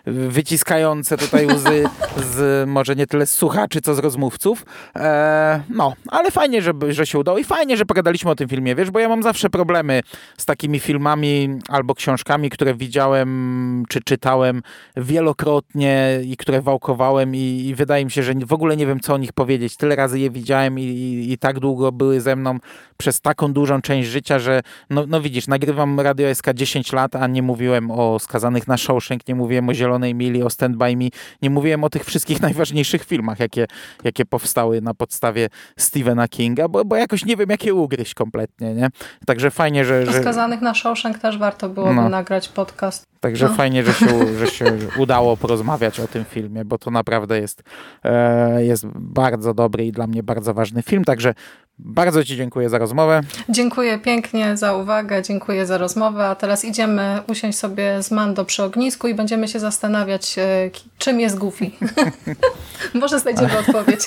wyciskające 0.05 1.18
tutaj 1.18 1.45
łzy 1.45 1.84
z 2.34 2.70
może 2.70 2.95
nie 2.95 3.07
tyle 3.07 3.26
z 3.26 3.32
słuchaczy, 3.32 3.82
co 3.82 3.95
z 3.95 3.99
rozmówców. 3.99 4.66
E, 4.95 5.62
no, 5.70 5.93
ale 6.07 6.32
fajnie, 6.32 6.49
żeby, 6.58 6.93
że 6.93 7.06
się 7.06 7.20
udało 7.20 7.38
i 7.38 7.43
fajnie, 7.43 7.78
że 7.78 7.86
pogadaliśmy 7.86 8.32
o 8.32 8.36
tym 8.36 8.50
filmie, 8.50 8.76
wiesz, 8.76 8.91
bo 8.91 9.00
ja 9.00 9.10
mam 9.10 9.24
zawsze 9.24 9.50
problemy 9.50 10.02
z 10.38 10.45
takimi 10.45 10.80
filmami 10.80 11.50
albo 11.68 11.95
książkami, 11.95 12.50
które 12.50 12.76
widziałem 12.76 13.84
czy 13.89 14.02
czytałem 14.02 14.62
wielokrotnie 14.97 16.20
i 16.26 16.38
które 16.38 16.62
wałkowałem 16.62 17.36
i, 17.36 17.66
i 17.68 17.76
wydaje 17.76 18.06
mi 18.06 18.12
się, 18.12 18.24
że 18.24 18.34
w 18.34 18.54
ogóle 18.54 18.78
nie 18.78 18.88
wiem, 18.88 19.00
co 19.00 19.14
o 19.14 19.18
nich 19.18 19.34
powiedzieć. 19.34 19.78
Tyle 19.78 19.95
razy 19.95 20.20
je 20.20 20.30
widziałem 20.30 20.80
i, 20.80 20.84
i, 20.84 21.32
i 21.32 21.38
tak 21.38 21.60
długo 21.60 21.91
były 21.91 22.22
ze 22.22 22.36
mną 22.36 22.60
przez 22.97 23.22
taką 23.22 23.54
dużą 23.54 23.82
część 23.82 24.10
życia, 24.10 24.39
że 24.39 24.62
no, 24.89 25.06
no 25.08 25.22
widzisz, 25.22 25.47
nagrywam 25.47 26.00
Radio 26.00 26.36
SK 26.36 26.54
10 26.54 26.93
lat, 26.93 27.16
a 27.16 27.28
nie 27.28 27.41
mówiłem 27.41 27.91
o 27.91 28.20
Skazanych 28.20 28.68
na 28.68 28.78
Shawshank, 28.78 29.28
nie 29.28 29.36
mówiłem 29.36 29.70
o 29.70 29.74
Zielonej 29.74 30.16
Mili, 30.16 30.43
o 30.43 30.50
Stand 30.50 30.76
By 30.78 30.95
Me, 30.95 31.08
nie 31.41 31.50
mówiłem 31.50 31.84
o 31.84 31.89
tych 31.89 32.06
wszystkich 32.06 32.41
najważniejszych 32.47 33.06
filmach, 33.06 33.39
jakie, 33.39 33.66
jakie 34.04 34.26
powstały 34.26 34.82
na 34.82 34.93
podstawie 34.93 35.50
Stephena 35.78 36.28
Kinga, 36.40 36.68
bo, 36.68 36.86
bo 36.86 36.96
jakoś 36.96 37.26
nie 37.26 37.38
wiem, 37.38 37.50
jakie 37.50 37.74
ugryźć 37.74 38.14
kompletnie, 38.14 38.74
nie? 38.74 38.90
Także 39.26 39.52
fajnie, 39.52 39.86
że... 39.86 40.06
że... 40.06 40.22
Skazanych 40.22 40.62
na 40.62 40.74
Shawshank 40.74 41.20
też 41.20 41.38
warto 41.38 41.70
byłoby 41.70 41.96
no. 41.96 42.10
nagrać 42.10 42.50
podcast. 42.50 43.06
Także 43.20 43.48
no. 43.48 43.54
fajnie, 43.54 43.84
że 43.84 43.94
się, 43.94 44.08
że 44.40 44.48
się 44.48 44.66
udało 44.98 45.38
porozmawiać 45.38 46.00
o 46.00 46.08
tym 46.08 46.26
filmie, 46.26 46.66
bo 46.66 46.78
to 46.78 46.92
naprawdę 46.92 47.40
jest, 47.40 47.64
e, 48.04 48.66
jest 48.66 48.86
bardzo 48.96 49.54
dobry 49.54 49.86
i 49.86 49.92
dla 49.92 50.08
mnie 50.08 50.24
bardzo 50.24 50.54
ważny 50.54 50.82
film. 50.82 51.04
Także 51.04 51.34
bardzo 51.80 52.24
Ci 52.24 52.38
dziękuję 52.38 52.70
za 52.70 52.78
rozmowę. 52.78 53.22
Dziękuję 53.50 53.98
pięknie 53.98 54.58
za 54.58 54.76
uwagę, 54.76 55.24
dziękuję 55.24 55.66
za 55.66 55.78
rozmowę. 55.78 56.28
A 56.28 56.36
teraz 56.36 56.66
idziemy 56.66 57.20
usiąść 57.28 57.58
sobie 57.58 58.04
z 58.04 58.12
Mando 58.12 58.46
przy 58.46 58.64
ognisku 58.64 59.08
i 59.08 59.16
będziemy 59.16 59.48
się 59.48 59.60
zastanawiać, 59.60 60.38
e, 60.38 60.70
czym 60.98 61.20
jest 61.20 61.38
Goofy. 61.38 61.72
Może 63.02 63.20
znajdziemy 63.20 63.60
odpowiedź. 63.60 64.06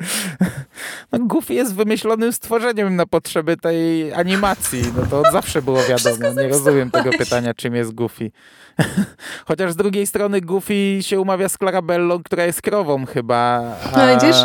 No, 1.12 1.18
Goofy 1.18 1.54
jest 1.54 1.74
wymyślonym 1.74 2.32
stworzeniem 2.32 2.96
na 2.96 3.06
potrzeby 3.06 3.56
tej 3.56 4.12
animacji. 4.12 4.82
No 4.96 5.06
to 5.06 5.20
od 5.20 5.32
zawsze 5.32 5.62
było 5.62 5.82
wiadomo. 5.82 6.42
Nie 6.42 6.48
rozumiem 6.48 6.90
tego 6.90 7.10
pytania, 7.10 7.54
czym 7.54 7.74
jest 7.74 7.94
Goofy. 7.94 8.30
Chociaż 9.48 9.72
z 9.72 9.76
drugiej 9.76 10.06
strony 10.06 10.40
Goofy 10.40 10.98
się 11.00 11.20
umawia 11.20 11.48
z 11.48 11.58
Clarabellą, 11.58 12.22
która 12.22 12.44
jest 12.44 12.62
krową 12.62 13.06
chyba. 13.06 13.62
A, 13.92 14.06
no 14.06 14.14
widzisz? 14.14 14.36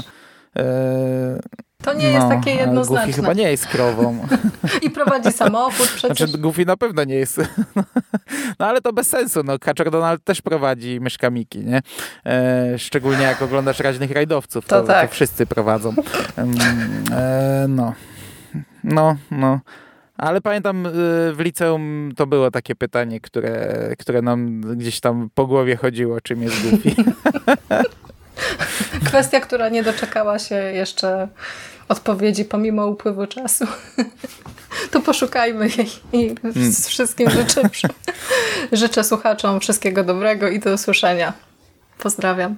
E, 0.58 1.40
to 1.82 1.94
nie 1.94 2.08
no, 2.08 2.16
jest 2.16 2.28
takie 2.28 2.52
jednoznaczne. 2.52 3.08
Goofy 3.08 3.22
chyba 3.22 3.34
nie 3.34 3.52
jest 3.52 3.68
krową. 3.68 4.28
I 4.86 4.90
prowadzi 4.90 5.32
samochód 5.32 5.88
przecież. 5.88 6.18
Znaczy 6.18 6.38
Goofy 6.38 6.66
na 6.66 6.78
pewno 6.78 7.04
nie 7.04 7.16
jest. 7.16 7.42
No 8.60 8.68
ale 8.68 8.82
to 8.82 8.94
bez 8.94 9.08
sensu. 9.08 9.44
No, 9.44 9.60
Kaczor 9.60 9.92
Donald 9.92 10.24
też 10.24 10.42
prowadzi 10.42 11.00
myszkamiki, 11.02 11.60
nie? 11.60 11.82
E, 12.26 12.80
szczególnie 12.80 13.24
jak 13.24 13.42
oglądasz 13.42 13.80
raźnych 13.80 14.12
rajdowców. 14.12 14.66
To, 14.66 14.82
to, 14.82 14.88
tak. 14.88 15.10
to 15.10 15.14
wszyscy 15.14 15.46
prowadzą. 15.46 15.94
E, 17.12 17.66
no. 17.70 17.94
No, 18.84 19.18
no. 19.32 19.60
Ale 20.18 20.42
pamiętam 20.42 20.86
y, 20.86 20.90
w 21.34 21.40
liceum 21.40 22.12
to 22.16 22.28
było 22.28 22.52
takie 22.52 22.76
pytanie, 22.76 23.20
które, 23.20 23.96
które 24.00 24.22
nam 24.22 24.62
gdzieś 24.62 25.00
tam 25.00 25.30
po 25.36 25.48
głowie 25.48 25.76
chodziło, 25.76 26.22
czym 26.22 26.42
jest 26.42 26.70
Goofy. 26.70 26.90
Kwestia, 29.06 29.40
która 29.40 29.70
nie 29.70 29.84
doczekała 29.84 30.40
się 30.40 30.56
jeszcze 30.56 31.28
odpowiedzi 31.92 32.46
pomimo 32.46 32.88
upływu 32.88 33.28
czasu. 33.28 33.66
To 34.92 35.02
poszukajmy 35.02 35.70
jej 35.78 35.88
i 36.14 36.36
hmm. 36.42 36.72
z 36.72 36.88
wszystkim 36.88 37.30
życzę, 37.30 37.62
życzę 38.82 39.04
słuchaczom 39.04 39.60
wszystkiego 39.60 40.04
dobrego 40.04 40.48
i 40.48 40.60
do 40.60 40.74
usłyszenia. 40.74 41.34
Pozdrawiam. 42.00 42.56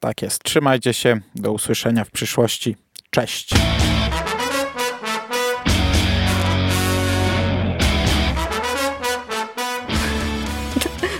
Tak 0.00 0.22
jest. 0.22 0.42
Trzymajcie 0.42 0.94
się. 0.94 1.20
Do 1.34 1.52
usłyszenia 1.52 2.04
w 2.04 2.10
przyszłości. 2.10 2.76
Cześć. 3.10 3.50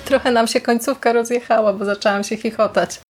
Trochę 0.09 0.31
nam 0.31 0.47
się 0.47 0.61
końcówka 0.61 1.13
rozjechała, 1.13 1.73
bo 1.73 1.85
zaczęłam 1.85 2.25
się 2.25 2.37
chichotać. 2.37 3.01